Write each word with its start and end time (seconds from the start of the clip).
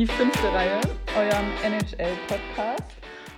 die 0.00 0.06
fünfte 0.06 0.50
Reihe, 0.54 0.80
eurem 1.14 1.46
NHL-Podcast. 1.62 2.90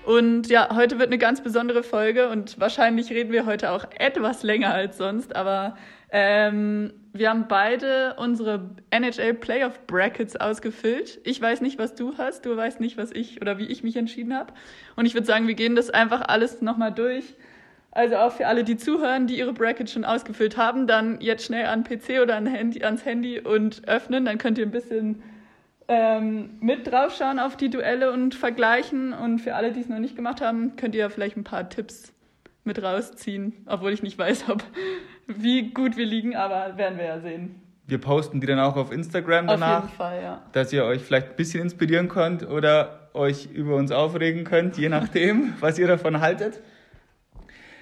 Und 0.05 0.47
ja, 0.47 0.69
heute 0.77 1.01
wird 1.01 1.09
eine 1.09 1.19
ganz 1.19 1.43
besondere 1.43 1.83
Folge 1.83 2.29
und 2.29 2.61
wahrscheinlich 2.61 3.11
reden 3.11 3.33
wir 3.33 3.47
heute 3.47 3.73
auch 3.73 3.85
etwas 3.99 4.45
länger 4.45 4.73
als 4.73 4.97
sonst, 4.97 5.35
aber 5.35 5.77
ähm, 6.13 6.93
wir 7.13 7.31
haben 7.31 7.47
beide 7.49 8.15
unsere 8.17 8.71
NHL 8.91 9.35
Playoff 9.35 9.89
Brackets 9.89 10.37
ausgefüllt. 10.37 11.19
Ich 11.25 11.43
weiß 11.43 11.63
nicht, 11.63 11.81
was 11.81 11.97
du 11.97 12.17
hast, 12.17 12.47
du 12.47 12.57
weißt 12.57 12.79
nicht, 12.79 12.97
was 12.97 13.11
ich 13.11 13.41
oder 13.41 13.59
wie 13.59 13.67
ich 13.67 13.83
mich 13.83 13.97
entschieden 13.97 14.33
habe. 14.33 14.53
Und 14.95 15.07
ich 15.07 15.15
würde 15.15 15.27
sagen, 15.27 15.49
wir 15.49 15.55
gehen 15.55 15.75
das 15.75 15.91
einfach 15.91 16.23
alles 16.29 16.63
nochmal 16.63 16.93
durch. 16.93 17.35
Also 17.91 18.19
auch 18.19 18.31
für 18.31 18.47
alle, 18.47 18.63
die 18.63 18.77
zuhören, 18.77 19.27
die 19.27 19.37
ihre 19.37 19.53
Brackets 19.53 19.91
schon 19.91 20.05
ausgefüllt 20.05 20.57
haben, 20.57 20.87
dann 20.87 21.21
jetzt 21.21 21.45
schnell 21.45 21.67
an 21.67 21.83
PC 21.83 22.23
oder 22.23 22.37
an 22.37 22.47
Handy, 22.47 22.85
ans 22.85 23.05
Handy 23.05 23.41
und 23.41 23.89
öffnen. 23.89 24.27
Dann 24.27 24.39
könnt 24.39 24.59
ihr 24.59 24.65
ein 24.65 24.71
bisschen 24.71 25.25
ähm, 25.93 26.51
mit 26.61 26.91
draufschauen 26.91 27.39
auf 27.39 27.57
die 27.57 27.69
Duelle 27.69 28.13
und 28.13 28.35
vergleichen. 28.35 29.13
Und 29.13 29.41
für 29.41 29.55
alle, 29.55 29.73
die 29.73 29.81
es 29.81 29.89
noch 29.89 29.99
nicht 29.99 30.17
gemacht 30.17 30.41
haben, 30.41 30.77
könnt 30.77 30.95
ihr 30.95 31.11
vielleicht 31.11 31.37
ein 31.37 31.45
paar 31.45 31.69
Tipps 31.69 32.15
mit 32.65 32.83
rausziehen, 32.83 33.53
obwohl 33.67 33.93
ich 33.93 34.03
nicht 34.03 34.17
weiß, 34.17 34.49
ob 34.49 34.65
wie 35.27 35.71
gut 35.73 35.97
wir 35.97 36.07
liegen, 36.07 36.35
aber 36.35 36.79
werden 36.79 36.97
wir 36.97 37.05
ja 37.05 37.21
sehen. 37.21 37.61
Wir 37.87 37.99
posten 37.99 38.41
die 38.41 38.47
dann 38.47 38.59
auch 38.59 38.77
auf 38.77 38.91
Instagram 38.91 39.49
danach, 39.49 39.79
auf 39.79 39.85
jeden 39.85 39.97
Fall, 39.97 40.23
ja. 40.23 40.43
dass 40.53 40.73
ihr 40.73 40.85
euch 40.85 41.03
vielleicht 41.03 41.31
ein 41.31 41.37
bisschen 41.37 41.63
inspirieren 41.63 42.09
könnt 42.09 42.49
oder 42.49 43.11
euch 43.13 43.51
über 43.53 43.77
uns 43.77 43.91
aufregen 43.91 44.45
könnt, 44.45 44.79
je 44.79 44.89
nachdem, 44.89 45.55
was 45.61 45.79
ihr 45.79 45.89
davon 45.89 46.21
haltet. 46.21 46.61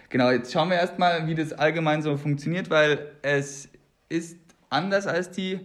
Genau, 0.08 0.30
jetzt 0.30 0.52
schauen 0.52 0.70
wir 0.70 0.78
erstmal, 0.78 1.28
wie 1.28 1.36
das 1.36 1.52
allgemein 1.52 2.02
so 2.02 2.16
funktioniert, 2.16 2.70
weil 2.70 3.12
es 3.22 3.68
ist 4.08 4.38
anders 4.68 5.06
als 5.06 5.30
die 5.30 5.60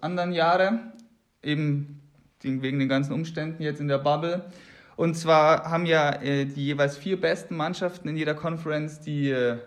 anderen 0.00 0.32
Jahre 0.32 0.92
eben 1.46 2.00
wegen 2.42 2.78
den 2.78 2.88
ganzen 2.88 3.12
Umständen 3.12 3.62
jetzt 3.62 3.80
in 3.80 3.88
der 3.88 3.98
Bubble. 3.98 4.44
Und 4.96 5.14
zwar 5.14 5.70
haben 5.70 5.86
ja 5.86 6.22
äh, 6.22 6.46
die 6.46 6.66
jeweils 6.66 6.96
vier 6.96 7.20
besten 7.20 7.56
Mannschaften 7.56 8.08
in 8.08 8.16
jeder 8.16 8.34
Conference 8.34 9.00
die 9.00 9.30
äh, 9.30 9.58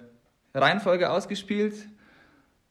Reihenfolge 0.54 1.10
ausgespielt, 1.10 1.76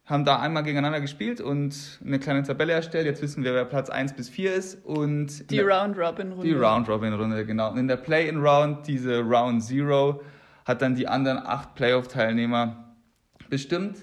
haben 0.05 0.25
da 0.25 0.41
einmal 0.41 0.65
gegeneinander 0.65 1.00
gespielt 1.00 1.41
und 1.41 2.00
eine 2.05 2.19
kleine 2.19 2.42
Tabelle 2.42 2.73
erstellt. 2.73 3.06
Jetzt 3.06 3.23
wissen 3.23 3.45
wir, 3.45 3.55
wer 3.55 3.65
Platz 3.65 3.91
1 3.91 4.15
bis 4.15 4.28
4 4.28 4.55
ist. 4.55 4.84
Und 4.84 5.50
die 5.50 5.61
Round-Robin-Runde. 5.61 6.47
Die 6.47 6.55
Round-Robin-Runde, 6.55 7.45
genau. 7.45 7.70
Und 7.70 7.78
in 7.78 7.89
der 7.89 7.97
Play-in-Round, 7.97 8.87
diese 8.87 9.20
Round 9.20 9.62
Zero, 9.62 10.22
hat 10.65 10.83
dann 10.83 10.95
die 10.95 11.06
anderen 11.06 11.39
acht 11.39 11.75
Playoff-Teilnehmer 11.75 12.95
bestimmt. 13.50 13.98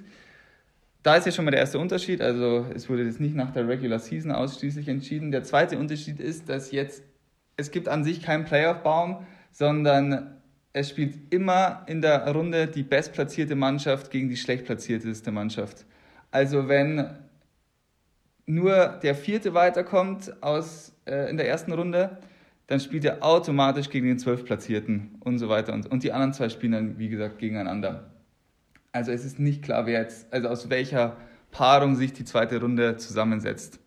Da 1.06 1.18
ist 1.18 1.28
ja 1.28 1.32
schon 1.32 1.46
mal 1.46 1.52
der 1.52 1.60
erste 1.60 1.78
Unterschied. 1.78 2.20
Also 2.20 2.66
es 2.74 2.90
wurde 2.90 3.04
jetzt 3.04 3.20
nicht 3.20 3.36
nach 3.36 3.52
der 3.52 3.68
Regular 3.68 4.00
Season 4.00 4.32
ausschließlich 4.32 4.88
entschieden. 4.88 5.30
Der 5.30 5.44
zweite 5.44 5.78
Unterschied 5.78 6.20
ist, 6.20 6.50
dass 6.50 6.72
jetzt 6.72 7.04
es 7.58 7.70
gibt 7.70 7.88
an 7.88 8.04
sich 8.04 8.24
keinen 8.24 8.44
Playoff-Baum, 8.44 9.24
sondern 9.52 10.42
es 10.74 10.90
spielt 10.90 11.32
immer 11.32 11.84
in 11.86 12.02
der 12.02 12.28
Runde 12.34 12.66
die 12.66 12.82
bestplatzierte 12.82 13.54
Mannschaft 13.54 14.10
gegen 14.10 14.30
die 14.30 14.36
schlechtplatzierteste 14.36 15.30
Mannschaft. 15.32 15.86
Also 16.32 16.68
wenn 16.68 17.08
nur 18.48 19.00
der 19.04 19.14
vierte 19.14 19.54
weiterkommt 19.54 20.34
aus, 20.42 20.92
äh, 21.06 21.30
in 21.30 21.38
der 21.38 21.48
ersten 21.48 21.72
Runde, 21.72 22.18
dann 22.66 22.80
spielt 22.80 23.06
er 23.06 23.24
automatisch 23.24 23.92
gegen 23.92 24.08
den 24.08 24.18
zwölfplatzierten 24.18 25.18
und 25.20 25.38
so 25.38 25.50
weiter. 25.50 25.72
Und, 25.72 25.86
und 25.86 26.02
die 26.02 26.12
anderen 26.12 26.34
zwei 26.34 26.50
spielen 26.50 26.72
dann, 26.72 26.98
wie 26.98 27.10
gesagt, 27.10 27.38
gegeneinander. 27.38 28.15
Also 28.96 29.12
es 29.12 29.26
ist 29.26 29.40
nicht 29.40 29.62
klar, 29.62 29.86
wer 29.86 30.00
jetzt, 30.00 30.32
also 30.32 30.48
aus 30.48 30.70
welcher 30.70 31.18
Paarung 31.52 31.96
sich 31.96 32.14
die 32.14 32.24
zweite 32.24 32.62
Runde 32.62 32.96
zusammensetzt. 32.96 33.78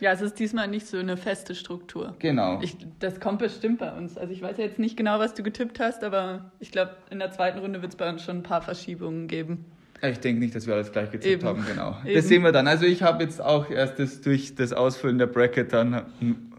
Ja, 0.00 0.10
es 0.12 0.22
ist 0.22 0.38
diesmal 0.38 0.68
nicht 0.68 0.86
so 0.86 0.96
eine 0.96 1.18
feste 1.18 1.54
Struktur. 1.54 2.16
Genau. 2.18 2.58
Ich, 2.62 2.78
das 2.98 3.20
kommt 3.20 3.40
bestimmt 3.40 3.78
bei 3.78 3.92
uns. 3.92 4.16
Also 4.16 4.32
ich 4.32 4.40
weiß 4.40 4.56
ja 4.56 4.64
jetzt 4.64 4.78
nicht 4.78 4.96
genau, 4.96 5.18
was 5.18 5.34
du 5.34 5.42
getippt 5.42 5.78
hast, 5.80 6.02
aber 6.02 6.50
ich 6.60 6.72
glaube, 6.72 6.96
in 7.10 7.18
der 7.18 7.30
zweiten 7.30 7.58
Runde 7.58 7.82
wird 7.82 7.92
es 7.92 7.96
bei 7.96 8.08
uns 8.08 8.24
schon 8.24 8.38
ein 8.38 8.42
paar 8.42 8.62
Verschiebungen 8.62 9.28
geben. 9.28 9.66
Ich 10.00 10.18
denke 10.18 10.40
nicht, 10.40 10.54
dass 10.54 10.66
wir 10.66 10.74
alles 10.74 10.92
gleich 10.92 11.10
getippt 11.10 11.26
Eben. 11.26 11.46
haben, 11.46 11.66
genau. 11.66 11.98
Eben. 12.02 12.14
Das 12.14 12.26
sehen 12.26 12.42
wir 12.42 12.52
dann. 12.52 12.66
Also 12.66 12.86
ich 12.86 13.02
habe 13.02 13.22
jetzt 13.22 13.42
auch 13.42 13.70
erst 13.70 13.98
das, 13.98 14.22
durch 14.22 14.54
das 14.54 14.72
Ausfüllen 14.72 15.18
der 15.18 15.26
Bracket 15.26 15.74
dann 15.74 16.06
einen 16.22 16.54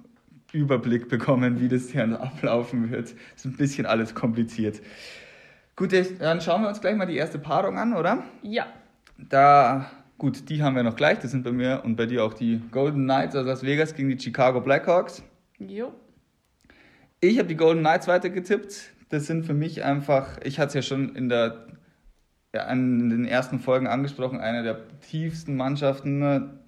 Überblick 0.52 1.10
bekommen, 1.10 1.60
wie 1.60 1.70
das 1.70 1.90
hier 1.90 2.04
ablaufen 2.22 2.92
wird. 2.92 3.06
Das 3.06 3.16
ist 3.38 3.46
ein 3.46 3.58
bisschen 3.58 3.88
alles 3.88 4.14
kompliziert. 4.14 4.80
Gut, 5.76 5.92
dann 6.20 6.40
schauen 6.40 6.62
wir 6.62 6.70
uns 6.70 6.82
gleich 6.82 6.96
mal 6.96 7.08
die 7.08 7.18
erste 7.18 7.40
Paarung 7.40 7.80
an, 7.80 7.94
oder? 7.94 8.24
Ja. 8.44 8.68
Da, 9.18 9.90
gut, 10.20 10.50
die 10.50 10.62
haben 10.62 10.76
wir 10.76 10.84
noch 10.84 10.96
gleich. 10.96 11.18
Das 11.20 11.32
sind 11.32 11.44
bei 11.44 11.52
mir 11.52 11.82
und 11.84 11.96
bei 11.96 12.06
dir 12.06 12.24
auch 12.24 12.36
die 12.36 12.62
Golden 12.72 13.04
Knights 13.06 13.36
aus 13.36 13.46
Las 13.46 13.64
Vegas 13.64 13.96
gegen 13.96 14.10
die 14.10 14.20
Chicago 14.20 14.62
Blackhawks. 14.62 15.24
Jo. 15.58 15.92
Ich 17.22 17.40
habe 17.40 17.48
die 17.48 17.56
Golden 17.56 17.80
Knights 17.82 18.08
weitergetippt. 18.08 18.92
Das 19.10 19.26
sind 19.26 19.46
für 19.46 19.56
mich 19.56 19.84
einfach, 19.84 20.38
ich 20.44 20.60
hatte 20.60 20.68
es 20.70 20.74
ja 20.76 20.82
schon 20.84 21.16
in, 21.16 21.30
der, 21.30 21.68
ja, 22.54 22.72
in 22.72 23.10
den 23.10 23.26
ersten 23.26 23.60
Folgen 23.60 23.88
angesprochen, 23.88 24.40
eine 24.40 24.62
der 24.62 25.00
tiefsten 25.00 25.56
Mannschaften, 25.56 26.20
ne, 26.20 26.60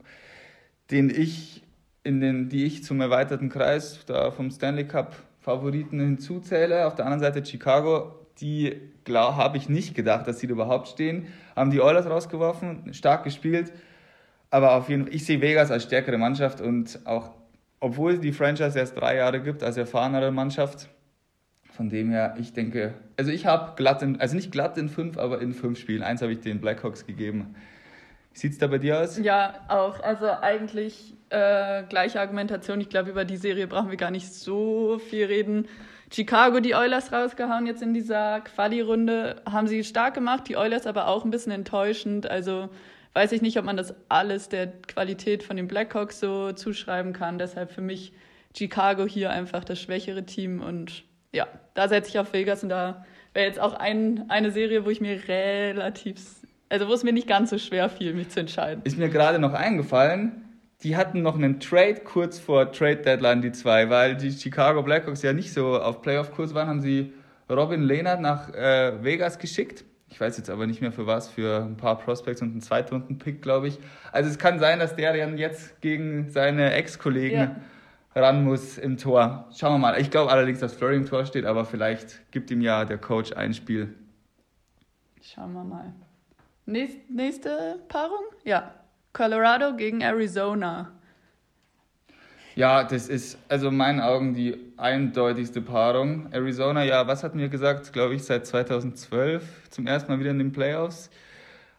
den 0.89 1.11
ich 1.11 1.63
in 2.03 2.21
den, 2.21 2.49
die 2.49 2.65
ich 2.65 2.83
zum 2.83 3.01
erweiterten 3.01 3.49
Kreis 3.49 4.03
da 4.05 4.31
vom 4.31 4.49
Stanley 4.49 4.87
Cup 4.87 5.15
Favoriten 5.41 5.99
hinzuzähle. 5.99 6.87
Auf 6.87 6.95
der 6.95 7.05
anderen 7.05 7.21
Seite 7.21 7.45
Chicago 7.45 8.24
die 8.41 8.81
habe 9.07 9.57
ich 9.57 9.69
nicht 9.69 9.95
gedacht, 9.95 10.27
dass 10.27 10.39
sie 10.39 10.47
da 10.47 10.53
überhaupt 10.53 10.87
stehen. 10.87 11.27
Haben 11.55 11.71
die 11.71 11.81
Oilers 11.81 12.09
rausgeworfen, 12.09 12.93
stark 12.93 13.23
gespielt. 13.23 13.71
Aber 14.49 14.75
auf 14.75 14.89
jeden 14.89 15.05
Fall, 15.05 15.15
ich 15.15 15.25
sehe 15.25 15.41
Vegas 15.41 15.71
als 15.71 15.83
stärkere 15.83 16.17
Mannschaft 16.17 16.61
und 16.61 16.99
auch, 17.05 17.31
obwohl 17.79 18.19
die 18.19 18.31
Franchise 18.31 18.77
erst 18.77 18.99
drei 18.99 19.17
Jahre 19.17 19.41
gibt, 19.41 19.63
als 19.63 19.77
erfahrenere 19.77 20.31
Mannschaft. 20.31 20.89
Von 21.71 21.89
dem 21.89 22.09
her, 22.09 22.35
ich 22.39 22.53
denke, 22.53 22.93
also 23.17 23.31
ich 23.31 23.45
habe 23.45 23.73
glatt 23.75 24.01
in, 24.01 24.19
also 24.21 24.35
nicht 24.35 24.51
glatt 24.51 24.77
in 24.77 24.87
fünf, 24.87 25.17
aber 25.17 25.41
in 25.41 25.53
fünf 25.53 25.77
Spielen. 25.77 26.03
Eins 26.03 26.21
habe 26.21 26.31
ich 26.31 26.39
den 26.39 26.61
Blackhawks 26.61 27.05
gegeben. 27.05 27.55
Wie 28.33 28.39
sieht 28.39 28.53
es 28.53 28.57
da 28.57 28.67
bei 28.67 28.77
dir 28.77 28.99
aus? 29.01 29.17
Ja, 29.17 29.65
auch. 29.67 29.99
Also 30.01 30.29
eigentlich 30.29 31.13
äh, 31.29 31.83
gleiche 31.83 32.21
Argumentation. 32.21 32.79
Ich 32.79 32.89
glaube, 32.89 33.09
über 33.09 33.25
die 33.25 33.37
Serie 33.37 33.67
brauchen 33.67 33.89
wir 33.89 33.97
gar 33.97 34.11
nicht 34.11 34.33
so 34.33 34.99
viel 34.99 35.25
reden. 35.25 35.67
Chicago 36.11 36.59
die 36.59 36.75
Oilers 36.75 37.11
rausgehauen 37.11 37.65
jetzt 37.67 37.81
in 37.81 37.93
dieser 37.93 38.41
Quali-Runde. 38.41 39.41
Haben 39.49 39.67
sie 39.67 39.83
stark 39.83 40.13
gemacht, 40.13 40.47
die 40.47 40.57
Oilers 40.57 40.87
aber 40.87 41.07
auch 41.07 41.25
ein 41.25 41.31
bisschen 41.31 41.51
enttäuschend. 41.51 42.29
Also 42.29 42.69
weiß 43.13 43.31
ich 43.31 43.41
nicht, 43.41 43.57
ob 43.57 43.65
man 43.65 43.77
das 43.77 43.95
alles 44.09 44.49
der 44.49 44.67
Qualität 44.67 45.43
von 45.43 45.57
den 45.57 45.67
Blackhawks 45.67 46.19
so 46.19 46.51
zuschreiben 46.51 47.13
kann. 47.13 47.39
Deshalb 47.39 47.71
für 47.71 47.81
mich 47.81 48.13
Chicago 48.55 49.05
hier 49.05 49.31
einfach 49.31 49.63
das 49.63 49.81
schwächere 49.81 50.25
Team. 50.25 50.61
Und 50.61 51.03
ja, 51.31 51.47
da 51.73 51.87
setze 51.87 52.09
ich 52.09 52.19
auf 52.19 52.33
Vegas 52.33 52.63
und 52.63 52.69
da 52.69 53.05
wäre 53.33 53.47
jetzt 53.47 53.59
auch 53.59 53.73
ein, 53.73 54.25
eine 54.29 54.51
Serie, 54.51 54.85
wo 54.85 54.89
ich 54.89 55.01
mir 55.01 55.27
relativ, 55.27 56.15
also 56.69 56.87
wo 56.87 56.93
es 56.93 57.03
mir 57.03 57.13
nicht 57.13 57.27
ganz 57.27 57.49
so 57.49 57.57
schwer 57.57 57.89
fiel, 57.89 58.13
mich 58.13 58.29
zu 58.29 58.39
entscheiden. 58.39 58.81
Ist 58.83 58.97
mir 58.97 59.09
gerade 59.09 59.39
noch 59.39 59.53
eingefallen, 59.53 60.44
die 60.85 60.95
hatten 60.95 61.23
noch 61.23 61.33
einen 61.33 61.59
Trade 61.59 62.01
kurz 62.03 62.37
vor 62.37 62.71
Trade 62.71 62.97
Deadline, 62.97 63.41
die 63.41 63.51
zwei, 63.51 63.89
weil 63.89 64.15
die 64.15 64.31
Chicago 64.31 64.83
Blackhawks 64.83 65.23
ja 65.23 65.33
nicht 65.33 65.51
so 65.51 65.81
auf 65.81 66.03
Playoff-Kurs 66.03 66.53
waren, 66.53 66.67
haben 66.67 66.81
sie 66.81 67.11
Robin 67.49 67.81
Lehnert 67.81 68.21
nach 68.21 68.53
äh, 68.53 69.03
Vegas 69.03 69.39
geschickt. 69.39 69.83
Ich 70.09 70.21
weiß 70.21 70.37
jetzt 70.37 70.47
aber 70.51 70.67
nicht 70.67 70.81
mehr 70.81 70.91
für 70.91 71.07
was, 71.07 71.27
für 71.27 71.63
ein 71.63 71.75
paar 71.75 71.97
Prospects 71.97 72.43
und 72.43 72.51
einen 72.51 72.61
Zweitrunden-Pick, 72.61 73.41
glaube 73.41 73.67
ich. 73.67 73.79
Also 74.11 74.29
es 74.29 74.37
kann 74.37 74.59
sein, 74.59 74.77
dass 74.77 74.95
der 74.95 75.17
dann 75.17 75.39
jetzt 75.39 75.81
gegen 75.81 76.29
seine 76.29 76.71
Ex-Kollegen 76.73 77.35
ja. 77.35 77.55
ran 78.13 78.43
muss 78.43 78.77
im 78.77 78.97
Tor. 78.97 79.49
Schauen 79.57 79.73
wir 79.73 79.79
mal. 79.79 79.99
Ich 79.99 80.11
glaube 80.11 80.31
allerdings, 80.31 80.59
dass 80.59 80.75
Flurry 80.75 80.97
im 80.97 81.07
Tor 81.07 81.25
steht, 81.25 81.45
aber 81.45 81.65
vielleicht 81.65 82.31
gibt 82.31 82.51
ihm 82.51 82.61
ja 82.61 82.85
der 82.85 82.99
Coach 82.99 83.33
ein 83.33 83.55
Spiel. 83.55 83.91
Schauen 85.19 85.51
wir 85.53 85.63
mal. 85.63 85.95
Nächste, 86.67 87.11
nächste 87.11 87.79
Paarung? 87.87 88.25
Ja, 88.43 88.84
Colorado 89.15 89.77
gegen 89.77 90.01
Arizona. 90.01 90.91
Ja, 92.53 92.83
das 92.83 93.07
ist 93.07 93.37
also 93.47 93.69
in 93.69 93.77
meinen 93.77 94.01
Augen 94.01 94.33
die 94.33 94.57
eindeutigste 94.75 95.61
Paarung. 95.61 96.27
Arizona, 96.33 96.83
ja, 96.83 97.07
was 97.07 97.23
hatten 97.23 97.39
wir 97.39 97.47
gesagt? 97.47 97.93
Glaube 97.93 98.15
ich, 98.15 98.25
seit 98.25 98.45
2012 98.45 99.69
zum 99.69 99.87
ersten 99.87 100.11
Mal 100.11 100.19
wieder 100.19 100.31
in 100.31 100.39
den 100.39 100.51
Playoffs. 100.51 101.09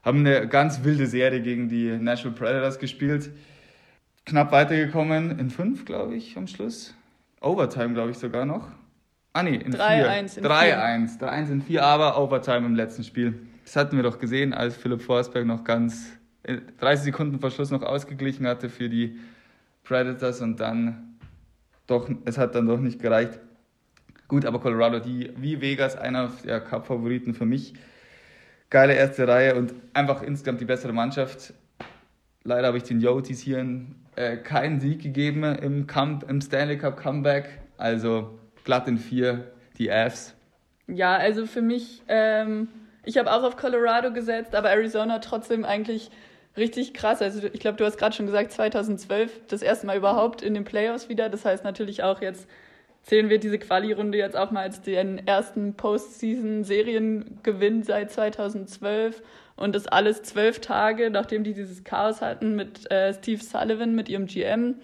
Haben 0.03 0.21
eine 0.21 0.49
ganz 0.49 0.83
wilde 0.83 1.07
Serie 1.07 1.43
gegen 1.43 1.69
die 1.69 1.99
Nashville 1.99 2.35
Predators 2.35 2.79
gespielt. 2.79 3.31
Knapp 4.25 4.51
weitergekommen 4.51 5.39
in 5.39 5.51
fünf, 5.51 5.85
glaube 5.85 6.15
ich, 6.15 6.39
am 6.39 6.47
Schluss. 6.47 6.95
Overtime, 7.43 7.93
glaube 7.93 8.13
ich, 8.13 8.19
sogar 8.19 8.47
noch. 8.47 8.69
Ah, 9.35 9.43
nee, 9.43 9.57
in 9.57 9.75
3-1 9.75 10.35
vier. 10.37 10.43
3-1. 10.43 11.21
3-1 11.21 11.53
in 11.53 11.61
vier, 11.61 11.85
aber 11.85 12.19
Overtime 12.19 12.65
im 12.65 12.75
letzten 12.75 13.05
Spiel. 13.05 13.47
Das 13.63 13.77
hatten 13.77 13.97
wir 13.97 14.05
doch 14.05 14.19
gesehen, 14.19 14.55
als 14.55 14.75
Philipp 14.75 15.03
Forsberg 15.03 15.45
noch 15.45 15.65
ganz 15.65 16.17
30 16.79 17.05
Sekunden 17.05 17.41
vor 17.41 17.51
Schluss 17.51 17.71
noch 17.71 17.83
ausgeglichen 17.83 18.47
hatte 18.47 18.69
für 18.69 18.89
die 18.89 19.19
Predators 19.85 20.41
und 20.41 20.61
dann 20.61 21.17
doch, 21.87 22.09
es 22.25 22.39
hat 22.39 22.55
dann 22.55 22.67
doch 22.67 22.81
nicht 22.81 23.01
gereicht. 23.01 23.39
Gut, 24.29 24.45
aber 24.45 24.59
Colorado, 24.59 24.99
die 24.99 25.33
wie 25.37 25.61
Vegas, 25.61 25.97
einer 25.97 26.33
der 26.45 26.61
Cup-Favoriten 26.61 27.35
für 27.35 27.47
mich. 27.47 27.75
Geile 28.71 28.95
erste 28.95 29.29
Reihe 29.29 29.55
und 29.55 29.73
einfach 29.95 30.23
insgesamt 30.23 30.61
die 30.61 30.65
bessere 30.65 30.93
Mannschaft. 30.93 31.55
leider 32.43 32.69
habe 32.69 32.79
ich 32.79 32.83
den 32.83 33.01
Yotis 33.01 33.41
hier 33.41 33.65
äh, 34.17 34.37
keinen 34.37 34.81
Sieg 34.81 35.03
gegeben 35.03 35.45
im, 35.45 35.87
Come 35.87 36.21
im 36.29 36.41
Stanley 36.41 36.79
Cup 36.79 36.97
Comeback. 36.97 37.61
Also 37.77 38.37
glatt 38.65 38.89
in 38.89 38.99
vier, 38.99 39.53
die 39.79 39.93
Avs. 39.93 40.35
Ja, 40.89 41.17
also 41.17 41.47
für 41.47 41.63
mich, 41.63 42.03
ähm, 42.09 42.69
ich 43.05 43.19
habe 43.19 43.33
auch 43.33 43.45
auf 43.45 43.57
Colorado 43.57 44.13
gesetzt, 44.13 44.55
aber 44.55 44.71
Arizona 44.71 45.21
trotzdem 45.21 45.65
eigentlich 45.65 46.11
richtig 46.57 46.95
krass. 46.95 47.23
Also 47.23 47.47
ich 47.53 47.61
glaube, 47.61 47.77
du 47.77 47.85
hast 47.85 47.99
gerade 47.99 48.15
schon 48.15 48.27
gesagt, 48.27 48.53
2012 48.53 49.47
das 49.49 49.63
erste 49.63 49.87
Mal 49.87 49.97
überhaupt 49.97 50.43
in 50.43 50.55
den 50.55 50.65
Playoffs 50.65 51.09
wieder. 51.09 51.29
Das 51.29 51.45
heißt 51.45 51.65
natürlich 51.65 52.03
auch 52.03 52.21
jetzt 52.21 52.47
zählen 53.07 53.31
wir 53.31 53.39
diese 53.39 53.59
Quali-Runde 53.59 54.19
jetzt 54.19 54.37
auch 54.37 54.51
mal 54.51 54.61
als 54.63 54.83
den 54.83 55.25
ersten 55.27 55.73
Postseason-Seriengewinn 55.75 57.85
seit 57.85 58.11
2012. 58.11 59.23
Und 59.55 59.77
das 59.77 59.87
alles 59.87 60.23
zwölf 60.23 60.61
Tage, 60.61 61.11
nachdem 61.11 61.45
die 61.45 61.55
dieses 61.55 61.85
Chaos 61.85 62.21
hatten 62.21 62.57
mit 62.57 62.91
äh, 62.91 63.15
Steve 63.15 63.43
Sullivan, 63.43 63.95
mit 63.95 64.09
ihrem 64.09 64.27
GM, 64.27 64.75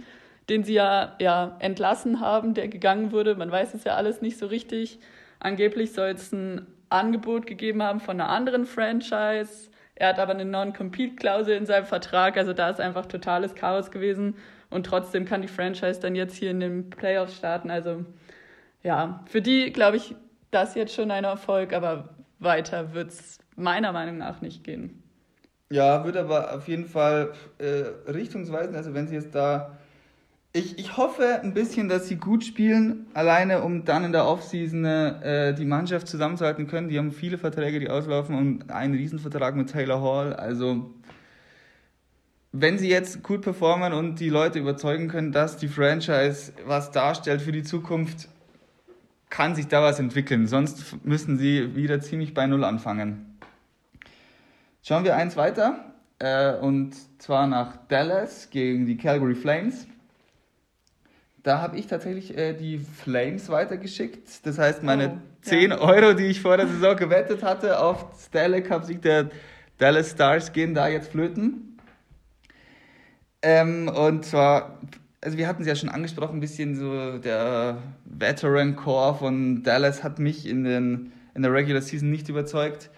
den 0.48 0.62
sie 0.64 0.74
ja, 0.74 1.16
ja 1.20 1.56
entlassen 1.58 2.20
haben, 2.20 2.54
der 2.54 2.69
gegangen 2.69 3.10
wurde. 3.12 3.34
Man 3.34 3.50
weiß 3.50 3.74
es 3.74 3.82
ja 3.84 3.96
alles 3.96 4.22
nicht 4.22 4.38
so 4.38 4.46
richtig. 4.46 5.00
Angeblich 5.40 5.92
soll 5.92 6.10
es 6.10 6.32
ein 6.32 6.66
Angebot 6.90 7.46
gegeben 7.46 7.82
haben 7.82 8.00
von 8.00 8.20
einer 8.20 8.30
anderen 8.30 8.66
Franchise. 8.66 9.69
Er 10.02 10.08
hat 10.08 10.19
aber 10.19 10.32
eine 10.32 10.44
Non-Compete-Klausel 10.44 11.56
in 11.56 11.64
seinem 11.64 11.87
Vertrag, 11.87 12.37
also 12.37 12.52
da 12.52 12.70
ist 12.70 12.81
einfach 12.81 13.06
totales 13.06 13.54
Chaos 13.54 13.93
gewesen. 13.93 14.34
Und 14.69 14.84
trotzdem 14.84 15.25
kann 15.26 15.43
die 15.43 15.49
Franchise 15.49 16.00
dann 16.00 16.16
jetzt 16.16 16.34
hier 16.34 16.50
in 16.50 16.58
den 16.58 16.90
Playoffs 16.90 17.37
starten. 17.37 17.70
Also 17.70 18.04
ja, 18.82 19.22
für 19.26 19.40
die 19.40 19.70
glaube 19.72 19.99
ich, 19.99 20.16
das 20.50 20.75
jetzt 20.75 20.93
schon 20.93 21.12
ein 21.12 21.22
Erfolg, 21.22 21.72
aber 21.72 22.16
weiter 22.40 22.94
wird 22.94 23.10
es 23.10 23.38
meiner 23.54 23.93
Meinung 23.93 24.19
nach 24.19 24.40
nicht 24.40 24.64
gehen. 24.64 25.04
Ja, 25.70 26.05
wird 26.05 26.16
aber 26.16 26.52
auf 26.52 26.66
jeden 26.66 26.87
Fall 26.87 27.31
äh, 27.58 28.10
richtungsweisend. 28.10 28.76
Also 28.76 28.94
wenn 28.94 29.06
sie 29.06 29.14
jetzt 29.14 29.37
da 29.37 29.78
ich, 30.54 30.78
ich 30.78 30.96
hoffe 30.96 31.40
ein 31.43 31.54
bisschen, 31.54 31.88
dass 31.88 32.08
sie 32.08 32.16
gut 32.16 32.44
spielen, 32.44 33.06
alleine 33.14 33.62
um 33.62 33.84
dann 33.84 34.04
in 34.04 34.12
der 34.12 34.26
Offseason 34.26 34.84
äh, 34.84 35.54
die 35.54 35.64
Mannschaft 35.64 36.06
zusammenzuhalten 36.08 36.66
können. 36.66 36.88
Die 36.88 36.99
haben 36.99 37.10
viele 37.10 37.38
Verträge, 37.38 37.81
die 37.81 37.88
auslaufen 37.88 38.37
und 38.37 38.70
einen 38.70 38.94
Riesenvertrag 38.94 39.56
mit 39.56 39.70
Taylor 39.70 40.02
Hall. 40.02 40.34
Also 40.34 40.90
wenn 42.52 42.78
sie 42.78 42.90
jetzt 42.90 43.22
gut 43.22 43.40
performen 43.40 43.94
und 43.94 44.20
die 44.20 44.28
Leute 44.28 44.58
überzeugen 44.58 45.08
können, 45.08 45.32
dass 45.32 45.56
die 45.56 45.69
Franchise 45.69 46.52
was 46.66 46.90
darstellt 46.90 47.40
für 47.40 47.52
die 47.52 47.62
Zukunft, 47.62 48.28
kann 49.31 49.55
sich 49.55 49.69
da 49.69 49.82
was 49.82 49.98
entwickeln. 49.98 50.46
Sonst 50.46 51.02
müssen 51.02 51.38
sie 51.38 51.75
wieder 51.75 52.00
ziemlich 52.00 52.34
bei 52.34 52.46
Null 52.46 52.64
anfangen. 52.64 53.38
Schauen 54.82 55.05
wir 55.05 55.16
eins 55.16 55.38
weiter. 55.38 55.94
Äh, 56.19 56.56
und 56.56 56.94
zwar 57.19 57.46
nach 57.46 57.76
Dallas 57.88 58.50
gegen 58.50 58.84
die 58.84 58.98
Calgary 58.98 59.34
Flames. 59.34 59.87
Da 61.42 61.60
habe 61.60 61.76
ich 61.76 61.88
tatsächlich 61.88 62.36
äh, 62.36 62.52
die 62.52 62.78
Flames 62.78 63.48
weitergeschickt. 63.48 64.46
Das 64.46 64.58
heißt, 64.58 64.82
meine 64.84 65.10
oh, 65.10 65.18
10 65.42 65.70
ja. 65.70 65.80
Euro, 65.80 66.12
die 66.14 66.26
ich 66.26 66.40
vor 66.40 66.56
der 66.56 66.68
Saison 66.68 66.96
gewettet 66.96 67.42
hatte 67.42 67.80
auf 67.80 68.06
Stanley 68.16 68.62
Cup 68.62 68.84
Sieg 68.84 69.02
der 69.02 69.28
Dallas 69.78 70.12
Stars, 70.12 70.52
gehen 70.52 70.72
da 70.72 70.86
jetzt 70.86 71.10
flöten. 71.10 71.78
Ähm, 73.42 73.88
und 73.88 74.24
zwar, 74.24 74.78
also 75.20 75.36
wir 75.36 75.48
hatten 75.48 75.62
es 75.62 75.68
ja 75.68 75.74
schon 75.74 75.88
angesprochen, 75.88 76.36
ein 76.36 76.40
bisschen 76.40 76.76
so 76.76 77.18
der 77.18 77.78
Veteran 78.04 78.76
Core 78.76 79.16
von 79.16 79.64
Dallas 79.64 80.04
hat 80.04 80.20
mich 80.20 80.46
in, 80.46 80.62
den, 80.62 81.12
in 81.34 81.42
der 81.42 81.52
Regular 81.52 81.82
Season 81.82 82.08
nicht 82.08 82.28
überzeugt. 82.28 82.88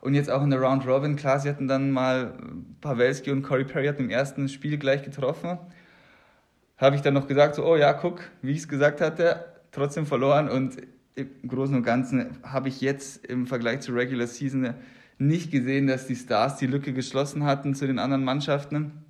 Und 0.00 0.14
jetzt 0.14 0.28
auch 0.28 0.42
in 0.42 0.50
der 0.50 0.60
Round 0.60 0.84
Robin, 0.88 1.14
klar, 1.14 1.38
sie 1.38 1.48
hatten 1.48 1.68
dann 1.68 1.92
mal 1.92 2.34
Pavelski 2.80 3.30
und 3.30 3.42
Corey 3.42 3.64
Perry 3.64 3.86
hatten 3.86 4.02
im 4.02 4.10
ersten 4.10 4.48
Spiel 4.48 4.76
gleich 4.76 5.04
getroffen 5.04 5.60
habe 6.82 6.96
ich 6.96 7.02
dann 7.02 7.14
noch 7.14 7.28
gesagt, 7.28 7.54
so, 7.54 7.64
oh 7.64 7.76
ja, 7.76 7.92
guck, 7.92 8.20
wie 8.42 8.52
ich 8.52 8.58
es 8.58 8.68
gesagt 8.68 9.00
hatte, 9.00 9.44
trotzdem 9.70 10.06
verloren 10.06 10.48
und 10.48 10.76
im 11.14 11.28
Großen 11.46 11.74
und 11.74 11.82
Ganzen 11.82 12.38
habe 12.42 12.68
ich 12.68 12.80
jetzt 12.80 13.26
im 13.26 13.46
Vergleich 13.46 13.80
zur 13.80 13.96
Regular 13.96 14.26
Season 14.26 14.74
nicht 15.18 15.50
gesehen, 15.50 15.86
dass 15.86 16.06
die 16.06 16.16
Stars 16.16 16.56
die 16.56 16.66
Lücke 16.66 16.92
geschlossen 16.92 17.44
hatten 17.44 17.74
zu 17.74 17.86
den 17.86 17.98
anderen 17.98 18.24
Mannschaften. 18.24 19.04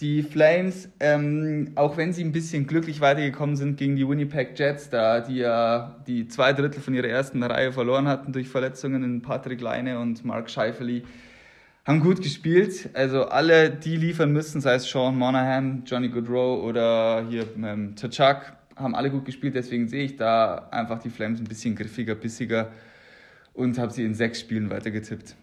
Die 0.00 0.22
Flames, 0.22 0.90
ähm, 1.00 1.72
auch 1.74 1.96
wenn 1.96 2.12
sie 2.12 2.22
ein 2.22 2.32
bisschen 2.32 2.66
glücklich 2.66 3.00
weitergekommen 3.00 3.56
sind 3.56 3.78
gegen 3.78 3.96
die 3.96 4.06
Winnipeg 4.06 4.58
Jets, 4.58 4.90
da 4.90 5.20
die 5.20 5.36
ja 5.36 5.96
die 6.06 6.28
zwei 6.28 6.52
Drittel 6.52 6.82
von 6.82 6.92
ihrer 6.92 7.08
ersten 7.08 7.42
Reihe 7.42 7.72
verloren 7.72 8.06
hatten 8.06 8.32
durch 8.32 8.48
Verletzungen 8.48 9.02
in 9.04 9.22
Patrick 9.22 9.60
Leine 9.60 9.98
und 9.98 10.22
Mark 10.24 10.50
Scheifeli, 10.50 11.04
haben 11.86 12.00
gut 12.00 12.20
gespielt. 12.20 12.90
Also 12.94 13.26
alle, 13.26 13.70
die 13.70 13.96
liefern 13.96 14.32
müssen, 14.32 14.60
sei 14.60 14.74
es 14.74 14.90
Sean 14.90 15.16
Monahan, 15.16 15.84
Johnny 15.86 16.08
Goodrow 16.08 16.62
oder 16.64 17.24
hier 17.28 17.46
ähm, 17.56 17.94
Tachak, 17.94 18.56
haben 18.74 18.94
alle 18.94 19.10
gut 19.10 19.24
gespielt. 19.24 19.54
Deswegen 19.54 19.88
sehe 19.88 20.04
ich 20.04 20.16
da 20.16 20.68
einfach 20.70 20.98
die 20.98 21.10
Flames 21.10 21.40
ein 21.40 21.44
bisschen 21.44 21.76
griffiger, 21.76 22.14
bissiger 22.16 22.72
und 23.54 23.78
habe 23.78 23.92
sie 23.92 24.04
in 24.04 24.14
sechs 24.14 24.40
Spielen 24.40 24.68
weitergetippt. 24.68 25.36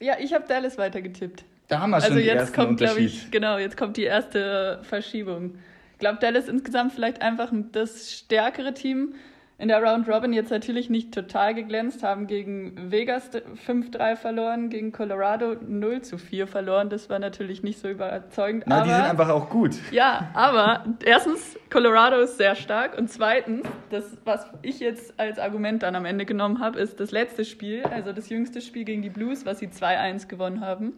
Ja, 0.00 0.14
ich 0.18 0.32
habe 0.32 0.46
Dallas 0.46 0.78
weitergetippt. 0.78 1.44
Da 1.68 1.80
haben 1.80 1.90
wir 1.90 2.00
schon 2.00 2.12
also 2.12 2.18
jetzt 2.20 2.36
ersten 2.36 2.54
kommt, 2.54 2.78
glaube 2.78 3.00
ich, 3.00 3.30
genau, 3.30 3.58
jetzt 3.58 3.76
kommt 3.76 3.96
die 3.96 4.04
erste 4.04 4.80
Verschiebung. 4.82 5.56
Ich 5.92 5.98
glaube, 5.98 6.18
Dallas 6.20 6.48
insgesamt 6.48 6.92
vielleicht 6.92 7.22
einfach 7.22 7.50
das 7.72 8.12
stärkere 8.12 8.74
Team 8.74 9.14
in 9.56 9.68
der 9.68 9.82
Round 9.82 10.08
Robin 10.08 10.32
jetzt 10.32 10.50
natürlich 10.50 10.90
nicht 10.90 11.14
total 11.14 11.54
geglänzt, 11.54 12.02
haben 12.02 12.26
gegen 12.26 12.90
Vegas 12.90 13.30
5-3 13.32 14.16
verloren, 14.16 14.68
gegen 14.68 14.90
Colorado 14.90 15.54
0 15.60 16.02
zu 16.02 16.18
4 16.18 16.48
verloren. 16.48 16.90
Das 16.90 17.08
war 17.08 17.20
natürlich 17.20 17.62
nicht 17.62 17.78
so 17.78 17.88
überzeugend. 17.88 18.64
Na, 18.66 18.78
aber, 18.78 18.84
die 18.84 18.90
sind 18.90 19.04
einfach 19.04 19.28
auch 19.28 19.48
gut. 19.48 19.76
Ja, 19.92 20.30
aber 20.34 20.84
erstens, 21.04 21.56
Colorado 21.70 22.18
ist 22.20 22.36
sehr 22.36 22.56
stark 22.56 22.98
und 22.98 23.08
zweitens, 23.10 23.66
das, 23.90 24.16
was 24.24 24.44
ich 24.62 24.80
jetzt 24.80 25.18
als 25.20 25.38
Argument 25.38 25.84
dann 25.84 25.94
am 25.94 26.04
Ende 26.04 26.26
genommen 26.26 26.58
habe, 26.58 26.80
ist 26.80 26.98
das 26.98 27.12
letzte 27.12 27.44
Spiel, 27.44 27.84
also 27.84 28.12
das 28.12 28.28
jüngste 28.28 28.60
Spiel 28.60 28.84
gegen 28.84 29.02
die 29.02 29.10
Blues, 29.10 29.46
was 29.46 29.60
sie 29.60 29.68
2-1 29.68 30.26
gewonnen 30.26 30.62
haben. 30.62 30.94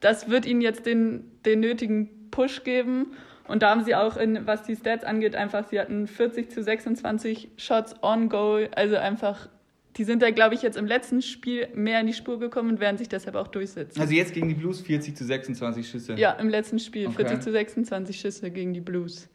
Das 0.00 0.28
wird 0.28 0.46
ihnen 0.46 0.62
jetzt 0.62 0.84
den, 0.84 1.30
den 1.44 1.60
nötigen 1.60 2.30
Push 2.32 2.64
geben. 2.64 3.12
Und 3.48 3.62
da 3.62 3.70
haben 3.70 3.84
sie 3.84 3.94
auch, 3.94 4.16
in, 4.16 4.46
was 4.46 4.62
die 4.62 4.76
Stats 4.76 5.04
angeht, 5.04 5.34
einfach, 5.34 5.68
sie 5.68 5.80
hatten 5.80 6.06
40 6.06 6.50
zu 6.50 6.62
26 6.62 7.50
Shots 7.56 7.94
on 8.02 8.28
Goal. 8.28 8.68
Also 8.74 8.96
einfach, 8.96 9.48
die 9.96 10.04
sind 10.04 10.22
da, 10.22 10.30
glaube 10.30 10.54
ich, 10.54 10.62
jetzt 10.62 10.76
im 10.76 10.86
letzten 10.86 11.22
Spiel 11.22 11.68
mehr 11.74 12.00
in 12.00 12.06
die 12.06 12.12
Spur 12.12 12.38
gekommen 12.38 12.70
und 12.70 12.80
werden 12.80 12.98
sich 12.98 13.08
deshalb 13.08 13.36
auch 13.36 13.48
durchsetzen. 13.48 14.00
Also 14.00 14.14
jetzt 14.14 14.32
gegen 14.32 14.48
die 14.48 14.54
Blues 14.54 14.80
40 14.80 15.16
zu 15.16 15.24
26 15.24 15.88
Schüsse? 15.88 16.14
Ja, 16.14 16.32
im 16.32 16.48
letzten 16.48 16.78
Spiel 16.78 17.06
okay. 17.06 17.16
40 17.16 17.40
zu 17.40 17.52
26 17.52 18.18
Schüsse 18.18 18.50
gegen 18.50 18.72
die 18.72 18.80
Blues. 18.80 19.28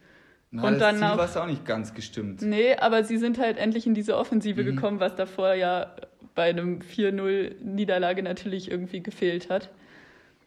Na, 0.50 0.62
und 0.64 0.74
das 0.74 0.80
dann 0.80 0.96
Ziel 0.96 1.18
war 1.18 1.24
es 1.26 1.36
auch 1.36 1.46
nicht 1.46 1.66
ganz 1.66 1.92
gestimmt. 1.92 2.40
Nee, 2.42 2.74
aber 2.76 3.04
sie 3.04 3.18
sind 3.18 3.38
halt 3.38 3.58
endlich 3.58 3.86
in 3.86 3.94
diese 3.94 4.16
Offensive 4.16 4.62
mhm. 4.62 4.76
gekommen, 4.76 5.00
was 5.00 5.14
davor 5.14 5.52
ja 5.54 5.94
bei 6.34 6.48
einem 6.48 6.78
4-0-Niederlage 6.78 8.22
natürlich 8.22 8.70
irgendwie 8.70 9.02
gefehlt 9.02 9.50
hat. 9.50 9.70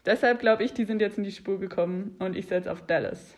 Deshalb 0.05 0.39
glaube 0.39 0.63
ich, 0.63 0.73
die 0.73 0.85
sind 0.85 1.01
jetzt 1.01 1.17
in 1.17 1.23
die 1.23 1.31
Spur 1.31 1.59
gekommen 1.59 2.15
und 2.17 2.35
ich 2.35 2.47
setze 2.47 2.71
auf 2.71 2.81
Dallas. 2.87 3.35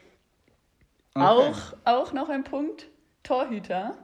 Okay. 1.15 1.25
Auch, 1.25 1.57
auch 1.85 2.13
noch 2.13 2.29
ein 2.29 2.43
Punkt, 2.43 2.87
Torhüter. 3.21 3.97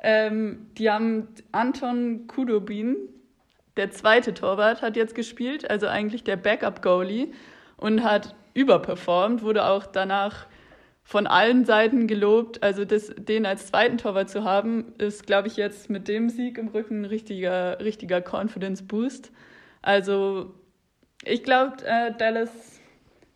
Ähm, 0.00 0.70
die 0.78 0.90
haben 0.90 1.28
Anton 1.50 2.26
Kudobin, 2.26 2.96
der 3.76 3.90
zweite 3.90 4.34
Torwart, 4.34 4.82
hat 4.82 4.96
jetzt 4.96 5.14
gespielt, 5.14 5.68
also 5.68 5.88
eigentlich 5.88 6.22
der 6.22 6.36
Backup-Goalie 6.36 7.32
und 7.76 8.04
hat 8.04 8.34
überperformt, 8.54 9.42
wurde 9.42 9.64
auch 9.66 9.86
danach 9.86 10.46
von 11.02 11.26
allen 11.26 11.64
Seiten 11.64 12.06
gelobt. 12.06 12.62
Also 12.62 12.84
das, 12.84 13.12
den 13.16 13.44
als 13.44 13.66
zweiten 13.66 13.98
Torwart 13.98 14.30
zu 14.30 14.44
haben, 14.44 14.94
ist, 14.98 15.26
glaube 15.26 15.48
ich, 15.48 15.56
jetzt 15.56 15.90
mit 15.90 16.06
dem 16.06 16.30
Sieg 16.30 16.58
im 16.58 16.68
Rücken 16.68 17.02
ein 17.02 17.04
richtiger, 17.04 17.80
richtiger 17.80 18.20
Confidence-Boost. 18.22 19.32
Also 19.82 20.54
ich 21.24 21.42
glaube, 21.42 21.84
äh, 21.84 22.12
Dallas, 22.16 22.80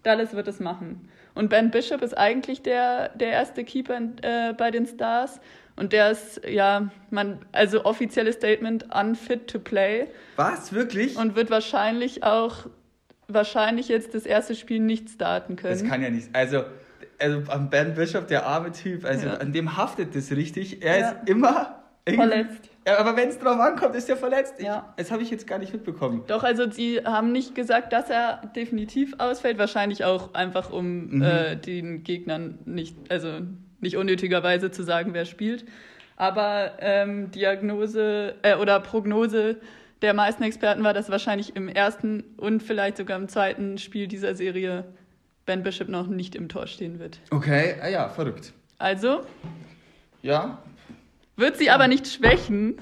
Dallas 0.03 0.35
wird 0.35 0.49
es 0.49 0.61
machen. 0.61 1.11
Und 1.39 1.51
Ben 1.51 1.71
Bishop 1.71 2.03
ist 2.03 2.19
eigentlich 2.19 2.63
der, 2.63 3.11
der 3.11 3.29
erste 3.29 3.63
Keeper 3.63 4.01
äh, 4.23 4.55
bei 4.55 4.73
den 4.73 4.87
Stars. 4.87 5.41
Und 5.77 5.93
der 5.93 6.11
ist, 6.11 6.41
ja, 6.45 6.91
man, 7.11 7.39
also 7.53 7.85
offizielles 7.85 8.35
Statement, 8.35 8.93
unfit 8.93 9.47
to 9.47 9.61
play. 9.61 10.09
Was, 10.35 10.73
wirklich? 10.73 11.17
Und 11.17 11.37
wird 11.37 11.49
wahrscheinlich 11.53 12.25
auch, 12.25 12.67
wahrscheinlich 13.29 13.87
jetzt 13.87 14.15
das 14.15 14.27
erste 14.27 14.57
Spiel 14.57 14.81
nicht 14.81 15.11
starten 15.11 15.55
können. 15.55 15.79
Das 15.79 15.89
kann 15.89 16.03
ja 16.03 16.11
nicht, 16.11 16.29
also, 16.33 16.65
also 17.21 17.41
Ben 17.71 17.95
Bishop, 17.95 18.27
der 18.27 18.45
arme 18.45 18.73
Typ, 18.73 19.05
also 19.05 19.29
ja. 19.29 19.35
an 19.35 19.53
dem 19.53 19.77
haftet 19.77 20.17
das 20.17 20.33
richtig. 20.33 20.83
Er 20.83 20.99
ja. 20.99 21.11
ist 21.11 21.29
immer 21.29 21.85
verletzt. 22.05 22.69
Ja, 22.89 22.99
aber 23.01 23.19
wenn 23.19 23.29
es 23.29 23.39
drauf 23.39 23.61
ankommt, 23.61 23.95
ist 23.95 24.09
er 24.09 24.17
verletzt. 24.17 24.55
Ich, 24.57 24.65
ja. 24.65 24.95
Das 24.97 25.11
habe 25.11 25.23
ich 25.23 25.31
jetzt 25.31 25.47
gar 25.47 25.59
nicht 25.59 25.75
mitbekommen. 25.75 26.25
Doch, 26.27 26.43
also 26.43 26.71
sie 26.71 27.01
haben 27.05 27.33
nicht 27.33 27.55
gesagt, 27.55 27.93
dass 27.93 28.09
er 28.09 28.41
definitiv 28.57 29.15
ausfällt. 29.19 29.59
Wahrscheinlich 29.59 30.07
auch 30.07 30.33
einfach, 30.33 30.71
um 30.71 31.17
mhm. 31.17 31.23
äh, 31.23 31.57
den 31.57 32.03
Gegnern 32.03 32.61
nicht, 32.65 32.97
also 33.11 33.41
nicht 33.81 33.99
unnötigerweise 33.99 34.71
zu 34.71 34.85
sagen, 34.85 35.13
wer 35.13 35.27
spielt. 35.27 35.67
Aber 36.17 36.79
ähm, 36.81 37.31
Diagnose 37.31 38.37
äh, 38.41 38.55
oder 38.55 38.81
Prognose 38.81 39.59
der 40.01 40.15
meisten 40.15 40.43
Experten 40.43 40.83
war, 40.83 40.95
dass 40.95 41.11
wahrscheinlich 41.11 41.57
im 41.57 41.69
ersten 41.69 42.25
und 42.39 42.63
vielleicht 42.63 42.97
sogar 42.97 43.19
im 43.19 43.29
zweiten 43.29 43.77
Spiel 43.77 44.09
dieser 44.09 44.35
Serie 44.35 44.85
Ben 45.45 45.63
Bishop 45.63 45.91
noch 45.91 46.07
nicht 46.07 46.35
im 46.35 46.49
Tor 46.49 46.67
stehen 46.67 46.99
wird. 46.99 47.21
Okay, 47.31 47.77
ah 47.83 47.89
ja, 47.89 48.09
verrückt. 48.09 48.55
Also 48.79 49.21
Ja, 50.23 50.63
wird 51.39 51.57
sie 51.57 51.71
aber 51.71 51.89
nicht 51.89 52.07
schwächen 52.07 52.81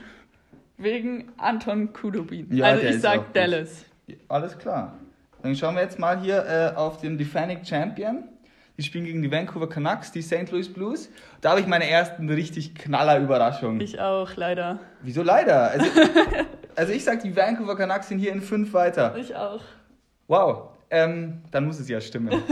wegen 0.79 1.33
Anton 1.39 1.93
Kudobin. 1.93 2.55
Ja, 2.55 2.67
also 2.67 2.87
ich 2.87 3.01
sag 3.01 3.27
gut. 3.27 3.37
Dallas. 3.37 3.85
alles 4.29 4.59
klar. 4.59 4.99
Dann 5.43 5.55
schauen 5.55 5.75
wir 5.75 5.83
jetzt 5.83 5.99
mal 5.99 6.21
hier 6.21 6.45
äh, 6.45 6.77
auf 6.77 7.01
den 7.01 7.19
Defending 7.19 7.65
Champion. 7.65 8.25
Die 8.79 8.83
spielen 8.83 9.07
gegen 9.07 9.23
die 9.23 9.31
Vancouver 9.31 9.69
Canucks, 9.69 10.13
die 10.13 10.21
St. 10.21 10.51
Louis 10.51 10.71
Blues. 10.71 11.09
Da 11.41 11.51
habe 11.51 11.61
ich 11.61 11.67
meine 11.67 11.89
ersten 11.89 12.29
richtig 12.29 12.75
knaller 12.75 13.19
Überraschungen. 13.21 13.81
Ich 13.81 14.01
auch, 14.01 14.35
leider. 14.37 14.81
Wieso 15.01 15.23
leider? 15.23 15.71
Also, 15.71 15.87
also 16.77 16.93
ich 16.93 17.05
sag, 17.05 17.23
die 17.23 17.35
Vancouver 17.35 17.77
Canucks 17.77 18.09
sind 18.09 18.19
hier 18.19 18.33
in 18.33 18.43
fünf 18.43 18.75
weiter. 18.75 19.17
Ich 19.17 19.35
auch. 19.35 19.63
Wow, 20.29 20.71
ähm, 20.91 21.43
dann 21.53 21.67
muss 21.67 21.79
es 21.79 21.89
ja 21.89 22.01
stimmen. 22.01 22.43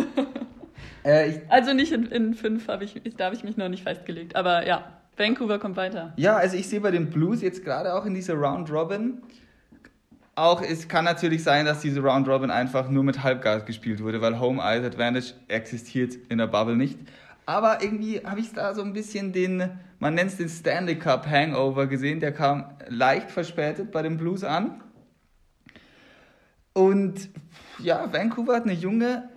äh, 1.02 1.40
Also 1.48 1.74
nicht 1.74 1.92
in, 1.92 2.06
in 2.06 2.34
fünf 2.34 2.68
ich, 2.80 3.16
da 3.16 3.26
habe 3.26 3.34
ich 3.34 3.44
mich 3.44 3.56
noch 3.58 3.68
nicht 3.68 3.82
festgelegt. 3.82 4.34
Aber 4.34 4.66
ja, 4.66 4.84
Vancouver 5.16 5.58
kommt 5.58 5.76
weiter. 5.76 6.12
ja, 6.16 6.36
also 6.36 6.56
ich 6.56 6.68
sehe 6.68 6.80
bei 6.80 6.90
den 6.90 7.10
Blues 7.10 7.42
jetzt 7.42 7.64
gerade 7.64 7.94
auch 7.94 8.04
in 8.06 8.14
dieser 8.14 8.34
Round 8.34 8.70
Robin. 8.70 9.22
Auch 10.36 10.62
es 10.62 10.88
kann 10.88 11.04
natürlich 11.04 11.44
sein, 11.44 11.64
dass 11.64 11.80
diese 11.80 12.00
Round 12.00 12.26
Robin 12.26 12.50
einfach 12.50 12.88
nur 12.90 13.04
mit 13.04 13.22
Halbgas 13.22 13.64
gespielt 13.64 14.02
wurde, 14.02 14.20
weil 14.20 14.40
Home 14.40 14.60
Ice 14.60 14.84
Advantage 14.84 15.34
existiert 15.46 16.16
in 16.28 16.38
der 16.38 16.48
Bubble 16.48 16.76
nicht. 16.76 16.98
Aber 17.46 17.82
irgendwie 17.82 18.20
habe 18.24 18.40
ich 18.40 18.52
da 18.52 18.74
so 18.74 18.82
ein 18.82 18.92
bisschen 18.92 19.32
den, 19.32 19.70
man 20.00 20.14
nennt 20.14 20.30
es 20.30 20.38
den 20.38 20.48
Stanley 20.48 20.98
Cup 20.98 21.26
Hangover 21.26 21.86
gesehen. 21.86 22.18
Der 22.18 22.32
kam 22.32 22.64
leicht 22.88 23.30
verspätet 23.30 23.92
bei 23.92 24.02
den 24.02 24.16
Blues 24.16 24.42
an. 24.42 24.80
Und 26.72 27.28
ja, 27.78 28.12
Vancouver 28.12 28.56
hat 28.56 28.64
eine 28.64 28.72
junge, 28.72 29.28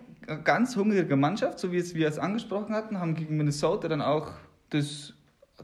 ganz 0.43 0.75
hungrige 0.75 1.15
Mannschaft, 1.15 1.60
so 1.60 1.72
wie 1.72 1.77
es 1.77 1.93
wir 1.93 2.07
es 2.07 2.17
angesprochen 2.17 2.74
hatten, 2.74 3.00
haben 3.00 3.13
gegen 3.13 3.38
Minnesota 3.38 3.88
dann 3.88 4.01
auch 4.01 4.31
das 4.69 5.13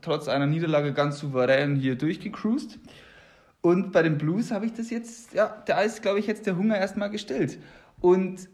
trotz 0.04 0.28
einer 0.28 0.46
Niederlage 0.46 0.94
ganz 0.94 1.20
souverän 1.20 1.76
hier 1.76 1.96
durchgecruised. 1.96 2.80
Und 3.62 3.92
bei 3.92 4.04
den 4.04 4.18
Blues 4.18 4.52
habe 4.52 4.66
ich 4.66 4.74
das 4.74 4.90
jetzt, 4.90 5.34
ja, 5.34 5.64
da 5.66 5.82
ist, 5.82 6.02
glaube 6.02 6.20
ich, 6.20 6.28
jetzt 6.28 6.46
der 6.46 6.58
Hunger 6.58 6.78
erstmal 6.78 7.10
gestillt. 7.10 7.60
Und 8.02 8.50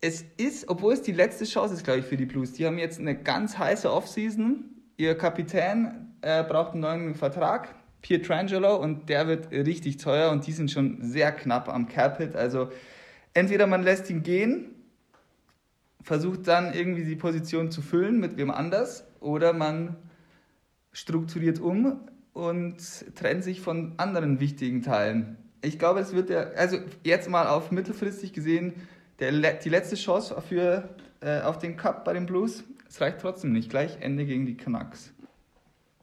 es 0.00 0.24
ist, 0.36 0.68
obwohl 0.68 0.92
es 0.92 1.02
die 1.02 1.12
letzte 1.12 1.44
Chance 1.44 1.74
ist, 1.74 1.84
glaube 1.84 2.00
ich, 2.00 2.06
für 2.06 2.16
die 2.16 2.26
Blues, 2.26 2.52
die 2.52 2.64
haben 2.64 2.78
jetzt 2.78 3.00
eine 3.00 3.20
ganz 3.20 3.58
heiße 3.58 3.92
Offseason. 3.92 4.64
Ihr 4.96 5.18
Kapitän 5.18 6.14
äh, 6.22 6.44
braucht 6.44 6.72
einen 6.72 6.82
neuen 6.82 7.14
Vertrag, 7.16 7.74
Pietrangelo, 8.00 8.76
und 8.76 9.08
der 9.08 9.26
wird 9.26 9.50
richtig 9.50 9.96
teuer 9.96 10.30
und 10.30 10.46
die 10.46 10.52
sind 10.52 10.70
schon 10.70 11.02
sehr 11.02 11.32
knapp 11.32 11.68
am 11.68 11.88
Cap-Hit. 11.88 12.36
Also 12.36 12.70
entweder 13.34 13.66
man 13.66 13.82
lässt 13.82 14.08
ihn 14.08 14.22
gehen, 14.22 14.74
versucht 16.02 16.46
dann 16.46 16.72
irgendwie 16.74 17.04
die 17.04 17.16
Position 17.16 17.72
zu 17.72 17.82
füllen 17.82 18.20
mit 18.20 18.36
wem 18.36 18.52
anders, 18.52 19.04
oder 19.20 19.52
man 19.52 19.96
strukturiert 20.98 21.60
um 21.60 22.00
und 22.32 22.76
trennt 23.14 23.44
sich 23.44 23.60
von 23.60 23.94
anderen 23.98 24.40
wichtigen 24.40 24.82
Teilen. 24.82 25.36
Ich 25.62 25.78
glaube, 25.78 26.00
es 26.00 26.12
wird 26.12 26.28
der, 26.28 26.58
also 26.58 26.78
jetzt 27.04 27.30
mal 27.30 27.46
auf 27.46 27.70
mittelfristig 27.70 28.32
gesehen, 28.32 28.74
der, 29.20 29.32
die 29.32 29.68
letzte 29.68 29.94
Chance 29.94 30.36
für, 30.46 30.88
äh, 31.20 31.40
auf 31.40 31.58
den 31.58 31.76
Cup 31.76 32.04
bei 32.04 32.14
den 32.14 32.26
Blues. 32.26 32.64
Es 32.88 33.00
reicht 33.00 33.20
trotzdem 33.20 33.52
nicht. 33.52 33.70
Gleich 33.70 33.98
Ende 34.00 34.24
gegen 34.24 34.44
die 34.44 34.56
Canucks. 34.56 35.12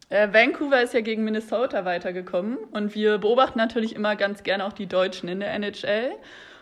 Äh, 0.09 0.31
Vancouver 0.31 0.81
ist 0.81 0.93
ja 0.93 1.01
gegen 1.01 1.25
Minnesota 1.25 1.83
weitergekommen 1.83 2.57
und 2.71 2.95
wir 2.95 3.17
beobachten 3.17 3.57
natürlich 3.57 3.95
immer 3.95 4.15
ganz 4.15 4.43
gerne 4.43 4.65
auch 4.65 4.73
die 4.73 4.87
Deutschen 4.87 5.27
in 5.27 5.41
der 5.41 5.53
NHL. 5.53 6.11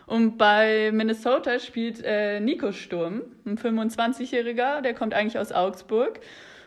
Und 0.06 0.38
bei 0.38 0.90
Minnesota 0.92 1.58
spielt 1.60 2.02
äh, 2.04 2.40
Nico 2.40 2.72
Sturm, 2.72 3.22
ein 3.46 3.58
25-Jähriger, 3.58 4.82
der 4.82 4.94
kommt 4.94 5.14
eigentlich 5.14 5.38
aus 5.38 5.52
Augsburg. 5.52 6.20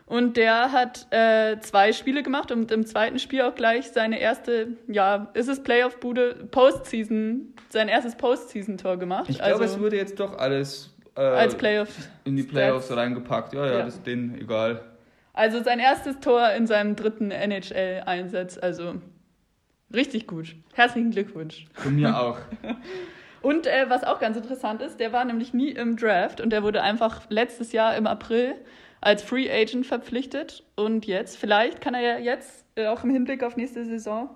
Und 0.07 0.37
der 0.37 0.71
hat 0.71 1.05
äh, 1.11 1.59
zwei 1.59 1.91
Spiele 1.91 2.23
gemacht 2.23 2.51
und 2.51 2.71
im 2.71 2.85
zweiten 2.85 3.19
Spiel 3.19 3.41
auch 3.41 3.55
gleich 3.55 3.89
seine 3.89 4.19
erste, 4.21 4.69
ja, 4.87 5.27
ist 5.33 5.49
es 5.49 5.61
Playoff-Bude, 5.61 6.47
Postseason, 6.49 7.53
sein 7.69 7.89
erstes 7.89 8.15
Postseason-Tor 8.15 8.95
gemacht. 8.97 9.25
Ich 9.29 9.37
glaube, 9.39 9.51
also 9.51 9.63
es 9.65 9.79
wurde 9.79 9.97
jetzt 9.97 10.17
doch 10.21 10.37
alles 10.37 10.95
äh, 11.17 11.19
als 11.21 11.55
Playoff. 11.55 11.89
in 12.23 12.37
die 12.37 12.43
Playoffs 12.43 12.85
Stats. 12.85 12.99
reingepackt. 13.01 13.53
Ja, 13.53 13.65
ja, 13.65 13.71
Ja. 13.79 13.83
das 13.85 13.95
ist 13.95 14.07
denen 14.07 14.39
egal. 14.39 14.81
Also 15.33 15.61
sein 15.61 15.79
erstes 15.79 16.19
Tor 16.21 16.51
in 16.51 16.67
seinem 16.67 16.95
dritten 16.95 17.29
NHL-Einsatz. 17.31 18.57
Also 18.57 18.95
richtig 19.93 20.25
gut. 20.25 20.55
Herzlichen 20.73 21.11
Glückwunsch. 21.11 21.65
Von 21.73 21.95
mir 21.95 22.17
auch. 22.17 22.39
Und 23.41 23.67
äh, 23.67 23.85
was 23.89 24.03
auch 24.03 24.19
ganz 24.19 24.37
interessant 24.37 24.81
ist, 24.81 24.99
der 25.01 25.11
war 25.11 25.25
nämlich 25.25 25.53
nie 25.53 25.69
im 25.69 25.95
Draft 25.95 26.41
und 26.41 26.49
der 26.49 26.63
wurde 26.63 26.81
einfach 26.81 27.21
letztes 27.29 27.71
Jahr 27.71 27.95
im 27.95 28.07
April 28.07 28.55
als 29.01 29.21
Free 29.23 29.49
Agent 29.51 29.85
verpflichtet. 29.85 30.63
Und 30.75 31.05
jetzt, 31.05 31.37
vielleicht 31.37 31.81
kann 31.81 31.93
er 31.93 32.01
ja 32.01 32.17
jetzt, 32.19 32.65
äh, 32.75 32.87
auch 32.87 33.03
im 33.03 33.09
Hinblick 33.11 33.43
auf 33.43 33.55
nächste 33.57 33.85
Saison, 33.85 34.29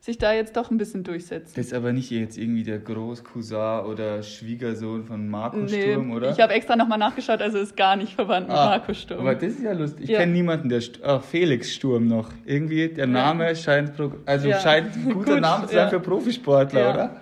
sich 0.00 0.18
da 0.18 0.32
jetzt 0.32 0.56
doch 0.56 0.70
ein 0.70 0.78
bisschen 0.78 1.02
durchsetzen. 1.02 1.54
Das 1.56 1.66
ist 1.66 1.72
aber 1.72 1.92
nicht 1.92 2.10
jetzt 2.10 2.38
irgendwie 2.38 2.62
der 2.62 2.78
Großcousin 2.78 3.86
oder 3.86 4.22
Schwiegersohn 4.22 5.04
von 5.04 5.28
Marco 5.28 5.56
Nee, 5.56 5.82
Sturm, 5.82 6.12
oder? 6.12 6.30
ich 6.30 6.38
habe 6.38 6.52
extra 6.52 6.76
nochmal 6.76 6.98
nachgeschaut, 6.98 7.40
also 7.42 7.58
ist 7.58 7.76
gar 7.76 7.96
nicht 7.96 8.12
verwandt 8.14 8.46
mit 8.46 8.56
Ah, 8.56 8.66
Marco 8.66 8.94
Sturm. 8.94 9.20
Aber 9.20 9.34
das 9.34 9.54
ist 9.54 9.62
ja 9.62 9.72
lustig. 9.72 10.04
Ich 10.04 10.10
Ja. 10.10 10.18
kenne 10.20 10.32
niemanden, 10.32 10.68
der 10.68 10.80
St 10.80 11.00
Ach, 11.02 11.24
Felix 11.24 11.74
Sturm 11.74 12.06
noch. 12.06 12.30
Irgendwie 12.44 12.88
der 12.88 13.08
Name 13.08 13.56
scheint 13.56 13.96
pro 13.96 14.12
also 14.26 14.48
Ja. 14.48 14.60
scheint 14.60 14.94
ein 14.94 15.12
guter 15.12 15.32
Gut, 15.34 15.40
Name 15.40 15.66
zu 15.66 15.70
sein 15.74 15.84
ja. 15.84 15.88
für 15.88 15.98
Profisportler, 16.00 16.80
Ja. 16.80 16.92
oder? 16.94 17.20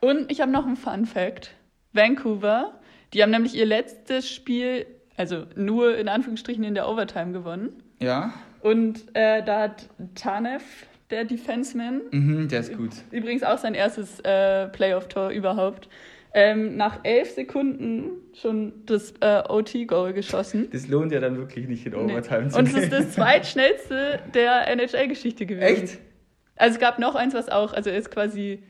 Und 0.00 0.30
ich 0.30 0.40
habe 0.40 0.50
noch 0.52 0.66
einen 0.66 0.76
Fun 0.76 1.06
Fact. 1.06 1.54
Vancouver, 1.92 2.72
die 3.14 3.22
haben 3.22 3.30
nämlich 3.30 3.54
ihr 3.54 3.66
letztes 3.66 4.30
Spiel, 4.30 4.86
also 5.16 5.44
nur 5.56 5.96
in 5.96 6.08
Anführungsstrichen 6.08 6.64
in 6.64 6.74
der 6.74 6.88
Overtime 6.88 7.32
gewonnen. 7.32 7.82
Ja. 8.00 8.32
Und 8.60 9.04
äh, 9.14 9.42
da 9.44 9.62
hat 9.62 9.88
Tanev, 10.14 10.62
der 11.10 11.24
Defenseman, 11.24 12.00
Mhm, 12.10 12.48
der 12.48 12.60
ist 12.60 12.76
gut. 12.76 12.90
übrigens 13.10 13.42
auch 13.42 13.58
sein 13.58 13.74
erstes 13.74 14.20
äh, 14.20 14.68
Playoff-Tor 14.68 15.30
überhaupt, 15.30 15.88
ähm, 16.34 16.76
nach 16.78 17.00
elf 17.02 17.30
Sekunden 17.34 18.12
schon 18.32 18.72
das 18.86 19.12
äh, 19.20 19.42
OT-Goal 19.48 20.14
geschossen. 20.14 20.68
Das 20.72 20.88
lohnt 20.88 21.12
ja 21.12 21.20
dann 21.20 21.36
wirklich 21.36 21.68
nicht 21.68 21.84
in 21.84 21.92
Nee. 22.06 22.12
Overtime 22.14 22.48
zu 22.48 22.58
Und 22.58 22.66
es 22.68 22.72
gehen. 22.74 22.82
ist 22.84 22.92
das 22.92 23.10
zweitschnellste 23.12 24.20
der 24.32 24.66
NHL-Geschichte 24.68 25.44
gewesen. 25.44 25.84
Echt? 25.84 25.98
Also 26.56 26.74
es 26.76 26.80
gab 26.80 26.98
noch 26.98 27.14
eins, 27.16 27.34
was 27.34 27.50
auch, 27.50 27.74
also 27.74 27.90
er 27.90 27.98
ist 27.98 28.10
quasi 28.10 28.62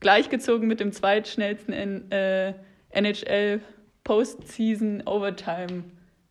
gleichgezogen 0.00 0.66
mit 0.66 0.80
dem 0.80 0.92
zweitschnellsten 0.92 1.74
in, 1.74 2.10
äh, 2.10 2.54
NHL 2.90 3.60
Postseason 4.10 5.02
Overtime 5.06 5.84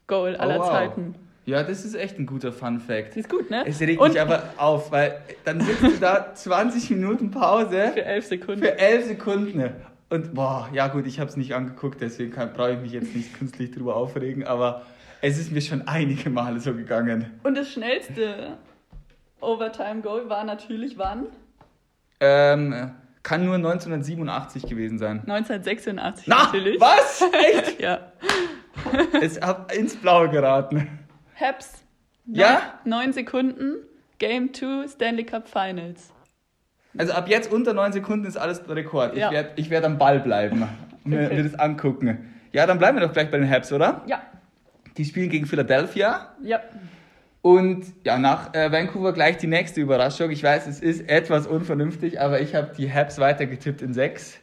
Goal 0.07 0.35
aller 0.35 0.57
Oh, 0.57 0.63
wow. 0.63 0.69
Zeiten. 0.69 1.15
Ja, 1.45 1.63
das 1.63 1.85
ist 1.85 1.95
echt 1.95 2.19
ein 2.19 2.25
guter 2.25 2.51
Fun 2.51 2.81
Fact. 2.81 3.11
Das 3.11 3.15
ist 3.15 3.29
gut, 3.29 3.49
ne? 3.49 3.63
Es 3.65 3.79
regt 3.79 4.01
Und 4.01 4.11
mich 4.11 4.21
aber 4.21 4.43
auf, 4.57 4.91
weil 4.91 5.21
dann 5.45 5.61
sitzt 5.61 5.81
du 5.83 5.91
da 5.97 6.31
20 6.35 6.89
Minuten 6.89 7.31
Pause 7.31 7.91
für 7.93 8.03
elf 8.03 8.25
Sekunden. 8.25 8.59
für 8.63 8.77
11 8.77 9.05
Sekunden. 9.05 9.69
Und 10.09 10.33
boah, 10.33 10.67
ja 10.73 10.89
gut, 10.89 11.07
ich 11.07 11.21
habe 11.21 11.29
es 11.29 11.37
nicht 11.37 11.55
angeguckt, 11.55 12.01
deswegen 12.01 12.33
brauche 12.53 12.73
ich 12.73 12.79
mich 12.79 12.91
jetzt 12.91 13.15
nicht 13.15 13.33
künstlich 13.39 13.71
drüber 13.71 13.95
aufregen, 13.95 14.43
aber 14.45 14.81
es 15.21 15.39
ist 15.39 15.53
mir 15.53 15.61
schon 15.61 15.87
einige 15.87 16.29
Male 16.29 16.59
so 16.59 16.73
gegangen. 16.73 17.27
Und 17.43 17.55
das 17.55 17.71
schnellste 17.71 18.57
Overtime 19.39 20.01
Goal 20.01 20.27
war 20.27 20.43
natürlich 20.43 20.97
wann? 20.97 21.27
Ähm, 22.19 22.91
kann 23.23 23.45
nur 23.45 23.55
1987 23.55 24.65
gewesen 24.67 24.97
sein. 24.97 25.19
1986 25.27 26.27
Na, 26.27 26.43
natürlich. 26.45 26.79
was? 26.79 27.23
Echt? 27.33 27.79
Ja. 27.81 27.99
Es 29.21 29.41
hab 29.41 29.71
ins 29.73 29.95
Blaue 29.97 30.29
geraten. 30.29 30.87
Habs. 31.39 31.83
Ja? 32.25 32.79
Neun, 32.85 32.99
neun 33.05 33.13
Sekunden. 33.13 33.75
Game 34.19 34.53
2 34.53 34.87
Stanley 34.87 35.23
Cup 35.25 35.47
Finals. 35.47 36.11
Also 36.97 37.13
ab 37.13 37.27
jetzt 37.29 37.51
unter 37.51 37.73
9 37.73 37.93
Sekunden 37.93 38.25
ist 38.25 38.37
alles 38.37 38.61
Rekord. 38.67 39.13
Ich 39.13 39.19
Ja. 39.19 39.31
werde 39.31 39.51
ich 39.55 39.69
werd 39.69 39.85
am 39.85 39.97
Ball 39.97 40.19
bleiben 40.19 40.63
und 41.03 41.11
mir, 41.11 41.25
Okay. 41.25 41.35
mir 41.35 41.43
das 41.43 41.55
angucken. 41.59 42.33
Ja, 42.51 42.65
dann 42.65 42.79
bleiben 42.79 42.99
wir 42.99 43.05
doch 43.05 43.13
gleich 43.13 43.29
bei 43.29 43.37
den 43.37 43.49
Habs, 43.49 43.71
oder? 43.71 44.01
Ja. 44.07 44.21
Die 44.97 45.05
spielen 45.05 45.29
gegen 45.29 45.45
Philadelphia. 45.45 46.33
Ja. 46.41 46.59
Und 47.41 47.85
ja, 48.05 48.17
nach 48.17 48.53
äh, 48.53 48.71
Vancouver 48.71 49.13
gleich 49.13 49.37
die 49.37 49.47
nächste 49.47 49.79
Überraschung. 49.81 50.29
Ich 50.29 50.43
weiß, 50.43 50.67
es 50.67 50.81
ist 50.81 51.07
etwas 51.09 51.47
unvernünftig, 51.47 52.19
aber 52.19 52.41
ich 52.41 52.53
habe 52.53 52.71
die 52.77 52.91
Habs 52.91 53.17
weitergetippt 53.17 53.81
in 53.81 53.93
6. 53.93 54.39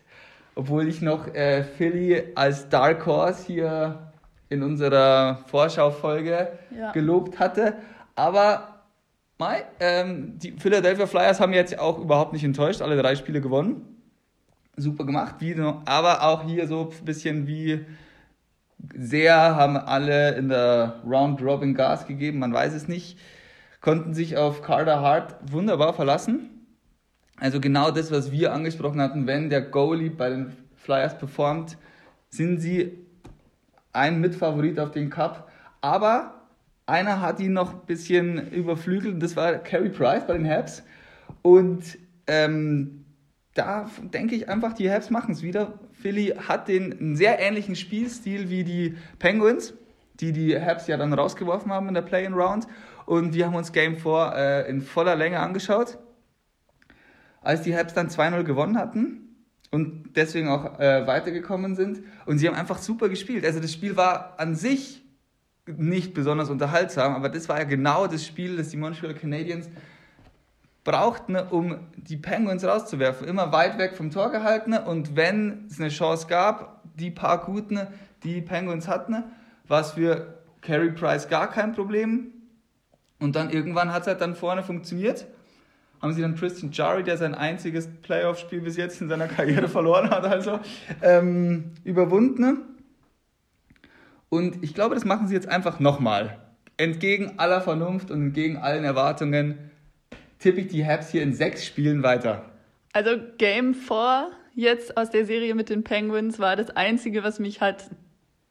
Obwohl 0.54 0.88
ich 0.88 1.02
noch 1.02 1.34
äh, 1.34 1.62
Philly 1.64 2.22
als 2.34 2.70
Dark 2.70 3.04
Horse 3.04 3.44
hier 3.46 4.12
in 4.48 4.62
unserer 4.62 5.44
Vorschaufolge 5.48 6.48
Ja. 6.76 6.92
gelobt 6.92 7.38
hatte. 7.38 7.74
Aber 8.14 8.76
Mai, 9.38 9.64
ähm, 9.80 10.38
die 10.38 10.52
Philadelphia 10.52 11.06
Flyers 11.06 11.40
haben 11.40 11.52
jetzt 11.52 11.78
auch 11.78 11.98
überhaupt 11.98 12.32
nicht 12.32 12.44
enttäuscht, 12.44 12.80
alle 12.80 12.96
drei 12.96 13.16
Spiele 13.16 13.42
gewonnen. 13.42 13.82
Super 14.78 15.04
gemacht, 15.04 15.36
wie 15.40 15.54
aber 15.84 16.22
auch 16.22 16.44
hier 16.44 16.66
so 16.66 16.90
ein 16.98 17.04
bisschen 17.04 17.46
wie 17.46 17.84
sehr 18.94 19.34
haben 19.34 19.76
alle 19.76 20.34
in 20.34 20.48
der 20.48 21.02
Round 21.06 21.42
Robin 21.42 21.74
Gas 21.74 22.06
gegeben, 22.06 22.38
man 22.38 22.52
weiß 22.52 22.74
es 22.74 22.88
nicht. 22.88 23.18
Konnten 23.80 24.14
sich 24.14 24.36
auf 24.36 24.62
Carter 24.62 25.00
Hart 25.00 25.36
wunderbar 25.50 25.94
verlassen. 25.94 26.50
Also 27.38 27.60
genau 27.60 27.90
das, 27.90 28.10
was 28.10 28.32
wir 28.32 28.52
angesprochen 28.52 29.00
hatten, 29.00 29.26
wenn 29.26 29.50
der 29.50 29.60
Goalie 29.60 30.10
bei 30.10 30.30
den 30.30 30.52
Flyers 30.76 31.18
performt, 31.18 31.76
sind 32.30 32.58
sie 32.60 33.06
ein 33.92 34.20
Mitfavorit 34.20 34.78
auf 34.78 34.90
den 34.90 35.10
Cup. 35.10 35.50
Aber 35.80 36.46
einer 36.86 37.20
hat 37.20 37.40
ihn 37.40 37.52
noch 37.52 37.74
ein 37.74 37.86
bisschen 37.86 38.50
überflügelt 38.50 39.14
und 39.14 39.20
das 39.20 39.36
war 39.36 39.54
Carey 39.54 39.90
Price 39.90 40.26
bei 40.26 40.38
den 40.38 40.48
Habs. 40.48 40.82
Und 41.42 41.98
ähm, 42.26 43.04
da 43.54 43.90
denke 44.02 44.34
ich 44.34 44.48
einfach, 44.48 44.72
die 44.72 44.90
Habs 44.90 45.10
machen 45.10 45.32
es 45.32 45.42
wieder. 45.42 45.78
Philly 46.00 46.34
hat 46.36 46.68
den 46.68 46.92
einen 46.92 47.16
sehr 47.16 47.38
ähnlichen 47.38 47.76
Spielstil 47.76 48.50
wie 48.50 48.64
die 48.64 48.96
Penguins, 49.18 49.74
die 50.20 50.32
die 50.32 50.58
Habs 50.58 50.86
ja 50.86 50.96
dann 50.96 51.12
rausgeworfen 51.12 51.72
haben 51.72 51.88
in 51.88 51.94
der 51.94 52.02
Play-in-Round. 52.02 52.66
Und 53.06 53.34
wir 53.34 53.46
haben 53.46 53.54
uns 53.54 53.72
Game 53.72 53.96
4 53.96 54.32
äh, 54.34 54.70
in 54.70 54.80
voller 54.80 55.16
Länge 55.16 55.40
angeschaut. 55.40 55.98
Als 57.40 57.62
die 57.62 57.76
Habs 57.76 57.94
dann 57.94 58.08
2-0 58.08 58.42
gewonnen 58.42 58.78
hatten, 58.78 59.26
und 59.70 60.16
deswegen 60.16 60.48
auch 60.48 60.78
äh, 60.78 61.06
weitergekommen 61.06 61.74
sind. 61.76 62.02
Und 62.24 62.38
sie 62.38 62.48
haben 62.48 62.54
einfach 62.54 62.78
super 62.78 63.08
gespielt. 63.08 63.44
Also 63.44 63.60
das 63.60 63.72
Spiel 63.72 63.96
war 63.96 64.38
an 64.38 64.54
sich 64.54 65.04
nicht 65.66 66.14
besonders 66.14 66.48
unterhaltsam, 66.48 67.14
aber 67.14 67.28
das 67.28 67.48
war 67.48 67.58
ja 67.58 67.64
genau 67.64 68.06
das 68.06 68.24
Spiel, 68.24 68.56
das 68.56 68.68
die 68.68 68.76
Montreal 68.76 69.14
Canadiens 69.14 69.68
brauchten, 70.86 71.36
um 71.36 71.80
die 71.96 72.16
Penguins 72.16 72.64
rauszuwerfen. 72.64 73.28
Immer 73.28 73.52
weit 73.52 73.76
weg 73.76 73.94
vom 73.94 74.10
Tor 74.10 74.30
gehalten 74.30 74.72
und 74.72 75.14
wenn 75.14 75.66
es 75.68 75.78
eine 75.78 75.90
Chance 75.90 76.26
gab, 76.26 76.80
die 76.94 77.10
paar 77.10 77.44
guten, 77.44 77.86
die 78.22 78.40
Penguins 78.40 78.88
hatten, 78.88 79.22
war 79.68 79.82
es 79.82 79.90
für 79.90 80.38
Carey 80.62 80.92
Price 80.92 81.28
gar 81.28 81.50
kein 81.50 81.72
Problem. 81.72 82.32
Und 83.20 83.36
dann 83.36 83.50
irgendwann 83.50 83.92
hat 83.92 84.02
es 84.02 84.08
halt 84.08 84.22
dann 84.22 84.34
vorne 84.34 84.62
funktioniert 84.62 85.26
haben 86.00 86.12
sie 86.12 86.22
dann 86.22 86.36
Christian 86.36 86.72
Jari, 86.72 87.02
der 87.02 87.16
sein 87.16 87.34
einziges 87.34 87.88
Playoff-Spiel 88.02 88.60
bis 88.60 88.76
jetzt 88.76 89.00
in 89.00 89.08
seiner 89.08 89.28
Karriere 89.28 89.68
verloren 89.68 90.10
hat, 90.10 90.24
also 90.24 90.60
ähm, 91.02 91.72
überwunden. 91.84 92.62
Und 94.28 94.62
ich 94.62 94.74
glaube, 94.74 94.94
das 94.94 95.04
machen 95.04 95.28
sie 95.28 95.34
jetzt 95.34 95.48
einfach 95.48 95.80
nochmal. 95.80 96.38
Entgegen 96.76 97.38
aller 97.38 97.60
Vernunft 97.60 98.10
und 98.10 98.22
entgegen 98.22 98.58
allen 98.58 98.84
Erwartungen 98.84 99.70
tippe 100.38 100.60
ich 100.60 100.68
die 100.68 100.86
Habs 100.86 101.10
hier 101.10 101.22
in 101.22 101.32
sechs 101.32 101.64
Spielen 101.64 102.02
weiter. 102.02 102.50
Also 102.92 103.18
Game 103.38 103.74
4 103.74 104.30
jetzt 104.54 104.96
aus 104.96 105.10
der 105.10 105.26
Serie 105.26 105.54
mit 105.54 105.68
den 105.68 105.84
Penguins 105.84 106.38
war 106.38 106.56
das 106.56 106.70
Einzige, 106.70 107.22
was 107.22 107.38
mich 107.38 107.60
hat 107.60 107.90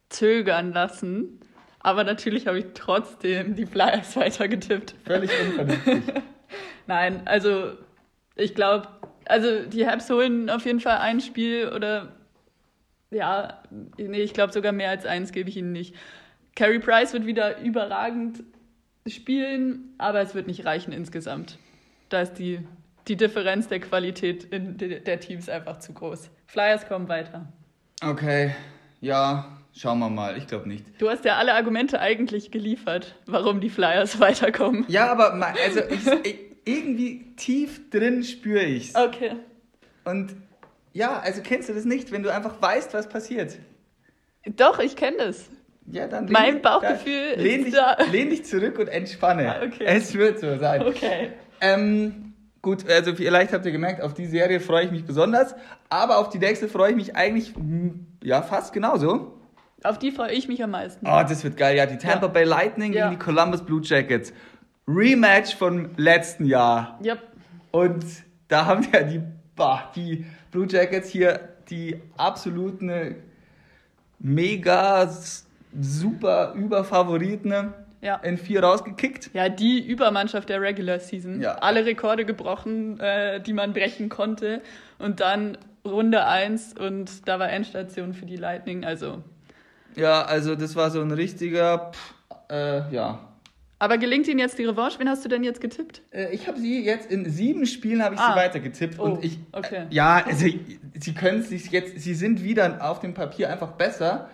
zögern 0.09 0.71
lassen. 0.71 1.39
Aber 1.79 2.03
natürlich 2.03 2.47
habe 2.47 2.59
ich 2.59 2.65
trotzdem 2.73 3.55
die 3.55 3.65
Flyers 3.65 4.15
weiter 4.15 4.47
getippt. 4.47 4.95
Völlig 5.05 5.31
unvernünftig. 5.39 6.01
Nein, 6.87 7.21
also 7.25 7.71
ich 8.35 8.55
glaube, 8.55 8.87
also 9.25 9.65
die 9.65 9.87
Habs 9.87 10.09
holen 10.09 10.49
auf 10.49 10.65
jeden 10.65 10.79
Fall 10.79 10.97
ein 10.97 11.21
Spiel 11.21 11.69
oder 11.69 12.13
ja, 13.11 13.63
nee, 13.97 14.21
ich 14.21 14.33
glaube 14.33 14.53
sogar 14.53 14.71
mehr 14.71 14.89
als 14.89 15.05
eins 15.05 15.31
gebe 15.31 15.49
ich 15.49 15.57
ihnen 15.57 15.71
nicht. 15.71 15.95
Carey 16.55 16.79
Price 16.79 17.13
wird 17.13 17.25
wieder 17.25 17.59
überragend 17.61 18.43
spielen, 19.07 19.93
aber 19.97 20.21
es 20.21 20.35
wird 20.35 20.47
nicht 20.47 20.65
reichen 20.65 20.91
insgesamt. 20.91 21.57
Da 22.15 22.21
ist 22.21 22.35
die, 22.35 22.61
die 23.09 23.17
Differenz 23.17 23.67
der 23.67 23.81
Qualität 23.81 24.45
in 24.45 24.77
de, 24.77 25.01
der 25.01 25.19
Teams 25.19 25.49
einfach 25.49 25.79
zu 25.79 25.91
groß. 25.91 26.29
Flyers 26.47 26.87
kommen 26.87 27.09
weiter. 27.09 27.51
Okay, 28.01 28.55
ja, 29.01 29.57
schauen 29.75 29.99
wir 29.99 30.09
mal. 30.09 30.37
Ich 30.37 30.47
glaube 30.47 30.69
nicht. 30.69 30.85
Du 30.97 31.09
hast 31.09 31.25
ja 31.25 31.35
alle 31.35 31.55
Argumente 31.55 31.99
eigentlich 31.99 32.51
geliefert, 32.51 33.15
warum 33.25 33.59
die 33.59 33.69
Flyers 33.69 34.17
weiterkommen. 34.21 34.85
Ja, 34.87 35.11
aber 35.11 35.33
also 35.33 35.81
ich, 35.89 36.39
irgendwie 36.63 37.35
tief 37.35 37.89
drin 37.89 38.23
spüre 38.23 38.63
ich 38.63 38.91
es. 38.91 38.95
Okay. 38.95 39.35
Und 40.05 40.37
ja, 40.93 41.19
also 41.19 41.41
kennst 41.41 41.67
du 41.67 41.73
das 41.73 41.83
nicht, 41.83 42.13
wenn 42.13 42.23
du 42.23 42.33
einfach 42.33 42.61
weißt, 42.61 42.93
was 42.93 43.09
passiert? 43.09 43.57
Doch, 44.45 44.79
ich 44.79 44.95
kenne 44.95 45.17
das. 45.17 45.49
Ja, 45.87 46.07
dann 46.07 46.31
mein 46.31 46.61
Bauchgefühl 46.61 47.35
da, 47.35 47.41
lehn 47.41 47.59
ist 47.59 47.65
dich, 47.65 47.75
da. 47.75 47.97
Lehn 48.09 48.29
dich 48.29 48.45
zurück 48.45 48.79
und 48.79 48.87
entspanne. 48.87 49.53
Ah, 49.53 49.65
okay. 49.65 49.83
Es 49.85 50.13
wird 50.13 50.39
so 50.39 50.57
sein. 50.57 50.81
Okay. 50.81 51.33
Ähm, 51.73 52.33
gut, 52.61 52.89
also 52.89 53.15
vielleicht 53.15 53.53
habt 53.53 53.65
ihr 53.65 53.71
gemerkt, 53.71 54.01
auf 54.01 54.13
die 54.13 54.25
Serie 54.25 54.59
freue 54.59 54.85
ich 54.85 54.91
mich 54.91 55.05
besonders, 55.05 55.55
aber 55.89 56.17
auf 56.17 56.29
die 56.29 56.39
nächste 56.39 56.67
freue 56.67 56.91
ich 56.91 56.95
mich 56.95 57.15
eigentlich 57.15 57.55
hm, 57.55 58.05
ja 58.23 58.41
fast 58.41 58.73
genauso. 58.73 59.39
Auf 59.83 59.99
die 59.99 60.11
freue 60.11 60.31
ich 60.31 60.47
mich 60.47 60.63
am 60.63 60.71
meisten. 60.71 61.05
Oh, 61.05 61.21
das 61.27 61.43
wird 61.43 61.57
geil. 61.57 61.77
Ja, 61.77 61.85
die 61.85 61.97
Tampa 61.97 62.25
Ja. 62.25 62.31
Bay 62.31 62.43
Lightning 62.43 62.93
Ja. 62.93 63.09
gegen 63.09 63.19
die 63.19 63.23
Columbus 63.23 63.61
Blue 63.63 63.81
Jackets. 63.83 64.33
Rematch 64.87 65.55
vom 65.55 65.89
letzten 65.97 66.45
Jahr. 66.45 66.99
Yep. 67.03 67.19
Und 67.71 68.05
da 68.47 68.65
haben 68.65 68.87
ja 68.91 69.03
die, 69.03 69.21
bah, 69.55 69.91
die 69.95 70.25
Blue 70.51 70.65
Jackets 70.69 71.09
hier 71.09 71.39
die 71.69 71.99
absoluten 72.17 73.15
mega 74.19 75.09
super 75.79 76.53
Überfavoriten 76.55 77.73
Ja. 78.05 78.15
in 78.17 78.37
vier 78.37 78.61
rausgekickt. 78.63 79.31
Ja, 79.33 79.49
die 79.49 79.85
Übermannschaft 79.85 80.47
der 80.49 80.61
Regular 80.61 80.99
Season. 80.99 81.41
Ja. 81.41 81.55
Alle 81.55 81.85
Rekorde 81.85 82.23
gebrochen, 82.25 82.99
äh, 82.99 83.41
die 83.41 83.53
man 83.53 83.73
brechen 83.73 84.09
konnte. 84.09 84.61
Und 84.99 85.19
dann 85.19 85.57
Runde 85.83 86.25
1 86.25 86.75
und 86.79 87.27
da 87.27 87.39
war 87.39 87.49
Endstation 87.49 88.13
für 88.13 88.25
die 88.25 88.37
Lightning. 88.37 88.85
Also. 88.85 89.23
Ja, 89.95 90.23
also 90.23 90.55
das 90.55 90.75
war 90.75 90.89
so 90.91 91.01
ein 91.01 91.11
richtiger, 91.11 91.91
pff, 91.93 92.13
äh, 92.51 92.93
ja. 92.93 93.19
Aber 93.77 93.97
gelingt 93.97 94.27
Ihnen 94.27 94.39
jetzt 94.39 94.57
die 94.57 94.63
Revanche? 94.65 94.99
Wen 94.99 95.09
hast 95.09 95.25
du 95.25 95.29
denn 95.29 95.43
jetzt 95.43 95.59
getippt? 95.59 96.01
Äh, 96.11 96.33
Ich 96.33 96.47
habe 96.47 96.57
sie 96.59 96.83
jetzt 96.85 97.11
in 97.11 97.29
sieben 97.29 97.65
Spielen 97.65 98.01
habe 98.03 98.15
ich 98.15 98.21
Ah. 98.21 98.31
sie 98.33 98.39
weitergetippt 98.39 98.99
Oh, 98.99 99.03
und 99.03 99.23
ich 99.23 99.37
okay. 99.51 99.83
äh, 99.89 99.93
ja, 99.93 100.23
also 100.25 100.45
sie 100.93 101.13
können 101.13 101.43
sich 101.43 101.71
jetzt 101.71 101.99
sie 101.99 102.13
sind 102.13 102.41
wieder 102.43 102.77
auf 102.89 102.99
dem 102.99 103.13
Papier 103.13 103.49
einfach 103.51 103.71
besser. 103.73 104.29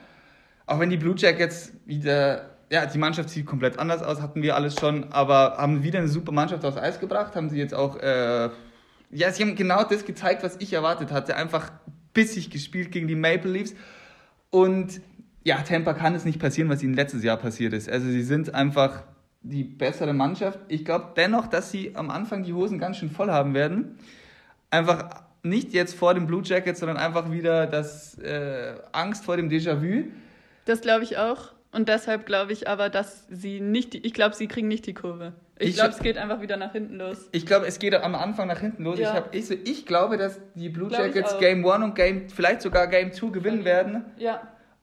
Auch 0.68 0.80
wenn 0.80 0.90
die 0.92 0.98
Blue 0.98 1.16
Jackets 1.18 1.74
wieder 1.86 2.51
ja, 2.72 2.86
die 2.88 2.98
Mannschaft 2.98 3.30
sieht 3.30 3.46
komplett 3.46 3.78
anders 3.78 4.02
aus, 4.02 4.22
hatten 4.22 4.42
wir 4.42 4.56
alles 4.56 4.80
schon, 4.80 5.12
aber 5.12 5.58
haben 5.58 5.84
wieder 5.84 6.00
eine 6.00 6.08
super 6.08 6.32
Mannschaft 6.32 6.66
aufs 6.66 6.78
Eis 6.78 7.00
gebracht, 7.00 7.36
haben 7.36 7.50
sie 7.50 7.58
jetzt 7.58 7.76
auch 7.76 7.98
äh, 7.98 8.50
ja, 9.12 9.32
sie 9.32 9.44
haben 9.44 9.56
genau 9.56 9.84
das 9.84 10.06
gezeigt, 10.06 10.44
was 10.44 10.56
ich 10.60 10.74
erwartet 10.74 11.12
hatte, 11.12 11.36
einfach 11.36 11.72
bissig 12.14 12.50
gespielt 12.50 12.92
gegen 12.92 13.08
die 13.08 13.16
Maple 13.16 13.52
Leafs 13.52 13.76
und 14.50 15.02
ja, 15.44 15.58
Tampa 15.62 15.94
kann 15.94 16.16
es 16.16 16.24
nicht 16.24 16.40
passieren, 16.40 16.70
was 16.70 16.84
ihnen 16.84 16.94
letztes 16.94 17.24
Jahr 17.24 17.38
passiert 17.38 17.74
ist. 17.74 17.90
Also 17.90 18.08
sie 18.08 18.22
sind 18.22 18.54
einfach 18.54 19.04
die 19.42 19.64
bessere 19.64 20.14
Mannschaft. 20.14 20.60
Ich 20.68 20.86
glaube 20.86 21.14
dennoch, 21.16 21.48
dass 21.48 21.72
sie 21.72 21.96
am 21.96 22.12
Anfang 22.12 22.44
die 22.44 22.54
Hosen 22.54 22.78
ganz 22.78 22.98
schön 22.98 23.10
voll 23.10 23.32
haben 23.32 23.56
werden. 23.56 23.98
Einfach 24.70 25.24
nicht 25.42 25.74
jetzt 25.74 25.96
vor 25.96 26.14
dem 26.14 26.28
Blue 26.28 26.44
Jacket, 26.44 26.78
sondern 26.78 26.98
einfach 26.98 27.32
wieder 27.32 27.66
das 27.66 28.20
äh, 28.20 28.76
Angst 28.92 29.26
vor 29.26 29.36
dem 29.36 29.50
Déjà-vu. 29.50 30.04
Das 30.66 30.82
glaube 30.82 31.04
ich 31.04 31.18
auch. 31.18 31.54
Und 31.72 31.88
deshalb 31.88 32.26
glaube 32.26 32.52
ich 32.52 32.68
aber, 32.68 32.90
dass 32.90 33.26
sie 33.30 33.62
nicht, 33.62 33.94
die, 33.94 34.06
ich 34.06 34.14
glaube, 34.14 34.36
sie 34.36 34.48
kriegen 34.48 34.68
nicht 34.68 34.86
die 34.86 34.94
Kurve. 34.94 35.34
Ich, 35.58 35.70
Ich- 35.70 35.76
glaube, 35.76 35.92
es 35.92 36.00
geht 36.00 36.18
einfach 36.18 36.42
wieder 36.42 36.58
nach 36.58 36.74
hinten 36.74 36.96
los. 36.98 37.30
Ich 37.32 37.46
glaube, 37.46 37.66
es 37.66 37.80
geht 37.80 37.94
am 37.96 38.16
Anfang 38.16 38.48
nach 38.48 38.60
hinten 38.60 38.84
los. 38.84 39.00
Ja. 39.00 39.10
Ich, 39.12 39.16
hab, 39.16 39.36
ich, 39.36 39.48
so, 39.48 39.54
ich 39.54 39.86
glaube, 39.86 40.18
dass 40.18 40.40
die 40.56 40.70
Blue 40.70 40.92
Jackets. 40.92 41.38
Game 41.40 41.66
1 41.66 41.84
und 41.84 41.96
Game, 41.96 42.30
vielleicht 42.30 42.62
sogar 42.62 42.88
Game 42.88 43.14
2 43.14 43.30
gewinnen 43.30 43.64
werden. 43.64 44.04
Ja. 44.18 44.42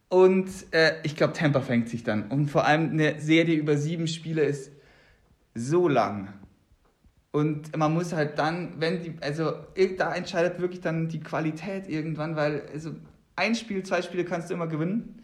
Und 0.08 0.48
äh, 0.70 0.94
ich 1.02 1.14
glaube, 1.16 1.34
Tampa 1.34 1.60
fängt 1.60 1.90
sich 1.90 2.04
dann. 2.04 2.28
Und 2.30 2.48
vor 2.48 2.64
allem 2.66 2.90
eine 2.90 3.20
Serie 3.20 3.56
über 3.56 3.76
sieben 3.76 4.06
Spiele 4.06 4.42
ist 4.44 4.72
so 5.54 5.88
lang. 5.88 6.32
Und 7.30 7.76
man 7.76 7.92
muss 7.92 8.14
halt 8.14 8.38
dann, 8.38 8.80
wenn 8.80 9.02
die, 9.02 9.14
also 9.20 9.52
da 9.98 10.14
entscheidet 10.14 10.60
wirklich 10.60 10.80
dann 10.80 11.08
die 11.08 11.20
Qualität 11.20 11.86
irgendwann, 11.88 12.36
weil 12.36 12.62
also 12.72 12.92
ein 13.36 13.54
Spiel, 13.54 13.82
zwei 13.82 14.00
Spiele 14.00 14.24
kannst 14.24 14.48
du 14.48 14.54
immer 14.54 14.66
gewinnen. 14.66 15.22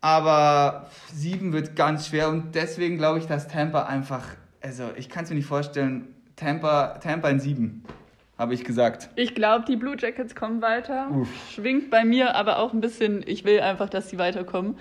Aber 0.00 0.86
sieben 1.12 1.52
wird 1.52 1.74
ganz 1.74 2.06
schwer 2.08 2.28
und 2.28 2.54
deswegen 2.54 2.98
glaube 2.98 3.18
ich, 3.18 3.26
dass 3.26 3.48
Tampa 3.48 3.84
einfach, 3.84 4.24
also 4.60 4.84
ich 4.96 5.08
kann 5.08 5.24
es 5.24 5.30
mir 5.30 5.36
nicht 5.36 5.46
vorstellen, 5.46 6.14
Tampa, 6.36 6.98
Tampa 7.02 7.28
in 7.30 7.40
sieben, 7.40 7.82
habe 8.38 8.54
ich 8.54 8.62
gesagt. 8.64 9.10
Ich 9.16 9.34
glaube, 9.34 9.64
die 9.66 9.74
Blue 9.74 9.96
Jackets 9.98 10.36
kommen 10.36 10.62
weiter. 10.62 11.10
Uff. 11.10 11.28
Schwingt 11.52 11.90
bei 11.90 12.04
mir 12.04 12.36
aber 12.36 12.60
auch 12.60 12.72
ein 12.72 12.80
bisschen, 12.80 13.24
ich 13.26 13.44
will 13.44 13.60
einfach, 13.60 13.88
dass 13.88 14.08
sie 14.08 14.18
weiterkommen. 14.18 14.76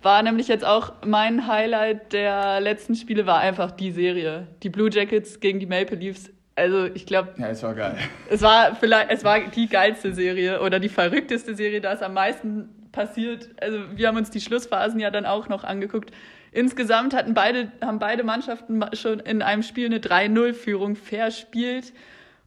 War 0.00 0.22
nämlich 0.22 0.48
jetzt 0.48 0.64
auch 0.64 0.92
mein 1.04 1.46
Highlight 1.46 2.12
der 2.14 2.60
letzten 2.60 2.94
Spiele, 2.94 3.26
war 3.26 3.38
einfach 3.40 3.70
die 3.70 3.90
Serie. 3.90 4.46
Die 4.62 4.70
Blue 4.70 4.88
Jackets 4.90 5.40
gegen 5.40 5.60
die 5.60 5.66
Maple 5.66 5.96
Leafs. 5.96 6.30
Also 6.56 6.84
ich 6.86 7.04
glaube, 7.04 7.34
Ja, 7.36 7.48
es 7.48 7.62
war 7.62 7.74
geil. 7.74 7.96
es 8.30 8.40
war 8.40 8.76
vielleicht, 8.76 9.10
es 9.10 9.24
war 9.24 9.40
die 9.40 9.66
geilste 9.66 10.14
Serie 10.14 10.60
oder 10.62 10.78
die 10.80 10.88
verrückteste 10.88 11.54
Serie, 11.54 11.80
da 11.82 11.92
ist 11.92 12.02
am 12.02 12.14
meisten 12.14 12.68
passiert. 12.94 13.50
Also 13.60 13.78
wir 13.94 14.08
haben 14.08 14.16
uns 14.16 14.30
die 14.30 14.40
Schlussphasen 14.40 14.98
ja 15.00 15.10
dann 15.10 15.26
auch 15.26 15.48
noch 15.48 15.64
angeguckt. 15.64 16.10
Insgesamt 16.52 17.14
hatten 17.14 17.34
beide, 17.34 17.70
haben 17.82 17.98
beide 17.98 18.22
Mannschaften 18.24 18.78
ma- 18.78 18.94
schon 18.94 19.20
in 19.20 19.42
einem 19.42 19.62
Spiel 19.62 19.86
eine 19.86 19.98
3-0-Führung 19.98 20.96
verspielt. 20.96 21.92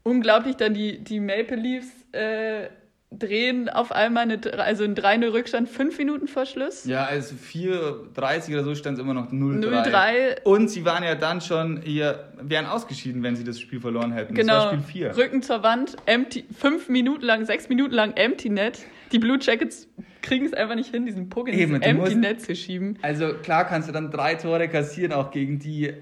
Unglaublich 0.04 0.56
dann 0.56 0.74
die, 0.74 1.00
die 1.04 1.20
Maple 1.20 1.58
Leafs 1.58 1.90
äh, 2.14 2.70
drehen 3.12 3.70
auf 3.70 3.92
einmal 3.94 4.24
eine, 4.24 4.40
also 4.60 4.84
ein 4.84 4.94
3-0 4.96 5.32
Rückstand 5.32 5.70
fünf 5.70 5.98
Minuten 5.98 6.28
vor 6.28 6.46
Schluss. 6.46 6.86
Ja, 6.86 7.06
also 7.06 7.36
4,30 7.36 8.54
oder 8.54 8.64
so 8.64 8.76
stand 8.76 8.98
es 8.98 9.04
immer 9.04 9.14
noch 9.14 9.32
0-3. 9.32 9.64
0-3. 9.90 10.44
Und 10.44 10.70
sie 10.70 10.84
waren 10.86 11.04
ja 11.04 11.16
dann 11.16 11.40
schon 11.42 11.82
hier, 11.82 12.32
wären 12.42 12.66
ausgeschieden, 12.66 13.24
wenn 13.24 13.36
sie 13.36 13.44
das 13.46 13.60
Spiel 13.60 13.80
verloren 13.80 14.12
hätten. 14.12 14.34
Genau. 14.36 14.54
Das 14.54 14.64
war 14.66 14.74
Spiel 14.74 15.12
4. 15.14 15.18
Rücken 15.18 15.42
zur 15.42 15.64
Wand, 15.64 15.96
empty, 16.06 16.46
fünf 16.58 16.90
Minuten 16.90 17.24
lang, 17.24 17.46
sechs 17.46 17.70
Minuten 17.70 17.94
lang 17.94 18.14
Empty 18.16 18.50
Net. 18.50 18.80
Die 19.14 19.20
Blue 19.20 19.38
Jackets 19.40 19.88
kriegen 20.22 20.46
es 20.46 20.54
einfach 20.54 20.76
nicht 20.76 20.92
hin, 20.92 21.06
diesen 21.06 21.30
Puck 21.30 21.48
in 21.48 21.58
Eben, 21.58 21.76
Empty 21.76 21.94
musst- 21.94 22.18
Net 22.18 22.42
zu 22.42 22.56
schieben. 22.56 23.00
Also 23.02 23.34
klar 23.36 23.64
kannst 23.66 23.88
du 23.88 23.94
dann 23.94 24.12
drei 24.12 24.36
Tore 24.36 24.68
kassieren, 24.68 25.14
auch 25.14 25.32
gegen 25.32 25.60
die 25.60 25.94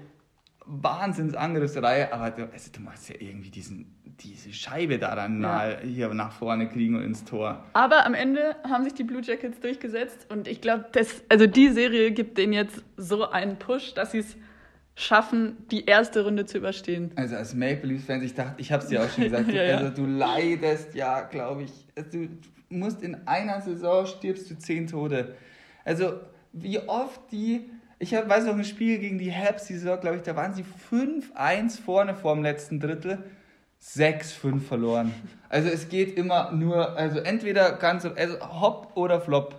Wahnsinnsangriffsreihe, 0.64 2.12
aber 2.12 2.30
du, 2.30 2.50
also 2.52 2.70
du 2.72 2.80
musst 2.80 3.08
ja 3.08 3.14
irgendwie 3.20 3.50
diesen, 3.50 3.95
diese 4.20 4.52
Scheibe 4.52 4.98
da 4.98 5.14
dann 5.14 5.42
Ja. 5.42 5.48
mal 5.48 5.78
hier 5.84 6.12
nach 6.14 6.32
vorne 6.32 6.68
kriegen 6.68 6.96
und 6.96 7.02
ins 7.02 7.24
Tor. 7.24 7.64
Aber 7.74 8.06
am 8.06 8.14
Ende 8.14 8.56
haben 8.68 8.84
sich 8.84 8.94
die 8.94 9.04
Blue 9.04 9.20
Jackets 9.22 9.60
durchgesetzt 9.60 10.26
und 10.30 10.48
ich 10.48 10.60
glaube, 10.60 10.86
das, 10.92 11.22
also 11.28 11.46
die 11.46 11.68
Serie 11.68 12.10
gibt 12.12 12.38
denen 12.38 12.52
jetzt 12.52 12.82
so 12.96 13.28
einen 13.30 13.58
Push, 13.58 13.94
dass 13.94 14.12
sie 14.12 14.18
es 14.20 14.36
schaffen, 14.94 15.56
die 15.70 15.84
erste 15.84 16.24
Runde 16.24 16.46
zu 16.46 16.56
überstehen. 16.58 17.10
Also 17.16 17.36
als 17.36 17.54
Maple 17.54 17.88
Leafs-Fans, 17.90 18.24
ich 18.24 18.34
dachte, 18.34 18.54
ich 18.58 18.72
habe 18.72 18.82
es 18.82 18.88
dir 18.88 19.02
auch 19.04 19.10
schon 19.10 19.24
gesagt, 19.24 19.48
Ja, 19.52 19.62
ja. 19.62 19.76
also 19.78 19.90
du 19.90 20.06
leidest 20.06 20.94
ja, 20.94 21.20
glaube 21.22 21.64
ich, 21.64 21.72
du 22.10 22.28
musst 22.70 23.02
in 23.02 23.14
einer 23.26 23.60
Saison 23.60 24.06
stirbst 24.06 24.50
du 24.50 24.56
zehn 24.58 24.86
Tode. 24.86 25.34
Also 25.84 26.14
wie 26.52 26.78
oft 26.78 27.20
die, 27.30 27.68
ich 27.98 28.14
hab, 28.14 28.26
weiß 28.28 28.46
noch 28.46 28.54
ein 28.54 28.64
Spiel 28.64 28.98
gegen 28.98 29.18
die 29.18 29.30
Habs, 29.32 29.66
die 29.66 29.74
Saison, 29.74 30.00
glaube 30.00 30.16
ich, 30.16 30.22
da 30.22 30.34
waren 30.34 30.54
sie 30.54 30.64
5-1 30.90 31.82
vorne 31.82 32.14
vor 32.14 32.34
dem 32.34 32.42
letzten 32.42 32.80
Drittel, 32.80 33.18
6-5 33.82 34.60
verloren. 34.60 35.14
Also 35.48 35.68
es 35.68 35.88
geht 35.88 36.16
immer 36.16 36.52
nur, 36.52 36.96
also 36.96 37.18
entweder 37.18 37.72
ganz, 37.72 38.04
also 38.04 38.40
hopp 38.40 38.96
oder 38.96 39.20
flop. 39.20 39.54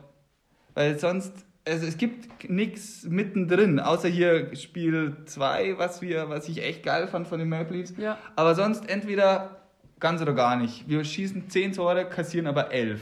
Weil 0.73 0.99
sonst, 0.99 1.33
also 1.67 1.87
es 1.87 1.97
gibt 1.97 2.49
nichts 2.49 3.03
mittendrin, 3.03 3.79
außer 3.79 4.07
hier 4.09 4.55
Spiel 4.55 5.17
2, 5.25 5.77
was 5.77 6.01
wir, 6.01 6.29
was 6.29 6.47
ich 6.49 6.63
echt 6.63 6.83
geil 6.83 7.07
fand 7.07 7.27
von 7.27 7.39
den 7.39 7.49
Maple 7.49 7.77
Leafs. 7.77 7.93
Ja. 7.97 8.17
Aber 8.35 8.53
sonst 8.53 8.89
entweder 8.89 9.57
ganz 9.99 10.21
oder 10.21 10.33
gar 10.33 10.55
nicht. 10.55 10.87
Wir 10.87 11.03
schießen 11.03 11.49
10 11.49 11.73
Tore, 11.73 12.05
kassieren 12.05 12.47
aber 12.47 12.71
11. 12.71 13.01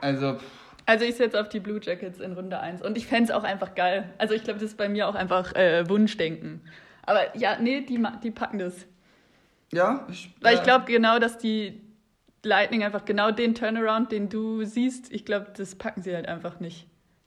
Also, 0.00 0.34
pff, 0.34 0.44
Also 0.84 1.04
ich 1.04 1.14
setze 1.16 1.40
auf 1.40 1.48
die 1.48 1.60
Blue 1.60 1.80
Jackets 1.82 2.20
in 2.20 2.32
Runde 2.32 2.60
1 2.60 2.82
und 2.82 2.96
ich 2.98 3.06
fände 3.06 3.24
es 3.24 3.30
auch 3.30 3.44
einfach 3.44 3.74
geil. 3.74 4.12
Also 4.18 4.34
ich 4.34 4.44
glaube, 4.44 4.60
das 4.60 4.70
ist 4.70 4.76
bei 4.76 4.88
mir 4.88 5.08
auch 5.08 5.14
einfach 5.14 5.54
äh, 5.54 5.88
Wunschdenken. 5.88 6.60
Aber 7.02 7.36
ja, 7.36 7.56
nee, 7.60 7.80
die, 7.80 8.02
die 8.22 8.30
packen 8.30 8.58
das. 8.58 8.86
Ja. 9.72 10.06
Ich, 10.10 10.34
Weil 10.40 10.56
ich 10.56 10.62
glaube 10.62 10.84
genau, 10.86 11.18
dass 11.18 11.38
die 11.38 11.80
Lightning 12.42 12.84
einfach 12.84 13.04
genau 13.04 13.30
den 13.30 13.54
Turnaround, 13.54 14.12
den 14.12 14.28
du 14.28 14.64
siehst, 14.64 15.12
ich 15.12 15.24
glaube, 15.24 15.48
das 15.56 15.74
packen 15.74 16.02
sie 16.02 16.14
halt 16.14 16.28
einfach 16.28 16.60
nicht. 16.60 16.86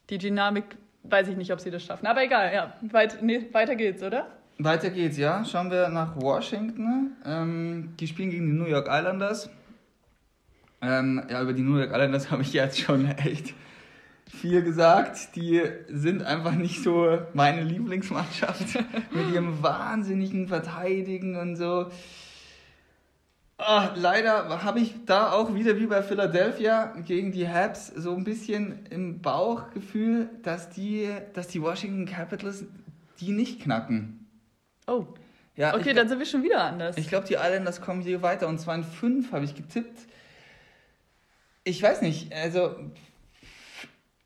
Die 0.10 0.18
Dynamik, 0.18 0.78
weiß 1.04 1.28
ich 1.28 1.38
nicht, 1.38 1.52
ob 1.52 1.60
sie 1.60 1.72
das 1.72 1.84
schaffen. 1.84 2.08
Aber 2.08 2.24
egal, 2.24 2.54
ja. 2.54 2.74
Weit, 2.82 3.22
nee, 3.22 3.48
weiter 3.52 3.76
geht's, 3.76 4.02
oder? 4.02 4.28
Weiter 4.58 4.90
geht's, 4.90 5.18
ja. 5.18 5.46
Schauen 5.46 5.70
wir 5.70 5.90
nach 5.90 6.16
Washington. 6.16 7.16
Ähm, 7.26 7.94
die 8.00 8.08
spielen 8.08 8.30
gegen 8.30 8.48
die 8.48 8.54
New 8.54 8.66
York 8.66 8.88
Islanders. 8.90 9.50
Ähm, 10.82 11.24
ja, 11.30 11.42
über 11.42 11.54
die 11.54 11.62
New 11.62 11.78
York 11.78 11.92
Islanders 11.92 12.32
habe 12.32 12.42
ich 12.42 12.54
jetzt 12.54 12.80
schon 12.80 13.06
echt 13.06 13.54
viel 14.28 14.62
gesagt. 14.62 15.36
Die 15.36 15.62
sind 15.90 16.24
einfach 16.24 16.54
nicht 16.54 16.84
so 16.84 17.20
meine 17.34 17.64
Lieblingsmannschaft 17.64 18.76
mit 19.12 19.34
ihrem 19.34 19.62
wahnsinnigen 19.62 20.48
Verteidigen 20.48 21.36
und 21.36 21.56
so. 21.56 21.92
Ah, 23.62 23.94
leider 23.98 24.64
habe 24.64 24.80
ich 24.80 24.94
da 25.06 25.34
auch 25.34 25.54
wieder 25.54 25.78
wie 25.78 25.86
bei 25.86 26.02
Philadelphia 26.02 26.94
gegen 27.06 27.34
die 27.34 27.46
Habs 27.48 27.88
so 27.88 28.16
ein 28.16 28.24
bisschen 28.24 28.86
im 28.86 29.22
Bauchgefühl, 29.22 30.30
dass 30.44 30.70
die, 30.70 31.10
dass 31.34 31.50
die 31.50 31.62
Washington 31.62 32.06
Capitals 32.06 32.64
die 33.20 33.34
nicht 33.34 33.62
knacken. 33.62 34.26
Oh, 34.88 35.08
Ja, 35.58 35.76
okay, 35.76 35.90
ich, 35.90 35.96
dann 35.96 36.08
sind 36.08 36.20
wir 36.20 36.26
schon 36.26 36.42
wieder 36.42 36.64
anders. 36.64 36.98
ich 36.98 37.10
glaube, 37.10 37.28
die 37.28 37.34
Islanders 37.34 37.82
kommen 37.82 38.02
hier 38.02 38.22
weiter 38.22 38.48
und 38.48 38.60
zwar 38.60 38.76
in 38.76 38.86
fünf 38.86 39.34
habe 39.34 39.44
ich 39.44 39.56
getippt. 39.56 40.08
Ich 41.66 41.84
weiß 41.84 42.02
nicht, 42.02 42.34
also 42.34 42.76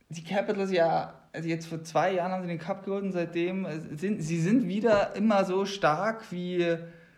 die 0.09 0.23
Capitals 0.23 0.71
ja, 0.71 1.15
also 1.33 1.49
jetzt 1.49 1.65
vor 1.65 1.83
zwei 1.83 2.13
Jahren 2.13 2.31
haben 2.31 2.43
sie 2.43 2.49
den 2.49 2.59
Cup 2.59 2.85
geholt 2.85 3.03
und 3.03 3.13
seitdem 3.13 3.65
sind 3.97 4.21
sie 4.21 4.39
sind 4.39 4.67
wieder 4.67 5.15
immer 5.15 5.43
so 5.43 5.65
stark 5.65 6.31
wie, 6.31 6.77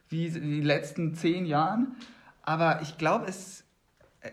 wie 0.09 0.27
in 0.27 0.51
den 0.51 0.63
letzten 0.63 1.15
zehn 1.15 1.45
Jahren. 1.45 1.95
Aber 2.43 2.79
ich 2.81 2.97
glaube, 2.97 3.25
es, 3.27 3.63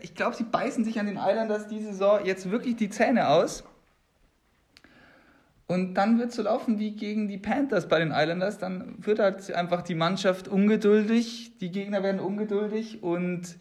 ich 0.01 0.15
glaube, 0.15 0.35
sie 0.35 0.43
beißen 0.43 0.83
sich 0.83 0.99
an 0.99 1.07
den 1.07 1.17
Islanders 1.17 1.67
diese 1.67 1.87
Saison 1.87 2.23
jetzt 2.25 2.49
wirklich 2.51 2.75
die 2.75 2.89
Zähne 2.89 3.27
aus. 3.29 3.63
Und 5.67 5.95
dann 5.95 6.19
wird 6.19 6.29
es 6.29 6.35
so 6.35 6.43
laufen 6.43 6.77
wie 6.77 6.91
gegen 6.91 7.27
die 7.27 7.37
Panthers 7.37 7.87
bei 7.87 7.99
den 7.99 8.11
Islanders. 8.11 8.59
Dann 8.59 8.95
wird 8.99 9.19
halt 9.19 9.51
einfach 9.53 9.81
die 9.81 9.95
Mannschaft 9.95 10.47
ungeduldig, 10.47 11.57
die 11.59 11.71
Gegner 11.71 12.03
werden 12.03 12.19
ungeduldig 12.19 13.01
und 13.01 13.57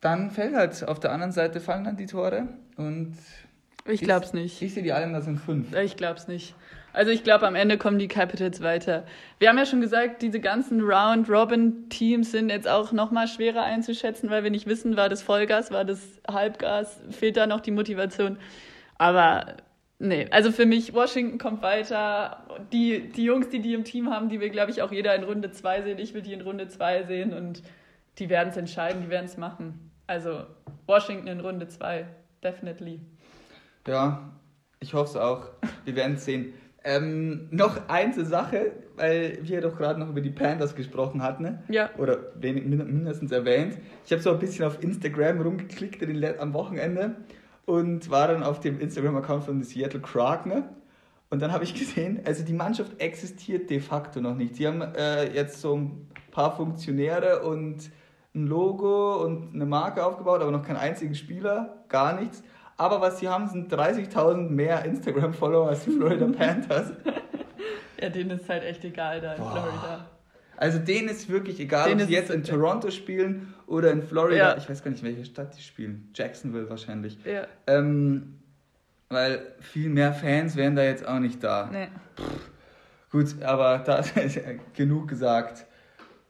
dann 0.00 0.30
fällt 0.30 0.54
halt 0.54 0.86
auf 0.88 0.98
der 0.98 1.12
anderen 1.12 1.32
Seite 1.32 1.60
fallen 1.60 1.84
dann 1.84 1.96
die 1.96 2.06
Tore. 2.06 2.48
Und 2.76 3.16
ich 3.86 4.00
glaub's 4.00 4.32
nicht. 4.32 4.62
ich 4.62 4.74
sehe 4.74 4.82
die 4.82 4.90
Islanders 4.90 5.26
in 5.26 5.38
fünf. 5.38 5.74
Ich 5.74 5.96
glaub's 5.96 6.28
nicht. 6.28 6.54
Also 6.92 7.10
ich 7.10 7.24
glaube, 7.24 7.46
am 7.46 7.54
Ende 7.54 7.78
kommen 7.78 7.98
die 7.98 8.08
Capitals 8.08 8.60
weiter. 8.60 9.04
Wir 9.38 9.48
haben 9.48 9.56
ja 9.56 9.64
schon 9.64 9.80
gesagt, 9.80 10.20
diese 10.22 10.40
ganzen 10.40 10.80
Round-Robin-Teams 10.82 12.30
sind 12.30 12.50
jetzt 12.50 12.68
auch 12.68 12.92
noch 12.92 13.10
mal 13.10 13.26
schwerer 13.26 13.62
einzuschätzen, 13.62 14.28
weil 14.28 14.44
wir 14.44 14.50
nicht 14.50 14.66
wissen, 14.66 14.96
war 14.96 15.08
das 15.08 15.22
Vollgas, 15.22 15.70
war 15.70 15.84
das 15.84 16.20
Halbgas, 16.28 17.00
fehlt 17.10 17.36
da 17.36 17.46
noch 17.46 17.60
die 17.60 17.70
Motivation. 17.70 18.36
Aber 18.98 19.56
nee, 19.98 20.26
also 20.30 20.52
für 20.52 20.66
mich, 20.66 20.92
Washington 20.92 21.38
kommt 21.38 21.62
weiter. 21.62 22.44
Die, 22.72 23.08
die 23.08 23.24
Jungs, 23.24 23.48
die 23.48 23.60
die 23.60 23.72
im 23.72 23.84
Team 23.84 24.10
haben, 24.10 24.28
die 24.28 24.40
will, 24.40 24.50
glaube 24.50 24.70
ich, 24.70 24.82
auch 24.82 24.92
jeder 24.92 25.14
in 25.14 25.24
Runde 25.24 25.50
2 25.50 25.82
sehen. 25.82 25.98
Ich 25.98 26.12
will 26.12 26.22
die 26.22 26.34
in 26.34 26.42
Runde 26.42 26.68
2 26.68 27.04
sehen 27.04 27.32
und 27.32 27.62
die 28.18 28.28
werden 28.28 28.50
es 28.50 28.56
entscheiden, 28.58 29.02
die 29.02 29.08
werden 29.08 29.26
es 29.26 29.38
machen. 29.38 29.90
Also 30.06 30.44
Washington 30.86 31.28
in 31.28 31.40
Runde 31.40 31.68
2, 31.68 32.06
definitely. 32.42 33.00
Ja, 33.86 34.30
ich 34.78 34.92
hoffe 34.94 35.10
es 35.10 35.16
auch. 35.16 35.46
Wir 35.84 35.96
werden 35.96 36.16
es 36.16 36.24
sehen. 36.24 36.52
Ähm, 36.84 37.46
noch 37.50 37.88
eine 37.88 38.24
Sache, 38.24 38.72
weil 38.96 39.38
wir 39.42 39.60
doch 39.60 39.76
gerade 39.76 40.00
noch 40.00 40.08
über 40.08 40.20
die 40.20 40.30
Panthers 40.30 40.74
gesprochen 40.74 41.22
hatten. 41.22 41.42
Ne? 41.44 41.62
Ja. 41.68 41.90
Oder 41.96 42.18
wenig, 42.40 42.64
min- 42.64 42.78
mindestens 42.92 43.30
erwähnt. 43.30 43.78
Ich 44.04 44.10
habe 44.12 44.20
so 44.20 44.30
ein 44.32 44.38
bisschen 44.40 44.64
auf 44.64 44.82
Instagram 44.82 45.40
rumgeklickt 45.40 46.02
in 46.02 46.08
den, 46.08 46.16
Le- 46.16 46.40
am 46.40 46.52
Wochenende 46.54 47.16
und 47.66 48.10
war 48.10 48.26
dann 48.28 48.42
auf 48.42 48.58
dem 48.60 48.80
Instagram-Account 48.80 49.44
von 49.44 49.62
Seattle 49.62 50.00
Kraken. 50.00 50.48
Ne? 50.50 50.64
Und 51.30 51.40
dann 51.40 51.52
habe 51.52 51.62
ich 51.64 51.74
gesehen, 51.74 52.20
also 52.24 52.44
die 52.44 52.52
Mannschaft 52.52 53.00
existiert 53.00 53.70
de 53.70 53.78
facto 53.80 54.20
noch 54.20 54.34
nicht. 54.34 54.56
Sie 54.56 54.66
haben 54.66 54.82
äh, 54.82 55.32
jetzt 55.32 55.60
so 55.60 55.76
ein 55.76 56.08
paar 56.32 56.56
Funktionäre 56.56 57.42
und 57.42 57.90
ein 58.34 58.46
Logo 58.46 59.22
und 59.24 59.54
eine 59.54 59.66
Marke 59.66 60.04
aufgebaut, 60.04 60.40
aber 60.42 60.50
noch 60.50 60.62
keinen 60.62 60.78
einzigen 60.78 61.14
Spieler, 61.14 61.84
gar 61.88 62.18
nichts. 62.20 62.42
Aber 62.76 63.00
was 63.00 63.18
sie 63.20 63.28
haben, 63.28 63.48
sind 63.48 63.72
30.000 63.72 64.48
mehr 64.50 64.84
Instagram-Follower 64.84 65.68
als 65.68 65.84
die 65.84 65.90
Florida 65.90 66.26
Panthers. 66.36 66.92
Ja, 68.00 68.08
denen 68.08 68.30
ist 68.38 68.48
halt 68.48 68.64
echt 68.64 68.84
egal 68.84 69.20
da 69.20 69.34
in 69.34 69.40
Boah. 69.42 69.52
Florida. 69.52 70.06
Also 70.56 70.78
denen 70.78 71.08
ist 71.08 71.28
wirklich 71.28 71.58
egal, 71.60 71.88
Denen 71.88 72.02
ob 72.02 72.06
sie 72.08 72.12
jetzt 72.14 72.30
in 72.30 72.44
Toronto 72.44 72.90
spielen 72.90 73.54
oder 73.66 73.90
in 73.90 74.02
Florida. 74.02 74.52
Ja. 74.52 74.56
Ich 74.56 74.68
weiß 74.68 74.82
gar 74.82 74.90
nicht, 74.90 75.02
welche 75.02 75.24
Stadt 75.24 75.56
die 75.56 75.62
spielen. 75.62 76.10
Jacksonville 76.14 76.68
wahrscheinlich. 76.70 77.18
Ja, 77.24 77.46
Ähm, 77.66 78.38
weil 79.08 79.42
viel 79.60 79.88
mehr 79.88 80.12
Fans 80.12 80.56
wären 80.56 80.74
da 80.76 80.82
jetzt 80.84 81.06
auch 81.06 81.18
nicht 81.18 81.42
da. 81.42 81.68
nee. 81.72 81.88
Gut, 83.10 83.42
aber 83.42 83.78
da 83.78 83.98
ist 84.24 84.40
genug 84.74 85.08
gesagt. 85.08 85.66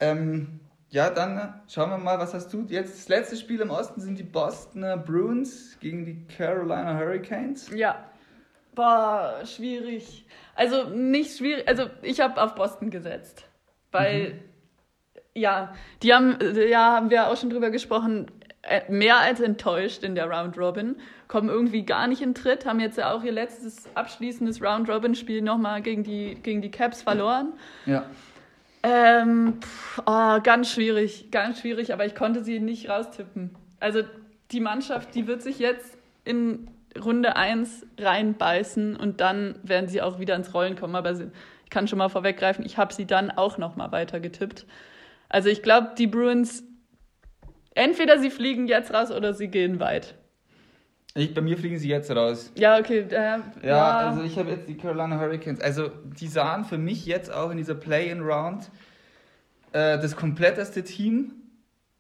Ähm, 0.01 0.61
ja, 0.93 1.09
dann 1.09 1.55
schauen 1.69 1.89
wir 1.89 1.97
mal, 1.97 2.19
was 2.19 2.35
hast 2.35 2.53
du 2.53 2.67
jetzt? 2.69 2.95
Das 2.95 3.09
letzte 3.09 3.37
Spiel 3.37 3.61
im 3.61 3.71
Osten 3.71 4.01
sind 4.03 4.19
die 4.19 4.23
Bostoner 4.23 4.99
Bruins 4.99 5.79
gegen 5.81 6.05
die 6.05 6.27
Carolina 6.27 6.99
Hurricanes. 6.99 7.71
Ja. 7.75 8.05
Boah, 8.75 9.41
schwierig. 9.45 10.27
Also 10.55 10.91
nicht 10.91 11.39
schwierig, 11.39 11.67
also 11.67 11.87
ich 12.03 12.21
habe 12.21 12.41
auf 12.41 12.55
Boston 12.55 12.91
gesetzt. 12.91 13.47
Weil, 13.91 14.43
ja, 15.35 15.75
die 16.03 16.13
haben, 16.13 16.37
ja, 16.69 16.93
haben 16.93 17.09
wir 17.09 17.29
auch 17.29 17.39
schon 17.39 17.49
drüber 17.49 17.71
gesprochen, 17.71 18.31
äh, 18.61 18.83
mehr 18.91 19.19
als 19.19 19.41
enttäuscht 19.41 20.03
in 20.05 20.15
der 20.15 20.31
Round 20.31 20.59
Robin, 20.59 20.97
kommen 21.27 21.49
irgendwie 21.49 21.85
gar 21.85 22.07
nicht 22.07 22.21
in 22.21 22.35
Tritt, 22.35 22.67
haben 22.67 22.81
jetzt 22.81 22.99
ja 22.99 23.13
auch 23.13 23.25
ihr 23.25 23.33
letztes 23.33 23.89
abschließendes 23.95 24.63
Round 24.63 24.91
Robin 24.91 25.15
Spiel 25.15 25.41
nochmal 25.41 25.81
gegen 25.81 26.05
die, 26.05 26.35
gegen 26.43 26.61
die 26.61 26.71
Caps 26.71 27.01
verloren. 27.01 27.55
Ja. 27.87 28.05
Ähm, 28.83 29.61
pff, 29.61 30.03
oh, 30.07 30.41
ganz 30.43 30.73
schwierig, 30.73 31.31
ganz 31.31 31.61
schwierig, 31.61 31.93
aber 31.93 32.05
ich 32.05 32.15
konnte 32.15 32.43
sie 32.43 32.59
nicht 32.61 32.89
raustippen. 32.89 33.51
Also 33.81 34.03
die 34.51 34.61
Mannschaft, 34.61 35.15
die 35.15 35.27
wird 35.27 35.43
sich 35.43 35.59
jetzt 35.59 35.97
in 36.25 36.69
Runde 37.03 37.37
1 37.37 37.87
reinbeißen 37.99 38.97
und 38.97 39.21
dann 39.21 39.59
werden 39.63 39.89
sie 39.89 40.03
auch 40.03 40.19
wieder 40.19 40.35
ins 40.35 40.53
Rollen 40.53 40.77
kommen. 40.77 40.97
Aber 40.97 41.13
ich 41.13 41.71
kann 41.71 41.89
schon 41.89 41.99
mal 41.99 42.09
vorweggreifen, 42.09 42.65
ich 42.67 42.77
habe 42.77 42.93
sie 42.93 43.07
dann 43.07 43.31
auch 43.31 43.57
noch 43.57 43.77
mal 43.77 43.93
weiter 43.93 44.21
getippt. 44.21 44.67
Also 45.29 45.49
ich 45.49 45.63
glaube, 45.63 45.93
die 45.97 46.07
Bruins 46.07 46.65
Entweder 47.75 48.19
sie 48.19 48.31
fliegen 48.31 48.67
jetzt 48.67 48.93
raus 48.93 49.11
oder 49.11 49.33
sie 49.33 49.49
gehen 49.49 49.81
weit. 49.81 50.15
Ich, 51.15 51.35
bei 51.35 51.43
mir 51.43 51.59
fliegen 51.59 51.79
sie 51.79 51.89
jetzt 51.89 52.11
raus. 52.11 52.51
Ja, 52.55 52.79
okay. 52.79 53.01
Äh, 53.01 53.15
ja, 53.15 53.43
ja, 53.63 53.97
also 53.99 54.23
ich 54.23 54.39
habe 54.39 54.51
jetzt 54.51 54.69
die 54.69 54.77
Carolina 54.77 55.21
Hurricanes. 55.21 55.61
Also 55.61 55.91
die 56.19 56.29
sahen 56.29 56.65
für 56.65 56.79
mich 56.79 57.05
jetzt 57.05 57.31
auch 57.31 57.51
in 57.51 57.59
dieser 57.59 57.75
Play-in-Round 57.75 58.71
äh, 59.73 59.99
das 59.99 60.17
kompletteste 60.17 60.83
Team, 60.85 61.33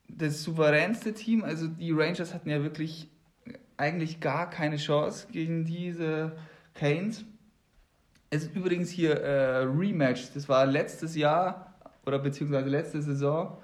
das 0.09 0.42
souveränste 0.42 1.12
Team. 1.12 1.44
Also 1.44 1.68
die 1.68 1.92
Rangers 1.92 2.33
hatten 2.33 2.48
ja 2.48 2.62
wirklich 2.62 3.09
eigentlich 3.77 4.20
gar 4.20 4.48
keine 4.48 4.77
Chance 4.77 5.27
gegen 5.31 5.66
diese 5.66 6.33
Canes. 6.75 7.25
Es 8.31 8.44
ist 8.44 8.57
übrigens 8.57 8.88
hier 8.88 9.20
äh, 9.20 9.64
Rematch. 9.64 10.33
Das 10.33 10.48
war 10.48 10.64
letztes 10.64 11.16
Jahr 11.16 11.75
oder 12.07 12.18
beziehungsweise 12.18 12.70
letzte 12.70 13.03
Saison 13.03 13.59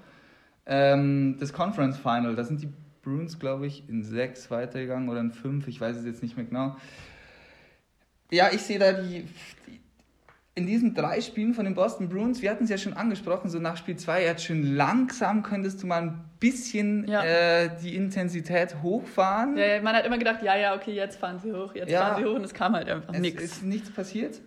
ähm, 0.67 1.37
das 1.39 1.51
Conference 1.51 1.97
Final. 1.97 2.35
Da 2.35 2.43
sind 2.43 2.61
die 2.61 2.69
Bruins, 3.09 3.39
glaube 3.39 3.67
ich, 3.67 3.87
in 3.89 4.03
sechs 4.03 4.51
weitergegangen 4.51 5.09
oder 5.09 5.19
in 5.19 5.31
fünf. 5.31 5.67
Ich 5.67 5.81
weiß 5.81 5.97
es 5.97 6.05
jetzt 6.05 6.21
nicht 6.21 6.37
mehr 6.37 6.45
genau. 6.45 6.75
Ja, 8.31 8.49
ich 8.51 8.61
sehe 8.61 8.77
da 8.77 8.93
die, 8.93 9.25
die 9.67 9.79
in 10.59 10.67
diesen 10.67 10.93
drei 10.93 11.21
Spielen 11.21 11.53
von 11.53 11.65
den 11.65 11.73
Boston 11.73 12.09
Bruins, 12.09 12.41
wir 12.41 12.51
hatten 12.51 12.65
es 12.65 12.69
ja 12.69 12.77
schon 12.77 12.93
angesprochen, 12.93 13.49
so 13.49 13.59
nach 13.59 13.77
Spiel 13.77 13.95
2, 13.95 14.23
jetzt 14.23 14.43
schön 14.43 14.75
langsam 14.75 15.41
könntest 15.41 15.81
du 15.81 15.87
mal 15.87 16.01
ein 16.01 16.25
bisschen 16.39 17.07
ja. 17.07 17.23
äh, 17.23 17.69
die 17.81 17.95
Intensität 17.95 18.75
hochfahren. 18.83 19.57
Ja, 19.57 19.81
man 19.81 19.95
hat 19.95 20.05
immer 20.05 20.17
gedacht, 20.17 20.43
ja, 20.43 20.57
ja, 20.57 20.75
okay, 20.75 20.93
jetzt 20.93 21.17
fahren 21.17 21.39
sie 21.39 21.53
hoch, 21.53 21.73
jetzt 21.75 21.89
ja, 21.89 22.01
fahren 22.01 22.21
sie 22.21 22.29
hoch 22.29 22.35
und 22.35 22.43
es 22.43 22.53
kam 22.53 22.73
halt 22.73 22.89
einfach 22.89 23.13
nichts. 23.13 23.41
Es 23.41 23.51
ist 23.53 23.63
nichts 23.63 23.89
passiert. 23.89 24.41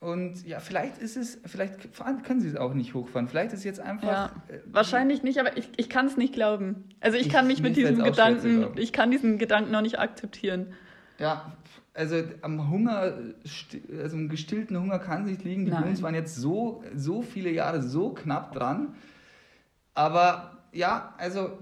Und 0.00 0.46
ja, 0.46 0.60
vielleicht 0.60 0.96
ist 0.96 1.18
es, 1.18 1.38
vielleicht 1.44 1.92
können 2.24 2.40
sie 2.40 2.48
es 2.48 2.56
auch 2.56 2.72
nicht 2.72 2.94
hochfahren. 2.94 3.28
Vielleicht 3.28 3.52
ist 3.52 3.58
es 3.58 3.64
jetzt 3.64 3.80
einfach. 3.80 4.08
Ja, 4.08 4.32
äh, 4.48 4.60
wahrscheinlich 4.64 5.22
nicht, 5.22 5.38
aber 5.38 5.58
ich, 5.58 5.68
ich 5.76 5.90
kann 5.90 6.06
es 6.06 6.16
nicht 6.16 6.32
glauben. 6.32 6.88
Also 7.00 7.18
ich 7.18 7.28
kann 7.28 7.46
mich 7.46 7.60
mit 7.60 7.76
diesem 7.76 8.02
Gedanken, 8.02 8.68
ich 8.76 8.94
kann 8.94 9.10
diesen 9.10 9.36
Gedanken 9.36 9.72
noch 9.72 9.82
nicht 9.82 9.98
akzeptieren. 9.98 10.72
Ja, 11.18 11.52
also 11.92 12.16
am 12.40 12.70
Hunger, 12.70 13.12
also 14.02 14.16
am 14.16 14.30
gestillten 14.30 14.80
Hunger 14.80 14.98
kann 14.98 15.22
es 15.24 15.28
nicht 15.28 15.44
liegen. 15.44 15.66
Die 15.66 15.70
Bruins 15.70 16.00
waren 16.00 16.14
jetzt 16.14 16.34
so, 16.34 16.82
so 16.94 17.20
viele 17.20 17.50
Jahre 17.50 17.82
so 17.82 18.14
knapp 18.14 18.52
dran. 18.52 18.94
Aber 19.92 20.62
ja, 20.72 21.14
also 21.18 21.58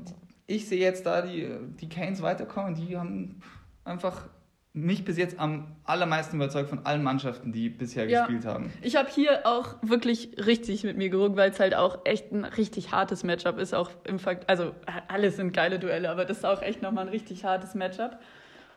ich 0.46 0.68
sehe 0.68 0.80
jetzt 0.80 1.06
da 1.06 1.22
die, 1.22 1.48
die 1.80 1.88
Canes 1.88 2.22
weiterkommen. 2.22 2.76
Die 2.76 2.96
haben 2.96 3.40
einfach 3.84 4.28
mich 4.72 5.04
bis 5.04 5.16
jetzt 5.16 5.38
am 5.40 5.76
allermeisten 5.84 6.36
überzeugt 6.36 6.68
von 6.68 6.84
allen 6.86 7.02
Mannschaften, 7.02 7.52
die 7.52 7.68
bisher 7.68 8.08
ja. 8.08 8.20
gespielt 8.20 8.44
haben. 8.44 8.72
Ich 8.82 8.96
habe 8.96 9.08
hier 9.10 9.46
auch 9.46 9.76
wirklich 9.82 10.30
richtig 10.44 10.84
mit 10.84 10.96
mir 10.96 11.08
gerungen, 11.08 11.36
weil 11.36 11.50
es 11.50 11.58
halt 11.58 11.74
auch 11.74 12.00
echt 12.04 12.32
ein 12.32 12.44
richtig 12.44 12.92
hartes 12.92 13.24
Matchup 13.24 13.58
ist. 13.58 13.74
Auch 13.74 13.90
im 14.04 14.18
Fakt, 14.18 14.48
also 14.48 14.74
alles 15.08 15.36
sind 15.36 15.52
geile 15.52 15.78
Duelle, 15.78 16.10
aber 16.10 16.24
das 16.24 16.38
ist 16.38 16.44
auch 16.44 16.62
echt 16.62 16.82
nochmal 16.82 17.06
ein 17.06 17.10
richtig 17.10 17.44
hartes 17.44 17.74
Matchup. 17.74 18.18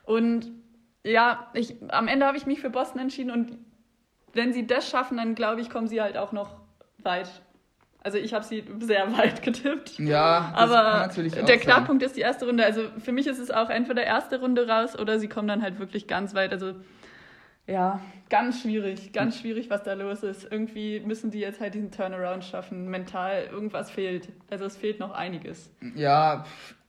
Und 0.04 0.52
ja, 1.04 1.52
ich, 1.54 1.76
am 1.90 2.08
Ende 2.08 2.26
habe 2.26 2.38
ich 2.38 2.46
mich 2.46 2.62
für 2.62 2.70
Boston 2.70 3.00
entschieden 3.00 3.32
und 3.32 3.58
wenn 4.34 4.54
sie 4.54 4.66
das 4.66 4.90
schaffen, 4.90 5.18
dann 5.18 5.36
glaube 5.36 5.62
ich, 5.62 5.70
kommen 5.70 5.88
sie 5.88 6.02
halt 6.02 6.18
auch 6.18 6.32
noch 6.32 6.62
weit. 7.00 7.30
Also 8.04 8.18
ich 8.18 8.34
habe 8.34 8.44
sie 8.44 8.64
sehr 8.80 9.16
weit 9.18 9.44
getippt. 9.44 10.00
Ja, 10.00 10.52
aber 10.56 11.10
der 11.16 11.58
Knackpunkt 11.58 12.02
ist 12.04 12.18
die 12.18 12.22
erste 12.22 12.46
Runde. 12.46 12.66
Also 12.66 12.84
für 12.98 13.12
mich 13.12 13.28
ist 13.28 13.40
es 13.40 13.52
auch 13.52 13.70
entweder 13.70 14.04
erste 14.04 14.40
Runde 14.40 14.68
raus 14.68 14.98
oder 14.98 15.20
sie 15.20 15.30
kommen 15.30 15.48
dann 15.48 15.62
halt 15.62 15.80
wirklich 15.80 16.08
ganz 16.08 16.34
weit. 16.34 16.52
Also 16.52 16.74
ja, 17.68 18.02
ganz 18.30 18.62
schwierig, 18.62 19.14
ganz 19.14 19.38
schwierig, 19.38 19.70
was 19.70 19.84
da 19.84 19.94
los 19.94 20.24
ist. 20.24 20.52
Irgendwie 20.52 21.00
müssen 21.00 21.30
die 21.30 21.40
jetzt 21.40 21.62
halt 21.62 21.76
diesen 21.76 21.92
Turnaround 21.92 22.44
schaffen. 22.44 22.90
Mental, 22.90 23.48
irgendwas 23.52 23.92
fehlt. 23.92 24.30
Also 24.50 24.66
es 24.66 24.76
fehlt 24.76 25.00
noch 25.00 25.12
einiges. 25.12 25.70
Ja, 25.96 26.46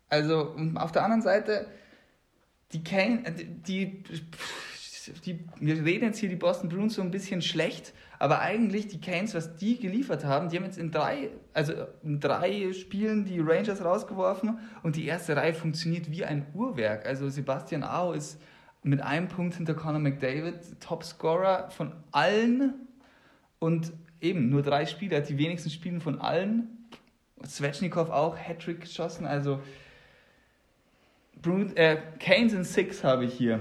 also 0.09 0.57
auf 0.77 0.92
der 0.92 1.05
anderen 1.05 1.22
Seite 1.22 1.66
die 2.72 2.83
Kane, 2.83 3.27
äh, 3.27 3.33
die, 3.37 4.03
die, 5.20 5.44
wir 5.61 5.85
reden 5.85 6.07
jetzt 6.07 6.18
hier 6.18 6.29
die 6.29 6.37
Boston 6.37 6.68
Bruins 6.68 6.94
so 6.94 7.03
ein 7.03 7.11
bisschen 7.11 7.42
schlecht, 7.42 7.92
aber 8.18 8.40
eigentlich 8.40 8.88
die 8.88 9.01
Canes, 9.01 9.35
was 9.35 9.57
die 9.57 9.79
geliefert 9.79 10.25
haben, 10.25 10.48
die 10.48 10.57
haben 10.57 10.64
jetzt 10.64 10.79
in 10.79 10.90
drei, 10.90 11.31
also 11.53 11.72
in 12.03 12.20
drei 12.20 12.72
Spielen 12.72 13.25
die 13.25 13.40
Rangers 13.40 13.85
rausgeworfen 13.85 14.59
und 14.83 14.96
die 14.96 15.07
erste 15.07 15.37
Reihe 15.37 15.55
funktioniert 15.55 16.11
wie 16.11 16.25
ein 16.25 16.46
Uhrwerk. 16.55 17.07
Also 17.07 17.29
Sebastian 17.29 17.83
Aho 17.83 18.12
ist 18.12 18.40
mit 18.83 19.01
einem 19.01 19.29
Punkt 19.29 19.55
hinter 19.55 19.75
Conor 19.75 20.01
McDavid 20.01 20.81
Topscorer 20.81 21.70
von 21.70 21.92
allen 22.11 22.75
und 23.59 23.92
eben 24.20 24.48
nur 24.51 24.62
drei 24.62 24.87
Spiele, 24.87 25.16
hat 25.16 25.29
die 25.29 25.38
wenigsten 25.38 25.70
Spiele 25.70 26.01
von 26.01 26.20
allen. 26.20 26.88
Svechnikov 27.44 28.11
auch 28.11 28.37
Hattrick 28.37 28.83
geschossen, 28.83 29.27
also 29.27 29.61
Bruins, 31.40 31.72
äh, 31.72 31.98
Canes 32.20 32.53
in 32.53 32.62
Six 32.62 33.03
habe 33.03 33.25
ich 33.25 33.35
hier. 33.35 33.59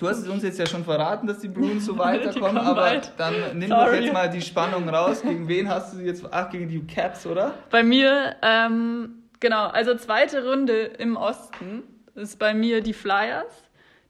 Du 0.00 0.08
hast 0.08 0.20
es 0.20 0.28
uns 0.28 0.42
jetzt 0.42 0.58
ja 0.58 0.64
schon 0.64 0.82
verraten, 0.82 1.26
dass 1.26 1.40
die 1.40 1.48
Bruins 1.48 1.84
so 1.84 1.98
weiterkommen, 1.98 2.56
aber 2.56 2.80
weit. 2.80 3.12
dann 3.18 3.34
nimm 3.58 3.68
Sorry. 3.68 3.96
doch 3.96 4.02
jetzt 4.02 4.12
mal 4.14 4.30
die 4.30 4.40
Spannung 4.40 4.88
raus. 4.88 5.20
Gegen 5.20 5.46
wen 5.46 5.68
hast 5.68 5.94
du 5.94 5.98
jetzt? 6.00 6.24
Ach, 6.30 6.48
gegen 6.48 6.68
die 6.70 6.80
Caps, 6.86 7.26
oder? 7.26 7.52
Bei 7.68 7.82
mir, 7.82 8.34
ähm, 8.40 9.24
genau, 9.40 9.66
also 9.66 9.94
zweite 9.96 10.48
Runde 10.48 10.84
im 10.84 11.18
Osten 11.18 11.82
ist 12.14 12.38
bei 12.38 12.54
mir 12.54 12.80
die 12.80 12.94
Flyers, 12.94 13.52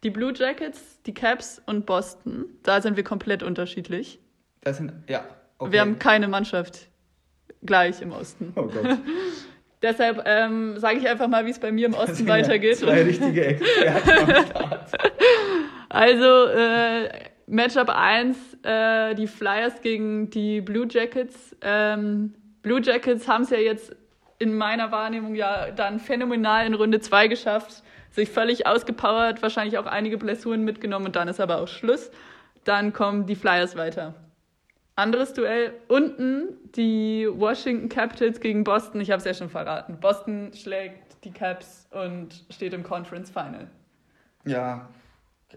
die 0.04 0.10
Blue 0.10 0.32
Jackets, 0.32 1.02
die 1.06 1.12
Caps 1.12 1.60
und 1.66 1.86
Boston. 1.86 2.44
Da 2.62 2.80
sind 2.80 2.96
wir 2.96 3.02
komplett 3.02 3.42
unterschiedlich. 3.42 4.20
Das 4.60 4.76
sind, 4.76 4.92
ja. 5.08 5.24
Okay. 5.58 5.72
Wir 5.72 5.80
haben 5.80 5.98
keine 5.98 6.28
Mannschaft 6.28 6.88
gleich 7.64 8.00
im 8.00 8.12
Osten. 8.12 8.52
Oh 8.54 8.62
Gott. 8.62 8.96
Deshalb 9.82 10.22
ähm, 10.26 10.78
sage 10.78 10.98
ich 10.98 11.08
einfach 11.08 11.26
mal, 11.26 11.46
wie 11.46 11.50
es 11.50 11.58
bei 11.58 11.72
mir 11.72 11.86
im 11.86 11.94
Osten 11.94 12.28
weitergeht. 12.28 12.76
zwei 12.76 13.02
richtige 13.02 13.44
Experten 13.44 14.10
am 14.36 14.46
Start. 14.46 14.92
Also 15.90 16.46
äh, 16.46 17.08
Matchup 17.48 17.90
1, 17.90 18.58
äh, 18.62 19.14
die 19.16 19.26
Flyers 19.26 19.82
gegen 19.82 20.30
die 20.30 20.60
Blue 20.60 20.86
Jackets. 20.88 21.56
Ähm, 21.62 22.32
Blue 22.62 22.80
Jackets 22.80 23.26
haben 23.26 23.42
es 23.42 23.50
ja 23.50 23.58
jetzt 23.58 23.94
in 24.38 24.56
meiner 24.56 24.92
Wahrnehmung 24.92 25.34
ja 25.34 25.72
dann 25.72 25.98
phänomenal 25.98 26.64
in 26.64 26.74
Runde 26.74 27.00
2 27.00 27.26
geschafft, 27.26 27.82
sich 28.12 28.30
völlig 28.30 28.68
ausgepowert, 28.68 29.42
wahrscheinlich 29.42 29.78
auch 29.78 29.86
einige 29.86 30.16
Blessuren 30.16 30.64
mitgenommen 30.64 31.06
und 31.06 31.16
dann 31.16 31.26
ist 31.26 31.40
aber 31.40 31.60
auch 31.60 31.68
Schluss. 31.68 32.10
Dann 32.62 32.92
kommen 32.92 33.26
die 33.26 33.34
Flyers 33.34 33.76
weiter. 33.76 34.14
Anderes 34.94 35.32
Duell 35.32 35.72
unten, 35.88 36.56
die 36.76 37.26
Washington 37.28 37.88
Capitals 37.88 38.40
gegen 38.40 38.62
Boston. 38.62 39.00
Ich 39.00 39.10
habe 39.10 39.18
es 39.18 39.24
ja 39.24 39.34
schon 39.34 39.50
verraten. 39.50 39.98
Boston 39.98 40.52
schlägt 40.54 41.24
die 41.24 41.32
Caps 41.32 41.88
und 41.90 42.44
steht 42.50 42.74
im 42.74 42.84
Conference 42.84 43.30
Final. 43.30 43.68
Ja, 44.44 44.88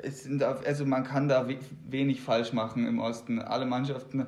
es 0.02 0.24
sind, 0.24 0.44
also 0.44 0.86
man 0.86 1.04
kann 1.04 1.28
da 1.28 1.48
wenig 1.88 2.22
falsch 2.22 2.54
machen 2.54 2.88
im 2.88 3.00
Osten. 3.00 3.40
Alle 3.40 3.66
Mannschaften, 3.66 4.28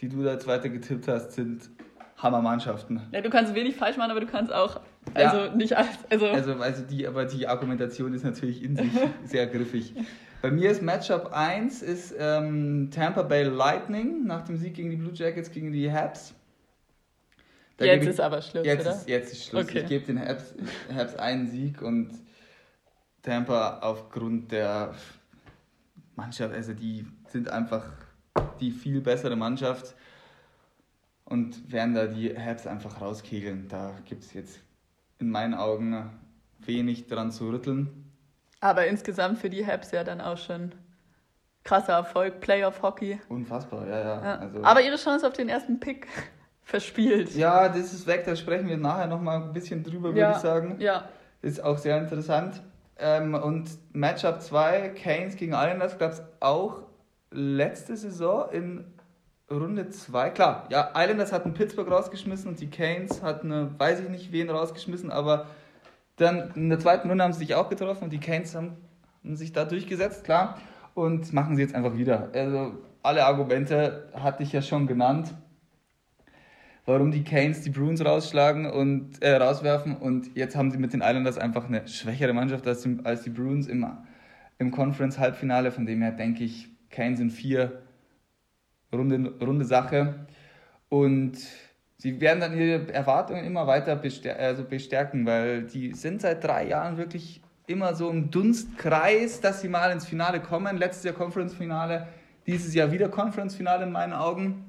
die 0.00 0.08
du 0.08 0.22
da 0.22 0.32
jetzt 0.32 0.46
weiter 0.46 0.68
getippt 0.68 1.08
hast, 1.08 1.32
sind 1.32 1.70
Hammermannschaften. 2.16 3.00
Ja, 3.12 3.20
du 3.20 3.30
kannst 3.30 3.54
wenig 3.54 3.76
falsch 3.76 3.96
machen, 3.96 4.10
aber 4.10 4.20
du 4.20 4.26
kannst 4.26 4.52
auch 4.52 4.80
also 5.14 5.36
ja. 5.36 5.54
nicht 5.54 5.76
alles. 5.76 5.98
Also, 6.10 6.26
also, 6.26 6.54
also 6.54 6.82
die, 6.82 7.06
aber 7.06 7.24
die 7.24 7.46
Argumentation 7.46 8.12
ist 8.12 8.24
natürlich 8.24 8.62
in 8.62 8.76
sich 8.76 8.90
sehr 9.24 9.46
griffig. 9.46 9.94
Bei 10.42 10.50
mir 10.50 10.70
ist 10.70 10.82
Matchup 10.82 11.32
1 11.32 11.82
ist 11.82 12.14
ähm, 12.18 12.90
Tampa 12.92 13.22
Bay 13.22 13.44
Lightning 13.44 14.24
nach 14.26 14.42
dem 14.42 14.56
Sieg 14.56 14.74
gegen 14.74 14.90
die 14.90 14.96
Blue 14.96 15.12
Jackets 15.12 15.50
gegen 15.50 15.72
die 15.72 15.90
Habs. 15.90 16.34
Da 17.76 17.84
jetzt 17.84 18.04
ich, 18.04 18.10
ist 18.10 18.20
aber 18.20 18.42
Schluss, 18.42 18.66
jetzt 18.66 18.86
oder? 18.86 18.96
Ist, 18.96 19.08
jetzt 19.08 19.32
ist 19.32 19.44
Schluss. 19.46 19.64
Okay. 19.64 19.80
Ich 19.80 19.86
gebe 19.86 20.04
den 20.04 20.20
Habs, 20.20 20.54
Habs 20.94 21.16
einen 21.16 21.48
Sieg 21.48 21.82
und 21.82 22.10
Tampa 23.22 23.80
aufgrund 23.80 24.52
der 24.52 24.94
Mannschaft, 26.16 26.54
also 26.54 26.72
die 26.72 27.06
sind 27.28 27.48
einfach 27.50 27.84
die 28.60 28.70
viel 28.70 29.00
bessere 29.00 29.36
Mannschaft 29.36 29.94
und 31.24 31.70
werden 31.70 31.94
da 31.94 32.06
die 32.06 32.36
Habs 32.36 32.66
einfach 32.66 33.00
rauskegeln. 33.00 33.68
Da 33.68 33.94
gibt 34.04 34.24
es 34.24 34.32
jetzt 34.32 34.60
in 35.18 35.30
meinen 35.30 35.54
Augen 35.54 36.10
wenig 36.58 37.06
dran 37.06 37.30
zu 37.30 37.50
rütteln. 37.50 38.12
Aber 38.60 38.86
insgesamt 38.86 39.38
für 39.38 39.50
die 39.50 39.66
Habs 39.66 39.90
ja 39.92 40.04
dann 40.04 40.20
auch 40.20 40.38
schon 40.38 40.72
krasser 41.64 41.92
Erfolg, 41.92 42.40
Playoff-Hockey. 42.40 43.20
Unfassbar, 43.28 43.86
ja, 43.86 43.98
ja. 43.98 44.24
ja. 44.24 44.38
Also, 44.38 44.64
Aber 44.64 44.80
ihre 44.80 44.96
Chance 44.96 45.26
auf 45.26 45.34
den 45.34 45.48
ersten 45.48 45.78
Pick 45.78 46.06
verspielt. 46.62 47.34
Ja, 47.34 47.68
das 47.68 47.92
ist 47.92 48.06
weg, 48.06 48.24
da 48.24 48.34
sprechen 48.34 48.68
wir 48.68 48.76
nachher 48.76 49.06
nochmal 49.06 49.42
ein 49.42 49.52
bisschen 49.52 49.84
drüber, 49.84 50.08
ja, 50.10 50.14
würde 50.14 50.30
ich 50.32 50.38
sagen. 50.38 50.76
Ja. 50.80 51.08
Ist 51.42 51.62
auch 51.62 51.78
sehr 51.78 51.98
interessant. 51.98 52.60
Ähm, 52.98 53.34
und 53.34 53.70
Matchup 53.92 54.42
2, 54.42 54.90
Canes 54.90 55.36
gegen 55.36 55.52
Islanders, 55.52 55.98
gab 55.98 56.12
es 56.12 56.22
auch 56.40 56.82
letzte 57.30 57.96
Saison 57.96 58.50
in 58.50 58.84
Runde 59.50 59.88
2. 59.88 60.30
Klar, 60.30 60.66
ja, 60.70 60.90
Islanders 60.94 61.32
hatten 61.32 61.54
Pittsburgh 61.54 61.90
rausgeschmissen 61.90 62.50
und 62.50 62.60
die 62.60 62.70
Canes 62.70 63.22
hatten, 63.22 63.78
weiß 63.78 64.00
ich 64.00 64.08
nicht 64.08 64.32
wen 64.32 64.50
rausgeschmissen, 64.50 65.10
aber 65.10 65.46
dann 66.16 66.52
in 66.54 66.68
der 66.68 66.78
zweiten 66.78 67.08
Runde 67.08 67.24
haben 67.24 67.32
sie 67.32 67.40
sich 67.40 67.54
auch 67.54 67.68
getroffen 67.68 68.04
und 68.04 68.12
die 68.12 68.20
Canes 68.20 68.54
haben, 68.54 68.76
haben 69.24 69.36
sich 69.36 69.52
da 69.52 69.64
durchgesetzt, 69.64 70.24
klar. 70.24 70.58
Und 70.94 71.32
machen 71.32 71.54
sie 71.54 71.62
jetzt 71.62 71.76
einfach 71.76 71.94
wieder. 71.94 72.28
Also 72.34 72.72
alle 73.02 73.24
Argumente 73.24 74.08
hatte 74.14 74.42
ich 74.42 74.52
ja 74.52 74.60
schon 74.60 74.88
genannt. 74.88 75.32
Warum 76.88 77.10
die 77.10 77.22
Canes 77.22 77.60
die 77.60 77.68
Bruins 77.68 78.02
rausschlagen 78.02 78.64
und 78.64 79.22
äh, 79.22 79.36
rauswerfen. 79.36 79.94
Und 79.94 80.34
jetzt 80.34 80.56
haben 80.56 80.70
sie 80.70 80.78
mit 80.78 80.94
den 80.94 81.02
Islanders 81.02 81.36
einfach 81.36 81.66
eine 81.68 81.86
schwächere 81.86 82.32
Mannschaft 82.32 82.66
als 82.66 82.80
die, 82.80 82.96
als 83.04 83.22
die 83.24 83.30
Bruins 83.30 83.66
im, 83.66 83.86
im 84.56 84.70
Conference-Halbfinale. 84.70 85.70
Von 85.70 85.84
dem 85.84 86.00
her 86.00 86.12
denke 86.12 86.44
ich, 86.44 86.66
Canes 86.88 87.18
sind 87.18 87.30
vier 87.30 87.82
runde, 88.90 89.34
runde 89.38 89.66
Sache. 89.66 90.26
Und 90.88 91.36
sie 91.98 92.22
werden 92.22 92.40
dann 92.40 92.58
ihre 92.58 92.90
Erwartungen 92.90 93.44
immer 93.44 93.66
weiter 93.66 93.94
bestärken, 93.94 94.42
also 94.42 94.64
bestärken, 94.64 95.26
weil 95.26 95.64
die 95.64 95.92
sind 95.92 96.22
seit 96.22 96.42
drei 96.42 96.68
Jahren 96.68 96.96
wirklich 96.96 97.42
immer 97.66 97.94
so 97.94 98.08
im 98.08 98.30
Dunstkreis, 98.30 99.42
dass 99.42 99.60
sie 99.60 99.68
mal 99.68 99.92
ins 99.92 100.06
Finale 100.06 100.40
kommen. 100.40 100.78
Letztes 100.78 101.04
Jahr 101.04 101.14
Conference-Finale, 101.14 102.08
dieses 102.46 102.74
Jahr 102.74 102.90
wieder 102.92 103.10
Conference-Finale 103.10 103.84
in 103.84 103.92
meinen 103.92 104.14
Augen. 104.14 104.67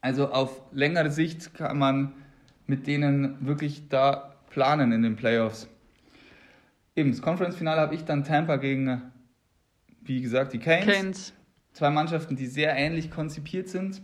Also 0.00 0.30
auf 0.30 0.62
längere 0.72 1.10
Sicht 1.10 1.54
kann 1.54 1.78
man 1.78 2.12
mit 2.66 2.86
denen 2.86 3.46
wirklich 3.46 3.88
da 3.88 4.36
planen 4.50 4.92
in 4.92 5.02
den 5.02 5.16
Playoffs. 5.16 5.68
Eben, 6.94 7.10
das 7.10 7.22
Conference-Finale 7.22 7.80
habe 7.80 7.94
ich 7.94 8.04
dann 8.04 8.24
Tampa 8.24 8.56
gegen, 8.56 9.02
wie 10.02 10.20
gesagt, 10.20 10.52
die 10.52 10.58
Canes. 10.58 10.86
Canes. 10.86 11.32
Zwei 11.72 11.90
Mannschaften, 11.90 12.36
die 12.36 12.46
sehr 12.46 12.74
ähnlich 12.74 13.10
konzipiert 13.10 13.68
sind. 13.68 14.02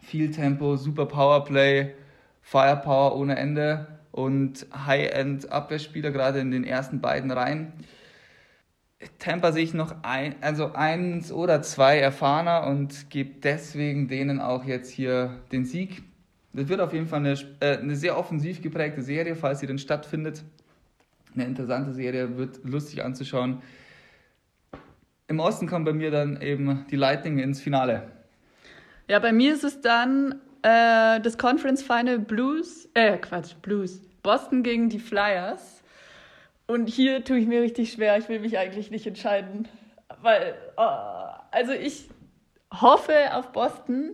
Viel 0.00 0.30
Tempo, 0.30 0.76
super 0.76 1.06
Powerplay, 1.06 1.94
Firepower 2.40 3.16
ohne 3.16 3.36
Ende 3.36 3.86
und 4.12 4.66
High-End-Abwehrspieler, 4.74 6.10
gerade 6.10 6.40
in 6.40 6.50
den 6.50 6.64
ersten 6.64 7.00
beiden 7.00 7.30
Reihen. 7.30 7.72
Tampa 9.18 9.52
sehe 9.52 9.64
ich 9.64 9.74
noch 9.74 9.94
ein, 10.02 10.36
also 10.40 10.72
eins 10.72 11.32
oder 11.32 11.62
zwei 11.62 11.98
erfahrener 11.98 12.66
und 12.66 13.10
gebe 13.10 13.40
deswegen 13.42 14.08
denen 14.08 14.40
auch 14.40 14.64
jetzt 14.64 14.90
hier 14.90 15.40
den 15.52 15.64
Sieg. 15.64 16.02
Das 16.52 16.68
wird 16.68 16.80
auf 16.80 16.92
jeden 16.92 17.06
Fall 17.06 17.20
eine, 17.20 17.32
äh, 17.60 17.78
eine 17.78 17.96
sehr 17.96 18.16
offensiv 18.16 18.62
geprägte 18.62 19.02
Serie, 19.02 19.34
falls 19.34 19.60
sie 19.60 19.66
denn 19.66 19.78
stattfindet. 19.78 20.44
Eine 21.34 21.46
interessante 21.46 21.92
Serie, 21.92 22.36
wird 22.36 22.60
lustig 22.64 23.02
anzuschauen. 23.02 23.60
Im 25.26 25.40
Osten 25.40 25.66
kommen 25.66 25.84
bei 25.84 25.92
mir 25.92 26.10
dann 26.10 26.40
eben 26.40 26.86
die 26.90 26.96
Lightning 26.96 27.38
ins 27.38 27.60
Finale. 27.60 28.02
Ja, 29.08 29.18
bei 29.18 29.32
mir 29.32 29.54
ist 29.54 29.64
es 29.64 29.80
dann 29.80 30.40
äh, 30.62 31.20
das 31.20 31.36
Conference 31.38 31.82
Final 31.82 32.18
Blues, 32.18 32.88
äh, 32.94 33.18
Quatsch, 33.18 33.54
Blues. 33.62 34.00
Boston 34.22 34.62
gegen 34.62 34.88
die 34.88 34.98
Flyers. 34.98 35.82
Und 36.66 36.88
hier 36.88 37.24
tue 37.24 37.38
ich 37.38 37.46
mir 37.46 37.60
richtig 37.60 37.92
schwer. 37.92 38.16
Ich 38.18 38.28
will 38.28 38.40
mich 38.40 38.58
eigentlich 38.58 38.90
nicht 38.90 39.06
entscheiden. 39.06 39.68
Weil, 40.22 40.54
oh, 40.76 40.82
also 41.50 41.72
ich 41.72 42.08
hoffe 42.72 43.34
auf 43.34 43.52
Boston. 43.52 44.12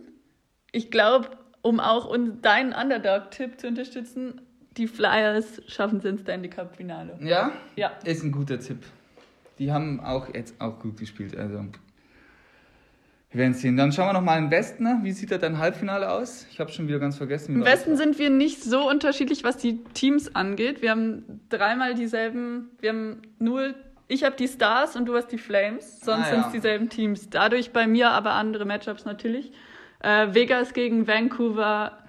Ich 0.71 0.91
glaube, 0.91 1.29
um 1.61 1.79
auch 1.79 2.15
deinen 2.41 2.73
Underdog-Tipp 2.73 3.59
zu 3.59 3.67
unterstützen, 3.67 4.41
die 4.77 4.87
Flyers 4.87 5.61
schaffen 5.67 5.99
es 5.99 6.05
ins 6.05 6.21
Stanley 6.21 6.49
Cup-Finale. 6.49 7.17
Ja? 7.21 7.51
Ja. 7.75 7.91
Ist 8.03 8.23
ein 8.23 8.31
guter 8.31 8.59
Tipp. 8.59 8.79
Die 9.59 9.71
haben 9.71 9.99
auch 9.99 10.33
jetzt 10.33 10.59
auch 10.59 10.79
gut 10.79 10.97
gespielt. 10.97 11.37
Also 11.37 11.65
wir 13.31 13.39
werden 13.39 13.53
sehen. 13.53 13.77
Dann 13.77 13.93
schauen 13.93 14.09
wir 14.09 14.13
noch 14.13 14.21
mal 14.21 14.37
im 14.37 14.51
Westen. 14.51 14.83
Ne? 14.83 14.99
Wie 15.03 15.13
sieht 15.13 15.31
da 15.31 15.37
dein 15.37 15.57
Halbfinale 15.57 16.11
aus? 16.11 16.45
Ich 16.51 16.59
habe 16.59 16.69
schon 16.71 16.87
wieder 16.87 16.99
ganz 16.99 17.17
vergessen. 17.17 17.55
Im 17.55 17.65
Westen 17.65 17.95
sind 17.95 18.19
wir 18.19 18.29
nicht 18.29 18.61
so 18.61 18.89
unterschiedlich, 18.89 19.45
was 19.45 19.55
die 19.55 19.83
Teams 19.93 20.35
angeht. 20.35 20.81
Wir 20.81 20.91
haben 20.91 21.41
dreimal 21.49 21.95
dieselben. 21.95 22.71
Wir 22.81 22.89
haben 22.89 23.21
nur. 23.39 23.73
Ich 24.09 24.25
habe 24.25 24.35
die 24.35 24.49
Stars 24.49 24.97
und 24.97 25.05
du 25.05 25.15
hast 25.15 25.27
die 25.27 25.37
Flames. 25.37 26.01
Sonst 26.01 26.27
ah, 26.27 26.29
sind 26.29 26.45
es 26.47 26.51
dieselben 26.51 26.89
Teams. 26.89 27.29
Dadurch 27.29 27.71
bei 27.71 27.87
mir 27.87 28.11
aber 28.11 28.33
andere 28.33 28.65
Matchups 28.65 29.05
natürlich. 29.05 29.53
Äh, 30.01 30.33
Vegas 30.33 30.73
gegen 30.73 31.07
Vancouver. 31.07 31.99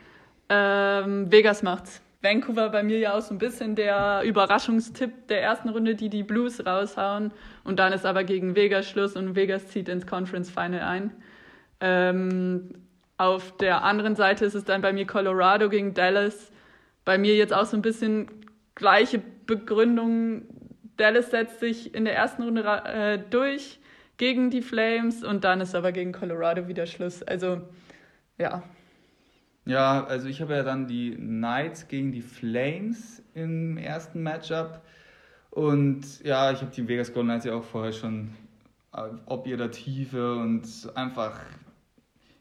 Ähm, 0.49 1.31
Vegas 1.31 1.63
macht's. 1.63 2.02
Vancouver 2.23 2.71
bei 2.71 2.83
mir 2.83 2.99
ja 2.99 3.15
auch 3.15 3.21
so 3.21 3.35
ein 3.35 3.39
bisschen 3.39 3.75
der 3.75 4.23
Überraschungstipp 4.25 5.29
der 5.29 5.43
ersten 5.43 5.69
Runde, 5.69 5.95
die 5.95 6.09
die 6.09 6.23
Blues 6.23 6.65
raushauen. 6.65 7.33
Und 7.65 7.79
dann 7.79 7.93
ist 7.93 8.07
aber 8.07 8.25
gegen 8.25 8.55
Vegas 8.55 8.89
Schluss 8.89 9.17
und 9.17 9.35
Vegas 9.35 9.69
zieht 9.69 9.89
ins 9.89 10.07
Conference 10.07 10.51
Final 10.51 10.81
ein. 10.81 11.11
Ähm, 11.81 12.75
auf 13.17 13.57
der 13.57 13.83
anderen 13.83 14.15
Seite 14.15 14.45
ist 14.45 14.55
es 14.55 14.65
dann 14.65 14.83
bei 14.83 14.93
mir 14.93 15.07
Colorado 15.07 15.69
gegen 15.69 15.95
Dallas. 15.95 16.53
Bei 17.05 17.19
mir 17.19 17.35
jetzt 17.35 17.53
auch 17.53 17.67
so 17.67 17.77
ein 17.77 17.83
bisschen 17.83 18.29
gleiche 18.77 19.21
Begründung. 19.47 20.43
Dallas 20.97 21.31
setzt 21.31 21.59
sich 21.59 21.95
in 21.95 22.05
der 22.05 22.15
ersten 22.15 22.45
Runde 22.45 22.63
äh, 22.63 23.19
durch 23.31 23.81
gegen 24.17 24.51
die 24.51 24.63
Flames 24.63 25.25
und 25.25 25.43
dann 25.43 25.61
ist 25.61 25.75
aber 25.75 25.91
gegen 25.91 26.13
Colorado 26.13 26.69
wieder 26.69 26.87
Schluss. 26.87 27.25
Also 27.25 27.63
ja, 28.39 28.63
ja, 29.65 30.05
also 30.05 30.29
ich 30.29 30.41
habe 30.41 30.55
ja 30.55 30.63
dann 30.63 30.87
die 30.87 31.15
Knights 31.15 31.89
gegen 31.89 32.13
die 32.13 32.23
Flames 32.23 33.23
im 33.35 33.77
ersten 33.77 34.23
Matchup. 34.23 34.83
Und 35.51 36.23
ja, 36.25 36.51
ich 36.51 36.61
habe 36.63 36.71
die 36.71 36.89
Vegas 36.89 37.13
Golden 37.13 37.29
Knights 37.29 37.45
ja 37.45 37.55
auch 37.55 37.65
vorher 37.65 37.93
schon 37.93 38.31
äh, 38.93 39.09
ob 39.27 39.47
ihrer 39.47 39.71
Tiefe 39.71 40.37
und 40.37 40.67
einfach 40.95 41.41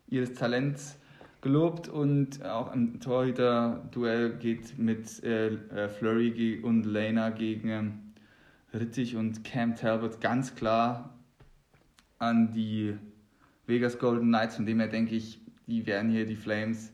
ihres 0.07 0.33
Talents 0.33 0.97
gelobt 1.41 1.87
und 1.87 2.45
auch 2.45 2.71
ein 2.71 2.99
Torhüter-Duell 2.99 4.37
geht 4.37 4.77
mit 4.77 5.23
äh, 5.23 5.47
äh 5.47 5.89
Flurry 5.89 6.59
und 6.61 6.85
Lena 6.85 7.29
gegen 7.29 7.69
äh, 7.69 8.77
Rittich 8.77 9.15
und 9.15 9.43
Cam 9.43 9.75
Talbot 9.75 10.21
ganz 10.21 10.55
klar 10.55 11.17
an 12.19 12.51
die 12.51 12.95
Vegas 13.65 13.97
Golden 13.97 14.27
Knights, 14.27 14.57
von 14.57 14.65
dem 14.65 14.79
her 14.79 14.87
denke 14.87 15.15
ich, 15.15 15.39
die 15.67 15.85
werden 15.85 16.11
hier 16.11 16.25
die 16.25 16.35
Flames 16.35 16.93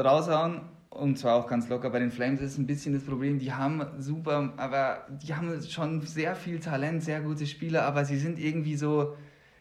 raushauen. 0.00 0.62
Und 0.90 1.18
zwar 1.18 1.36
auch 1.36 1.46
ganz 1.46 1.68
locker. 1.68 1.90
Bei 1.90 2.00
den 2.00 2.10
Flames 2.10 2.40
ist 2.40 2.58
ein 2.58 2.66
bisschen 2.66 2.92
das 2.92 3.04
Problem, 3.04 3.38
die 3.38 3.52
haben 3.52 3.86
super, 3.98 4.52
aber 4.56 5.06
die 5.22 5.34
haben 5.34 5.62
schon 5.62 6.02
sehr 6.02 6.34
viel 6.34 6.58
Talent, 6.58 7.04
sehr 7.04 7.20
gute 7.20 7.46
Spieler, 7.46 7.84
aber 7.84 8.04
sie 8.04 8.18
sind 8.18 8.38
irgendwie 8.38 8.74
so 8.76 9.16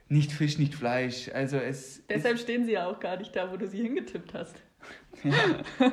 nicht 0.07 0.31
Fisch, 0.31 0.57
nicht 0.57 0.73
Fleisch. 0.73 1.29
Also 1.33 1.57
es 1.57 2.05
Deshalb 2.07 2.39
stehen 2.39 2.65
sie 2.65 2.73
ja 2.73 2.87
auch 2.87 2.99
gar 2.99 3.17
nicht 3.17 3.35
da, 3.35 3.51
wo 3.51 3.57
du 3.57 3.67
sie 3.67 3.81
hingetippt 3.81 4.33
hast. 4.33 4.55
Ja. 5.23 5.91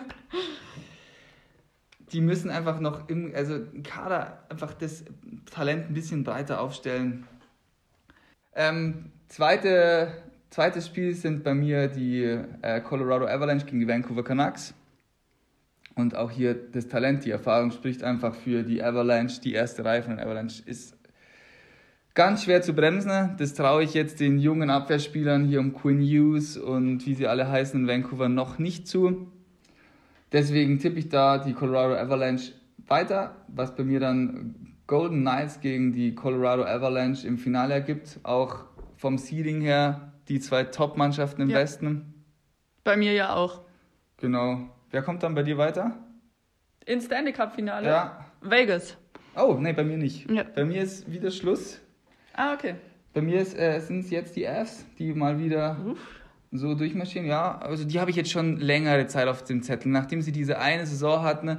die 2.13 2.21
müssen 2.21 2.51
einfach 2.51 2.79
noch 2.79 3.09
im, 3.09 3.33
also 3.35 3.57
im 3.57 3.83
Kader 3.83 4.45
einfach 4.49 4.73
das 4.75 5.05
Talent 5.51 5.91
ein 5.91 5.95
bisschen 5.95 6.23
breiter 6.23 6.61
aufstellen. 6.61 7.27
Ähm, 8.55 9.11
zweite 9.29 10.13
Zweites 10.57 10.87
Spiel 10.87 11.13
sind 11.13 11.45
bei 11.45 11.53
mir 11.53 11.87
die 11.87 12.23
äh, 12.63 12.81
Colorado 12.81 13.27
Avalanche 13.27 13.67
gegen 13.67 13.79
die 13.79 13.87
Vancouver 13.87 14.25
Canucks. 14.25 14.73
Und 15.95 16.17
auch 16.17 16.31
hier 16.31 16.55
das 16.55 16.89
Talent, 16.89 17.27
die 17.27 17.31
Erfahrung 17.31 17.73
spricht 17.73 18.03
einfach 18.03 18.35
für 18.35 18.63
die 18.63 18.83
Avalanche. 18.83 19.39
Die 19.43 19.53
erste 19.53 19.85
Reihe 19.85 20.03
von 20.03 20.17
den 20.17 20.27
Avalanche 20.27 20.63
ist 20.65 20.97
ganz 22.15 22.45
schwer 22.45 22.63
zu 22.63 22.73
bremsen. 22.73 23.35
Das 23.37 23.53
traue 23.53 23.83
ich 23.83 23.93
jetzt 23.93 24.19
den 24.19 24.39
jungen 24.39 24.71
Abwehrspielern 24.71 25.45
hier 25.45 25.61
um 25.61 25.75
Quinn 25.75 26.01
Hughes 26.01 26.57
und 26.57 27.05
wie 27.05 27.13
sie 27.13 27.27
alle 27.27 27.51
heißen 27.51 27.79
in 27.83 27.87
Vancouver 27.87 28.31
noch 28.31 28.59
nicht 28.59 28.89
zu. 28.89 29.31
Deswegen 30.33 30.79
tippe 30.79 30.99
ich 30.99 31.11
da 31.11 31.37
die 31.37 31.53
Colorado 31.53 31.97
Avalanche 31.97 32.53
weiter, 32.87 33.37
was 33.49 33.77
bei 33.77 33.85
mir 33.85 34.01
dann 34.01 34.55
Golden 34.87 35.21
Knights 35.21 35.61
gegen 35.61 35.93
die 35.93 36.15
Colorado 36.15 36.65
Avalanche 36.65 37.29
im 37.29 37.37
Finale 37.37 37.75
ergibt. 37.75 38.21
Auch 38.23 38.65
vom 38.97 39.19
Seeding 39.19 39.61
her 39.61 40.15
die 40.29 40.41
zwei 40.41 40.65
Top-Mannschaften 40.65 41.43
im 41.43 41.51
ja. 41.51 41.59
Westen. 41.59 42.15
Bei 42.85 42.97
mir 42.97 43.13
ja 43.13 43.35
auch. 43.35 43.63
Genau. 44.19 44.69
Wer 44.91 45.03
kommt 45.03 45.23
dann 45.23 45.35
bei 45.35 45.43
dir 45.43 45.59
weiter? 45.59 45.97
In 46.85 47.01
Stanley 47.01 47.33
Cup-Finale? 47.33 47.87
Ja. 47.87 48.25
Vegas. 48.41 48.97
Oh, 49.37 49.57
nee, 49.59 49.73
bei 49.73 49.85
mir 49.85 49.99
nicht. 49.99 50.31
Ja. 50.31 50.45
Bei 50.45 50.65
mir 50.65 50.83
ist 50.83 51.11
wieder 51.11 51.31
Schluss. 51.31 51.81
Ah, 52.33 52.55
okay. 52.55 52.77
Bei 53.13 53.23
mir 53.23 53.41
äh, 53.41 53.81
sind 53.81 54.01
es 54.01 54.11
jetzt 54.11 54.37
die 54.37 54.47
Avs, 54.47 54.85
die 54.99 55.13
mal 55.13 55.39
wieder 55.39 55.77
Uff. 55.87 56.21
so 56.53 56.75
durchmarschieren. 56.75 57.27
Ja, 57.27 57.59
also 57.59 57.85
die 57.85 57.99
habe 57.99 58.11
ich 58.11 58.17
jetzt 58.17 58.31
schon 58.31 58.59
längere 58.59 59.07
Zeit 59.07 59.29
auf 59.29 59.43
dem 59.43 59.63
Zettel. 59.63 59.91
Nachdem 59.91 60.23
sie 60.23 60.33
diese 60.33 60.59
eine 60.59 60.87
Saison 60.87 61.23
hatten, 61.23 61.59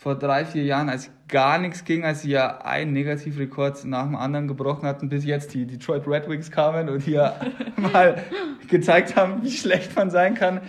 vor 0.00 0.14
drei, 0.14 0.46
vier 0.46 0.64
Jahren, 0.64 0.88
als 0.88 1.10
gar 1.28 1.58
nichts 1.58 1.84
ging, 1.84 2.06
als 2.06 2.22
sie 2.22 2.30
ja 2.30 2.62
einen 2.62 2.94
Negativrekord 2.94 3.84
nach 3.84 4.04
dem 4.04 4.16
anderen 4.16 4.48
gebrochen 4.48 4.88
hatten, 4.88 5.10
bis 5.10 5.26
jetzt 5.26 5.52
die 5.52 5.66
Detroit 5.66 6.08
Red 6.08 6.26
Wings 6.26 6.50
kamen 6.50 6.88
und 6.88 7.00
hier 7.00 7.34
mal 7.76 8.24
gezeigt 8.66 9.14
haben, 9.14 9.42
wie 9.42 9.50
schlecht 9.50 9.94
man 9.96 10.10
sein 10.10 10.34
kann, 10.34 10.62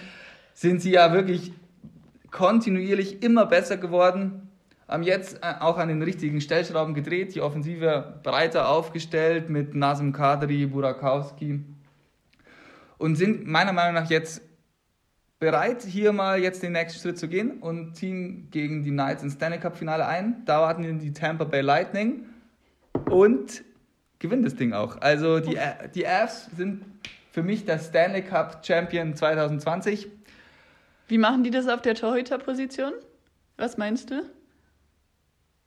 sind 0.53 0.81
sie 0.81 0.91
ja 0.91 1.13
wirklich 1.13 1.53
kontinuierlich 2.29 3.23
immer 3.23 3.45
besser 3.45 3.77
geworden. 3.77 4.49
Haben 4.89 5.03
jetzt 5.03 5.37
äh, 5.41 5.53
auch 5.61 5.77
an 5.77 5.87
den 5.87 6.01
richtigen 6.01 6.41
Stellschrauben 6.41 6.93
gedreht, 6.93 7.33
die 7.33 7.39
Offensive 7.39 8.19
breiter 8.23 8.67
aufgestellt 8.67 9.49
mit 9.49 9.73
Nazem 9.75 10.11
Kadri, 10.11 10.65
Burakowski 10.65 11.63
und 12.97 13.15
sind 13.15 13.47
meiner 13.47 13.71
Meinung 13.71 13.93
nach 13.93 14.09
jetzt 14.09 14.41
bereit, 15.41 15.81
hier 15.81 16.13
mal 16.13 16.39
jetzt 16.39 16.61
den 16.61 16.73
nächsten 16.73 17.01
Schritt 17.01 17.17
zu 17.17 17.27
gehen 17.27 17.57
und 17.61 17.95
ziehen 17.95 18.47
gegen 18.51 18.83
die 18.83 18.91
Knights 18.91 19.23
ins 19.23 19.33
Stanley 19.33 19.59
Cup 19.59 19.75
Finale 19.75 20.05
ein. 20.05 20.43
Da 20.45 20.61
warten 20.61 20.99
die 20.99 21.13
Tampa 21.13 21.45
Bay 21.45 21.61
Lightning 21.61 22.27
und 23.09 23.63
gewinnen 24.19 24.43
das 24.43 24.55
Ding 24.55 24.71
auch. 24.71 25.01
Also 25.01 25.39
die, 25.39 25.57
die 25.95 26.07
Avs 26.07 26.47
sind 26.55 26.85
für 27.31 27.41
mich 27.41 27.65
der 27.65 27.79
Stanley 27.79 28.21
Cup 28.21 28.63
Champion 28.63 29.15
2020. 29.15 30.09
Wie 31.07 31.17
machen 31.17 31.43
die 31.43 31.49
das 31.49 31.67
auf 31.67 31.81
der 31.81 31.95
Torhüterposition? 31.95 32.93
Was 33.57 33.77
meinst 33.77 34.11
du? 34.11 34.21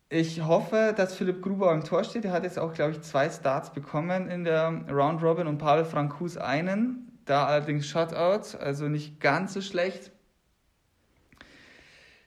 Ich 0.09 0.45
hoffe, 0.45 0.95
dass 0.97 1.17
Philipp 1.17 1.43
Gruber 1.43 1.73
am 1.73 1.83
Tor 1.83 2.05
steht. 2.05 2.25
Er 2.25 2.31
hat 2.31 2.45
jetzt 2.45 2.61
auch, 2.61 2.75
glaube 2.75 2.93
ich, 2.93 3.01
zwei 3.03 3.29
Starts 3.29 3.73
bekommen 3.73 4.31
in 4.31 4.45
der 4.45 4.85
Round 4.89 5.21
Robin 5.21 5.49
und 5.49 5.59
Pavel 5.59 5.85
Frankus 5.85 6.37
einen. 6.37 7.04
Da 7.25 7.47
allerdings 7.47 7.87
Shutout, 7.87 8.59
also 8.59 8.89
nicht 8.89 9.21
ganz 9.21 9.55
so 9.55 9.61
schlecht. 9.61 10.13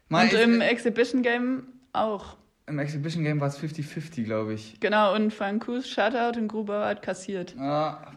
Mal 0.09 0.27
und 0.27 0.33
im 0.33 0.61
Exhibition 0.61 1.21
Game 1.21 1.67
auch. 1.93 2.37
Im 2.67 2.79
Exhibition 2.79 3.23
Game 3.23 3.39
war 3.39 3.47
es 3.47 3.59
50-50, 3.59 4.23
glaube 4.23 4.53
ich. 4.53 4.79
Genau, 4.79 5.15
und 5.15 5.33
Frankus 5.33 5.89
Shutout 5.89 6.39
und 6.39 6.47
Gruber 6.47 6.85
hat 6.85 7.01
kassiert. 7.01 7.55
Ja, 7.57 8.13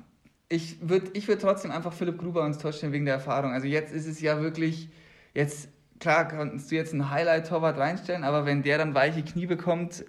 ich 0.49 0.77
würde 0.89 1.11
ich 1.15 1.29
würd 1.29 1.41
trotzdem 1.41 1.71
einfach 1.71 1.93
Philipp 1.93 2.19
Gruber 2.19 2.45
ins 2.45 2.59
Tor 2.59 2.73
stellen 2.73 2.93
wegen 2.93 3.05
der 3.05 3.15
Erfahrung. 3.15 3.53
Also 3.53 3.67
jetzt 3.67 3.93
ist 3.93 4.07
es 4.07 4.21
ja 4.21 4.41
wirklich, 4.41 4.89
jetzt 5.35 5.69
klar 6.01 6.27
kannst 6.27 6.71
du 6.71 6.75
jetzt 6.75 6.93
einen 6.93 7.11
Highlight-Torwart 7.11 7.79
reinstellen, 7.79 8.25
aber 8.25 8.47
wenn 8.47 8.63
der 8.63 8.79
dann 8.79 8.95
weiche 8.95 9.23
Knie 9.23 9.47
bekommt, 9.47 10.05